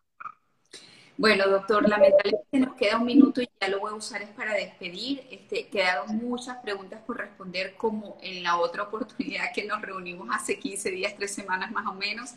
Bueno, 1.17 1.47
doctor, 1.47 1.88
lamentablemente 1.88 2.59
nos 2.59 2.73
queda 2.75 2.97
un 2.97 3.05
minuto 3.05 3.43
y 3.43 3.49
ya 3.61 3.67
lo 3.67 3.79
voy 3.79 3.91
a 3.91 3.95
usar 3.95 4.23
es 4.23 4.29
para 4.29 4.53
despedir. 4.53 5.21
Este, 5.29 5.67
quedaron 5.67 6.17
muchas 6.17 6.57
preguntas 6.63 6.99
por 7.05 7.17
responder, 7.17 7.75
como 7.77 8.17
en 8.23 8.41
la 8.41 8.57
otra 8.57 8.84
oportunidad 8.84 9.51
que 9.53 9.65
nos 9.65 9.82
reunimos 9.82 10.29
hace 10.32 10.57
15 10.57 10.89
días, 10.89 11.13
tres 11.15 11.32
semanas 11.32 11.71
más 11.71 11.86
o 11.86 11.93
menos. 11.93 12.32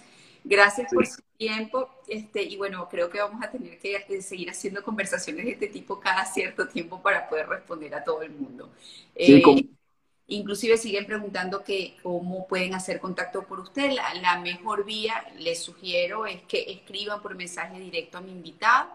Gracias 0.44 0.92
por 0.92 1.06
su 1.06 1.22
tiempo. 1.38 1.88
Este, 2.06 2.42
y 2.42 2.56
bueno, 2.56 2.86
creo 2.90 3.08
que 3.08 3.18
vamos 3.18 3.42
a 3.42 3.50
tener 3.50 3.78
que 3.78 4.04
eh, 4.08 4.22
seguir 4.22 4.50
haciendo 4.50 4.82
conversaciones 4.82 5.46
de 5.46 5.52
este 5.52 5.68
tipo 5.68 5.98
cada 5.98 6.26
cierto 6.26 6.68
tiempo 6.68 7.00
para 7.02 7.28
poder 7.28 7.48
responder 7.48 7.94
a 7.94 8.04
todo 8.04 8.22
el 8.22 8.32
mundo. 8.32 8.70
Eh, 9.14 9.42
inclusive 10.26 10.76
siguen 10.76 11.06
preguntando 11.06 11.64
que 11.64 11.96
cómo 12.02 12.46
pueden 12.46 12.74
hacer 12.74 13.00
contacto 13.00 13.44
por 13.44 13.58
usted. 13.58 13.92
La, 13.92 14.38
mejor 14.38 14.84
vía, 14.84 15.24
les 15.38 15.62
sugiero, 15.62 16.26
es 16.26 16.42
que 16.42 16.70
escriban 16.70 17.22
por 17.22 17.34
mensaje 17.34 17.80
directo 17.80 18.18
a 18.18 18.20
mi 18.20 18.32
invitado 18.32 18.90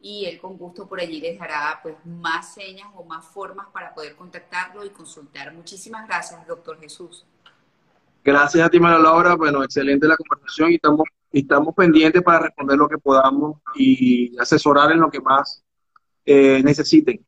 y 0.00 0.26
él 0.26 0.40
con 0.40 0.56
gusto 0.56 0.88
por 0.88 1.00
allí 1.00 1.20
les 1.20 1.38
dará 1.38 1.80
pues 1.82 1.96
más 2.04 2.54
señas 2.54 2.88
o 2.94 3.04
más 3.04 3.24
formas 3.24 3.66
para 3.72 3.92
poder 3.92 4.14
contactarlo 4.14 4.84
y 4.84 4.90
consultar. 4.90 5.52
Muchísimas 5.52 6.06
gracias, 6.06 6.46
doctor 6.46 6.80
Jesús. 6.80 7.24
Gracias 8.24 8.64
a 8.64 8.70
ti, 8.70 8.78
María 8.78 8.98
Laura. 8.98 9.34
Bueno, 9.34 9.64
excelente 9.64 10.06
la 10.06 10.16
conversación 10.16 10.70
y 10.70 10.76
estamos, 10.76 11.08
estamos 11.32 11.74
pendientes 11.74 12.22
para 12.22 12.40
responder 12.40 12.78
lo 12.78 12.88
que 12.88 12.98
podamos 12.98 13.58
y 13.74 14.38
asesorar 14.38 14.92
en 14.92 15.00
lo 15.00 15.10
que 15.10 15.20
más 15.20 15.64
eh, 16.24 16.62
necesiten. 16.62 17.24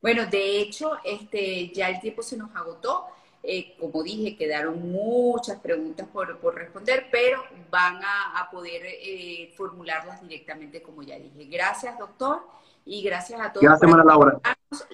Bueno, 0.00 0.26
de 0.26 0.60
hecho, 0.60 0.92
este, 1.04 1.72
ya 1.72 1.88
el 1.88 2.00
tiempo 2.00 2.22
se 2.22 2.36
nos 2.36 2.54
agotó. 2.54 3.06
Eh, 3.42 3.76
como 3.78 4.02
dije, 4.02 4.36
quedaron 4.36 4.90
muchas 4.90 5.60
preguntas 5.60 6.08
por, 6.08 6.54
responder, 6.54 7.06
pero 7.12 7.44
van 7.70 8.00
a, 8.02 8.48
poder 8.50 8.82
eh, 8.84 9.54
formularlas 9.56 10.20
directamente, 10.20 10.82
como 10.82 11.02
ya 11.02 11.16
dije. 11.16 11.44
Gracias, 11.44 11.96
doctor 11.96 12.40
y 12.88 13.02
gracias 13.02 13.38
a 13.40 13.52
todos. 13.52 13.62
Gracias, 13.62 13.90
María 13.90 14.04
Laura. 14.04 14.40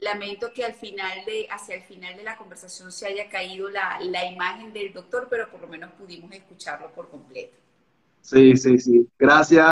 Lamento 0.00 0.52
que 0.52 0.64
al 0.64 0.74
final 0.74 1.24
de, 1.24 1.46
hacia 1.48 1.76
el 1.76 1.82
final 1.82 2.16
de 2.16 2.24
la 2.24 2.36
conversación 2.36 2.90
se 2.90 3.06
haya 3.06 3.28
caído 3.28 3.70
la, 3.70 4.00
la 4.00 4.24
imagen 4.26 4.72
del 4.72 4.92
doctor, 4.92 5.28
pero 5.30 5.48
por 5.48 5.60
lo 5.60 5.68
menos 5.68 5.92
pudimos 5.92 6.32
escucharlo 6.32 6.90
por 6.92 7.08
completo. 7.08 7.56
Sí, 8.20 8.56
sí, 8.56 8.78
sí. 8.78 9.08
Gracias. 9.18 9.62